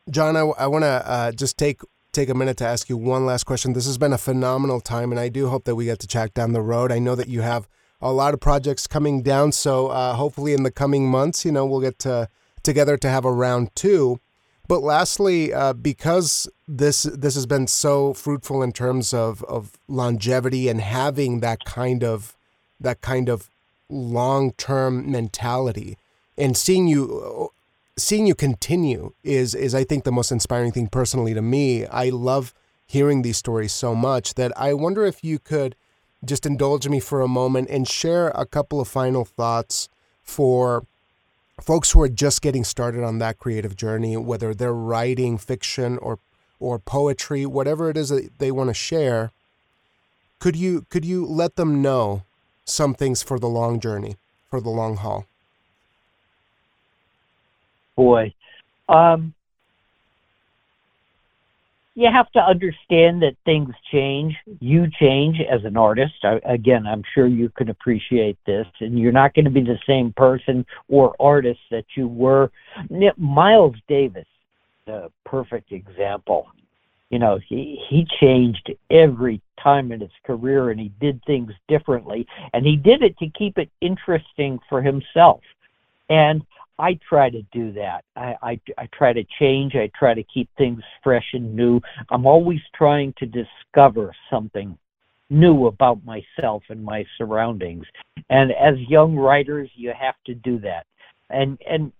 John, 0.09 0.35
I, 0.35 0.41
I 0.41 0.67
want 0.67 0.83
to 0.83 1.09
uh, 1.09 1.31
just 1.31 1.57
take 1.57 1.81
take 2.11 2.29
a 2.29 2.33
minute 2.33 2.57
to 2.57 2.65
ask 2.65 2.89
you 2.89 2.97
one 2.97 3.25
last 3.25 3.45
question. 3.45 3.73
This 3.73 3.85
has 3.85 3.97
been 3.97 4.13
a 4.13 4.17
phenomenal 4.17 4.81
time, 4.81 5.11
and 5.11 5.19
I 5.19 5.29
do 5.29 5.47
hope 5.47 5.63
that 5.65 5.75
we 5.75 5.85
get 5.85 5.99
to 5.99 6.07
chat 6.07 6.33
down 6.33 6.53
the 6.53 6.61
road. 6.61 6.91
I 6.91 6.99
know 6.99 7.15
that 7.15 7.27
you 7.27 7.41
have 7.41 7.67
a 8.01 8.11
lot 8.11 8.33
of 8.33 8.39
projects 8.39 8.87
coming 8.87 9.21
down, 9.21 9.51
so 9.51 9.87
uh, 9.87 10.15
hopefully 10.15 10.53
in 10.53 10.63
the 10.63 10.71
coming 10.71 11.09
months, 11.09 11.45
you 11.45 11.51
know, 11.51 11.65
we'll 11.65 11.81
get 11.81 11.99
to, 11.99 12.27
together 12.63 12.97
to 12.97 13.09
have 13.09 13.25
a 13.25 13.31
round 13.31 13.69
two. 13.75 14.19
But 14.67 14.81
lastly, 14.81 15.53
uh, 15.53 15.73
because 15.73 16.49
this 16.67 17.03
this 17.03 17.35
has 17.35 17.45
been 17.45 17.67
so 17.67 18.13
fruitful 18.13 18.63
in 18.63 18.71
terms 18.71 19.13
of, 19.13 19.43
of 19.43 19.73
longevity 19.87 20.67
and 20.67 20.81
having 20.81 21.41
that 21.41 21.59
kind 21.65 22.03
of 22.03 22.35
that 22.79 23.01
kind 23.01 23.29
of 23.29 23.49
long 23.89 24.53
term 24.53 25.11
mentality, 25.11 25.97
and 26.37 26.57
seeing 26.57 26.87
you 26.87 27.51
seeing 27.97 28.25
you 28.25 28.35
continue 28.35 29.13
is 29.23 29.53
is 29.55 29.75
I 29.75 29.83
think 29.83 30.03
the 30.03 30.11
most 30.11 30.31
inspiring 30.31 30.71
thing 30.71 30.87
personally 30.87 31.33
to 31.33 31.41
me. 31.41 31.85
I 31.85 32.09
love 32.09 32.53
hearing 32.85 33.21
these 33.21 33.37
stories 33.37 33.71
so 33.71 33.95
much 33.95 34.33
that 34.35 34.51
I 34.57 34.73
wonder 34.73 35.05
if 35.05 35.23
you 35.23 35.39
could 35.39 35.75
just 36.23 36.45
indulge 36.45 36.87
me 36.87 36.99
for 36.99 37.21
a 37.21 37.27
moment 37.27 37.69
and 37.69 37.87
share 37.87 38.29
a 38.29 38.45
couple 38.45 38.79
of 38.79 38.87
final 38.87 39.25
thoughts 39.25 39.89
for 40.23 40.85
folks 41.61 41.91
who 41.91 42.01
are 42.01 42.09
just 42.09 42.41
getting 42.41 42.63
started 42.63 43.03
on 43.03 43.19
that 43.19 43.37
creative 43.37 43.75
journey, 43.75 44.17
whether 44.17 44.53
they're 44.53 44.73
writing 44.73 45.37
fiction 45.37 45.97
or 45.97 46.19
or 46.59 46.77
poetry, 46.77 47.45
whatever 47.45 47.89
it 47.89 47.97
is 47.97 48.09
that 48.09 48.37
they 48.37 48.51
want 48.51 48.69
to 48.69 48.73
share. 48.73 49.31
Could 50.39 50.55
you 50.55 50.85
could 50.89 51.05
you 51.05 51.25
let 51.25 51.55
them 51.55 51.81
know 51.81 52.23
some 52.65 52.93
things 52.93 53.23
for 53.23 53.39
the 53.39 53.49
long 53.49 53.79
journey, 53.79 54.15
for 54.49 54.61
the 54.61 54.69
long 54.69 54.97
haul? 54.97 55.25
Boy. 58.01 58.33
Um, 58.89 59.33
you 61.93 62.09
have 62.11 62.31
to 62.31 62.39
understand 62.39 63.21
that 63.21 63.35
things 63.45 63.73
change. 63.91 64.35
You 64.59 64.87
change 64.99 65.37
as 65.39 65.63
an 65.65 65.77
artist. 65.77 66.13
I, 66.23 66.39
again, 66.45 66.87
I'm 66.87 67.03
sure 67.13 67.27
you 67.27 67.49
can 67.49 67.69
appreciate 67.69 68.37
this, 68.45 68.65
and 68.79 68.97
you're 68.97 69.11
not 69.11 69.33
going 69.35 69.45
to 69.45 69.51
be 69.51 69.61
the 69.61 69.77
same 69.85 70.13
person 70.13 70.65
or 70.89 71.15
artist 71.19 71.59
that 71.69 71.85
you 71.95 72.07
were. 72.07 72.49
Miles 73.17 73.75
Davis, 73.87 74.25
the 74.87 75.11
perfect 75.25 75.71
example. 75.71 76.47
You 77.11 77.19
know, 77.19 77.39
he 77.45 77.83
he 77.89 78.07
changed 78.21 78.71
every 78.89 79.41
time 79.61 79.91
in 79.91 79.99
his 79.99 80.17
career, 80.25 80.71
and 80.71 80.79
he 80.79 80.91
did 80.99 81.21
things 81.25 81.51
differently, 81.67 82.25
and 82.53 82.65
he 82.65 82.77
did 82.77 83.03
it 83.03 83.17
to 83.19 83.27
keep 83.27 83.57
it 83.57 83.69
interesting 83.81 84.59
for 84.69 84.81
himself. 84.81 85.41
And 86.09 86.41
I 86.81 86.97
try 87.07 87.29
to 87.29 87.43
do 87.53 87.71
that. 87.73 88.03
I, 88.15 88.35
I, 88.41 88.59
I 88.75 88.89
try 88.91 89.13
to 89.13 89.23
change. 89.39 89.75
I 89.75 89.91
try 89.97 90.15
to 90.15 90.23
keep 90.23 90.49
things 90.57 90.81
fresh 91.03 91.27
and 91.33 91.55
new. 91.55 91.79
I'm 92.09 92.25
always 92.25 92.59
trying 92.75 93.13
to 93.19 93.27
discover 93.27 94.11
something 94.31 94.75
new 95.29 95.67
about 95.67 96.03
myself 96.03 96.63
and 96.69 96.83
my 96.83 97.05
surroundings. 97.19 97.85
And 98.31 98.51
as 98.51 98.79
young 98.89 99.15
writers, 99.15 99.69
you 99.75 99.93
have 99.97 100.15
to 100.25 100.33
do 100.33 100.57
that. 100.61 100.87
And 101.29 101.59
and 101.69 101.91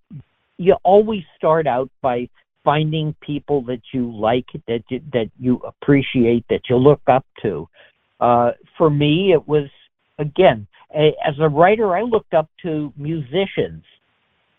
you 0.57 0.75
always 0.83 1.23
start 1.37 1.67
out 1.67 1.91
by 2.01 2.27
finding 2.63 3.15
people 3.21 3.61
that 3.63 3.81
you 3.93 4.11
like, 4.11 4.47
that 4.67 4.83
you, 4.89 4.99
that 5.13 5.29
you 5.39 5.57
appreciate, 5.57 6.43
that 6.49 6.61
you 6.69 6.75
look 6.75 7.01
up 7.07 7.25
to. 7.43 7.67
Uh, 8.19 8.51
for 8.77 8.89
me, 8.89 9.31
it 9.31 9.47
was 9.47 9.69
again 10.17 10.67
as 10.93 11.35
a 11.39 11.47
writer, 11.47 11.95
I 11.95 12.01
looked 12.01 12.33
up 12.33 12.49
to 12.63 12.91
musicians 12.97 13.83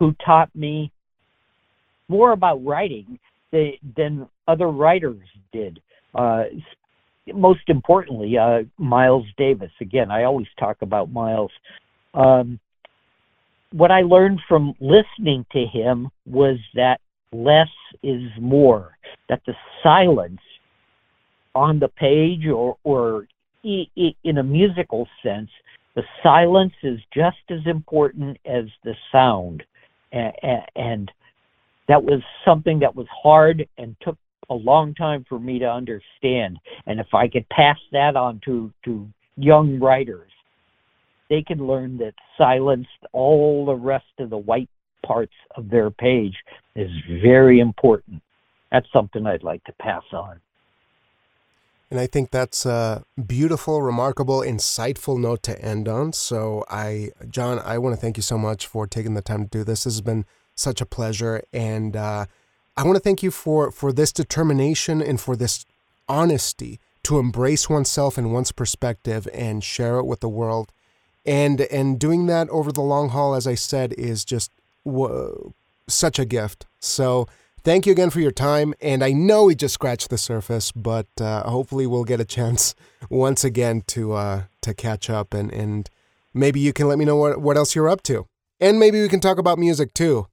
who 0.03 0.13
taught 0.27 0.51
me 0.53 0.91
more 2.09 2.33
about 2.33 2.65
writing 2.65 3.21
than 3.53 4.29
other 4.49 4.67
writers 4.67 5.21
did. 5.53 5.81
Uh, 6.13 6.45
most 7.33 7.61
importantly, 7.69 8.37
uh, 8.37 8.63
Miles 8.79 9.27
Davis. 9.37 9.71
Again, 9.81 10.11
I 10.11 10.25
always 10.25 10.49
talk 10.59 10.79
about 10.83 11.13
Miles. 11.13 11.53
Um, 12.15 12.59
what 13.71 13.93
I 13.93 14.01
learned 14.01 14.41
from 14.49 14.75
listening 14.81 15.47
to 15.53 15.67
him 15.67 16.09
was 16.27 16.59
that 16.75 17.01
less 17.31 17.71
is 18.03 18.23
more, 18.41 18.99
that 19.29 19.43
the 19.47 19.55
silence 19.85 20.41
on 21.55 21.79
the 21.79 21.87
page 21.87 22.45
or, 22.49 22.77
or 22.83 23.29
in 23.63 24.39
a 24.39 24.43
musical 24.43 25.07
sense, 25.23 25.51
the 25.95 26.03
silence 26.25 26.75
is 26.83 26.99
just 27.15 27.45
as 27.51 27.61
important 27.67 28.37
as 28.45 28.65
the 28.83 28.97
sound 29.13 29.63
and, 30.13 31.11
that 31.89 32.03
was 32.03 32.23
something 32.45 32.79
that 32.79 32.95
was 32.95 33.09
hard 33.11 33.67
and 33.77 33.97
took 34.03 34.17
a 34.51 34.55
long 34.55 34.95
time 34.95 35.27
for 35.29 35.39
me 35.41 35.59
to 35.59 35.71
understand. 35.71 36.59
And 36.87 37.01
if 37.01 37.09
I 37.13 37.27
could 37.27 37.47
pass 37.49 37.77
that 37.91 38.17
on 38.17 38.41
to 38.45 38.73
to 38.85 39.09
young 39.37 39.81
writers, 39.81 40.31
they 41.29 41.43
can 41.43 41.67
learn 41.67 41.99
that 41.99 42.15
silence 42.39 42.87
all 43.13 43.67
the 43.67 43.75
rest 43.75 44.05
of 44.21 44.31
the 44.31 44.39
white 44.39 44.71
parts 45.05 45.35
of 45.57 45.69
their 45.71 45.91
page 45.91 46.37
is 46.77 46.91
very 47.23 47.59
important. 47.59 48.23
That's 48.71 48.87
something 48.93 49.27
I'd 49.27 49.43
like 49.43 49.65
to 49.65 49.73
pass 49.81 50.05
on. 50.13 50.41
And 51.93 52.01
I 52.01 52.07
think 52.07 52.31
that's 52.31 52.65
a 52.65 53.05
beautiful, 53.27 53.83
remarkable, 53.83 54.41
insightful 54.41 55.21
note 55.21 55.43
to 55.43 55.61
end 55.63 55.89
on. 55.89 56.15
So 56.15 56.65
I, 56.71 57.11
John, 57.29 57.59
I 57.59 57.77
want 57.77 57.95
to 57.95 58.01
thank 58.01 58.17
you 58.17 58.23
so 58.23 58.39
much 58.39 58.67
for 58.67 58.87
taking 58.87 59.13
the 59.13 59.21
time 59.21 59.43
to 59.43 59.51
do 59.51 59.63
this. 59.63 59.85
This 59.85 59.97
has 59.97 60.01
been 60.01 60.25
such 60.55 60.81
a 60.81 60.87
pleasure, 60.87 61.43
and 61.53 61.95
uh, 61.95 62.25
I 62.79 62.83
want 62.85 62.97
to 62.97 63.01
thank 63.01 63.23
you 63.23 63.31
for 63.31 63.71
for 63.71 63.93
this 63.93 64.11
determination 64.11 65.03
and 65.03 65.21
for 65.21 65.37
this 65.37 65.67
honesty 66.09 66.81
to 67.03 67.19
embrace 67.19 67.69
oneself 67.69 68.17
and 68.17 68.33
one's 68.33 68.53
perspective 68.53 69.29
and 69.35 69.63
share 69.63 69.99
it 69.99 70.07
with 70.07 70.21
the 70.21 70.31
world. 70.31 70.73
And 71.27 71.61
and 71.61 72.01
doing 72.01 72.25
that 72.25 72.49
over 72.49 72.73
the 72.73 72.81
long 72.81 73.11
haul, 73.11 73.35
as 73.35 73.47
I 73.47 73.55
said, 73.55 73.93
is 73.99 74.25
just 74.25 74.51
such 75.89 76.19
a 76.19 76.25
gift. 76.25 76.65
So 76.81 77.29
thank 77.65 77.87
you 77.87 77.93
again 77.93 78.11
for 78.11 78.21
your 78.21 78.33
time. 78.33 78.75
And 78.81 79.03
I 79.03 79.13
know 79.13 79.45
we 79.45 79.55
just 79.55 79.75
scratched 79.75 80.11
the 80.11 80.19
surface, 80.19 80.73
but 80.73 81.09
uh, 81.21 81.49
hopefully 81.49 81.87
we'll 81.87 82.05
get 82.05 82.21
a 82.21 82.25
chance 82.25 82.75
once 83.11 83.45
again 83.45 83.83
to 83.89 84.13
uh, 84.13 84.43
to 84.63 84.75
catch 84.75 85.11
up 85.11 85.35
and 85.35 85.53
and 85.53 85.89
maybe 86.35 86.61
you 86.61 86.73
can 86.73 86.89
let 86.89 86.99
me 86.99 87.05
know 87.05 87.17
what 87.17 87.41
what 87.41 87.57
else 87.57 87.75
you're 87.75 87.89
up 87.89 88.03
to, 88.05 88.27
and 88.61 88.79
maybe 88.79 89.01
we 89.01 89.09
can 89.09 89.21
talk 89.21 89.39
about 89.39 89.59
music 89.59 89.95
too. 89.95 90.27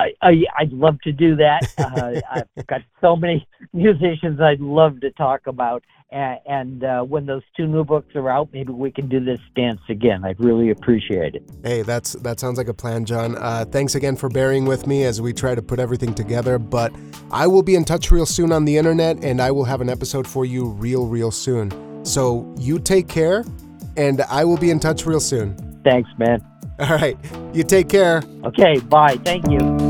I, 0.00 0.14
I 0.22 0.44
I'd 0.58 0.72
love 0.72 1.00
to 1.02 1.12
do 1.12 1.36
that. 1.36 1.72
Uh, 1.78 2.20
I've 2.56 2.66
got 2.66 2.82
so 3.00 3.16
many 3.16 3.46
musicians 3.72 4.40
I'd 4.40 4.60
love 4.60 5.00
to 5.00 5.10
talk 5.12 5.46
about, 5.46 5.84
and, 6.10 6.38
and 6.46 6.84
uh, 6.84 7.02
when 7.02 7.26
those 7.26 7.42
two 7.56 7.66
new 7.66 7.84
books 7.84 8.14
are 8.14 8.28
out, 8.30 8.48
maybe 8.52 8.72
we 8.72 8.90
can 8.90 9.08
do 9.08 9.22
this 9.22 9.40
dance 9.54 9.80
again. 9.88 10.24
I'd 10.24 10.40
really 10.40 10.70
appreciate 10.70 11.34
it. 11.34 11.48
Hey, 11.62 11.82
that's 11.82 12.14
that 12.14 12.40
sounds 12.40 12.58
like 12.58 12.68
a 12.68 12.74
plan, 12.74 13.04
John. 13.04 13.36
Uh, 13.36 13.64
thanks 13.70 13.94
again 13.94 14.16
for 14.16 14.28
bearing 14.28 14.64
with 14.64 14.86
me 14.86 15.04
as 15.04 15.20
we 15.20 15.32
try 15.32 15.54
to 15.54 15.62
put 15.62 15.78
everything 15.78 16.14
together. 16.14 16.58
But 16.58 16.94
I 17.30 17.46
will 17.46 17.62
be 17.62 17.74
in 17.74 17.84
touch 17.84 18.10
real 18.10 18.26
soon 18.26 18.52
on 18.52 18.64
the 18.64 18.76
internet, 18.76 19.22
and 19.22 19.40
I 19.40 19.50
will 19.50 19.64
have 19.64 19.80
an 19.80 19.88
episode 19.88 20.26
for 20.26 20.44
you 20.44 20.68
real, 20.68 21.06
real 21.06 21.30
soon. 21.30 22.04
So 22.04 22.52
you 22.58 22.78
take 22.78 23.08
care, 23.08 23.44
and 23.96 24.22
I 24.22 24.44
will 24.44 24.56
be 24.56 24.70
in 24.70 24.80
touch 24.80 25.06
real 25.06 25.20
soon. 25.20 25.56
Thanks, 25.84 26.10
man. 26.18 26.44
All 26.80 26.96
right. 26.96 27.16
You 27.52 27.62
take 27.62 27.88
care. 27.88 28.22
Okay, 28.44 28.78
bye. 28.78 29.16
Thank 29.22 29.50
you. 29.50 29.89